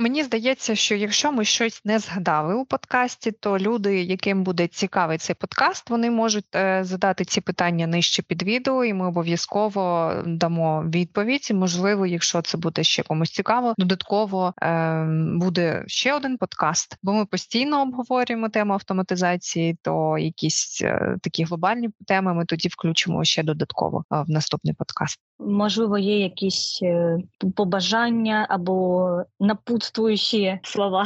Мені 0.00 0.24
здається, 0.24 0.74
що 0.74 0.94
якщо 0.94 1.32
ми 1.32 1.44
щось 1.44 1.84
не 1.84 1.98
згадали 1.98 2.54
у 2.54 2.64
подкасті, 2.64 3.32
то 3.32 3.58
люди, 3.58 4.02
яким 4.02 4.44
буде 4.44 4.66
цікавий 4.66 5.18
цей 5.18 5.36
подкаст, 5.40 5.90
вони 5.90 6.10
можуть 6.10 6.44
е, 6.54 6.84
задати 6.84 7.24
ці 7.24 7.40
питання 7.40 7.86
нижче 7.86 8.22
під 8.22 8.42
відео, 8.42 8.84
і 8.84 8.94
ми 8.94 9.08
обов'язково 9.08 10.12
дамо 10.26 10.84
відповідь. 10.86 11.48
І, 11.50 11.54
Можливо, 11.54 12.06
якщо 12.06 12.42
це 12.42 12.58
буде 12.58 12.82
ще 12.82 13.02
комусь 13.02 13.30
цікаво, 13.30 13.74
додатково 13.78 14.54
е, 14.62 15.06
буде 15.34 15.84
ще 15.86 16.14
один 16.14 16.36
подкаст, 16.36 16.96
бо 17.02 17.12
ми 17.12 17.26
постійно 17.26 17.82
обговорюємо 17.82 18.48
тему 18.48 18.72
автоматизації, 18.72 19.78
то 19.82 20.18
якісь 20.18 20.82
е, 20.82 21.16
такі 21.22 21.44
глобальні 21.44 21.88
теми 22.06 22.34
ми 22.34 22.44
тоді 22.44 22.68
включимо 22.68 23.24
ще 23.24 23.42
додатково 23.42 24.04
в 24.10 24.30
наступний 24.30 24.74
подкаст. 24.74 25.18
Можливо, 25.40 25.98
є 25.98 26.18
якісь 26.18 26.82
побажання 27.56 28.46
або 28.48 29.08
напутствуючі 29.88 30.58
слова. 30.62 31.04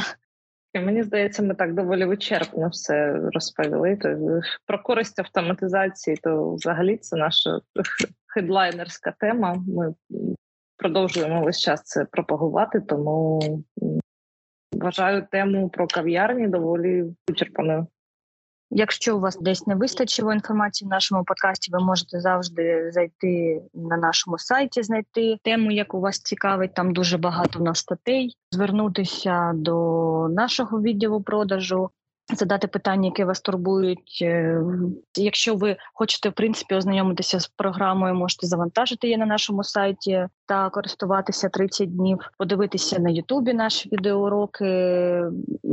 Мені 0.73 1.03
здається, 1.03 1.43
ми 1.43 1.55
так 1.55 1.73
доволі 1.73 2.05
вичерпно 2.05 2.69
все 2.69 3.19
розповіли. 3.33 3.95
То 3.95 4.09
е, 4.09 4.41
про 4.65 4.83
користь 4.83 5.19
автоматизації, 5.19 6.17
то 6.23 6.53
взагалі 6.53 6.97
це 6.97 7.15
наша 7.15 7.59
хедлайнерська 8.27 9.13
тема. 9.19 9.63
Ми 9.67 9.93
продовжуємо 10.77 11.43
весь 11.43 11.59
час 11.59 11.83
це 11.83 12.05
пропагувати, 12.05 12.81
тому 12.81 13.41
вважаю 14.71 15.27
тему 15.31 15.69
про 15.69 15.87
кав'ярні 15.87 16.47
доволі 16.47 17.05
вичерпаною. 17.29 17.87
Якщо 18.75 19.17
у 19.17 19.19
вас 19.19 19.37
десь 19.41 19.67
не 19.67 19.75
вистачило 19.75 20.33
інформації 20.33 20.87
в 20.87 20.89
нашому 20.89 21.23
подкасті, 21.23 21.71
ви 21.71 21.79
можете 21.79 22.19
завжди 22.19 22.91
зайти 22.91 23.61
на 23.73 23.97
нашому 23.97 24.37
сайті, 24.37 24.83
знайти 24.83 25.37
тему, 25.43 25.71
яку 25.71 25.99
вас 25.99 26.19
цікавить. 26.19 26.73
Там 26.73 26.93
дуже 26.93 27.17
багато 27.17 27.59
в 27.59 27.61
нас 27.61 27.79
статей. 27.79 28.37
Звернутися 28.51 29.51
до 29.55 30.27
нашого 30.29 30.81
відділу 30.81 31.21
продажу. 31.21 31.89
Задати 32.31 32.67
питання, 32.67 33.05
які 33.05 33.23
вас 33.23 33.41
турбують. 33.41 34.19
Е, 34.21 34.61
Якщо 35.17 35.55
ви 35.55 35.77
хочете 35.93 36.29
в 36.29 36.33
принципі 36.33 36.75
ознайомитися 36.75 37.39
з 37.39 37.47
програмою, 37.47 38.15
можете 38.15 38.47
завантажити 38.47 39.07
її 39.07 39.17
на 39.17 39.25
нашому 39.25 39.63
сайті 39.63 40.27
та 40.45 40.69
користуватися 40.69 41.49
30 41.49 41.95
днів, 41.95 42.19
подивитися 42.37 42.99
на 42.99 43.09
Ютубі 43.09 43.53
наші 43.53 43.89
відеоуроки, 43.89 45.23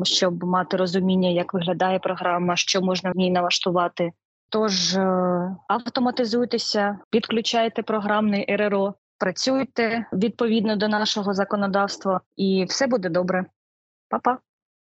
щоб 0.03 0.45
мати 0.45 0.77
розуміння, 0.77 1.29
як 1.29 1.55
виглядає 1.55 1.99
програма, 1.99 2.57
що 2.57 2.81
можна 2.81 3.11
в 3.11 3.17
ній 3.17 3.31
налаштувати. 3.31 4.11
Тож 4.49 4.95
е, 4.95 5.57
автоматизуйтеся, 5.69 6.99
підключайте 7.11 7.83
програмний 7.83 8.57
РРО, 8.57 8.95
працюйте 9.19 10.07
відповідно 10.13 10.77
до 10.77 10.89
нашого 10.89 11.35
законодавства, 11.35 12.21
і 12.37 12.65
все 12.69 12.87
буде 12.87 13.09
добре. 13.09 13.45
Па-па! 14.09 14.39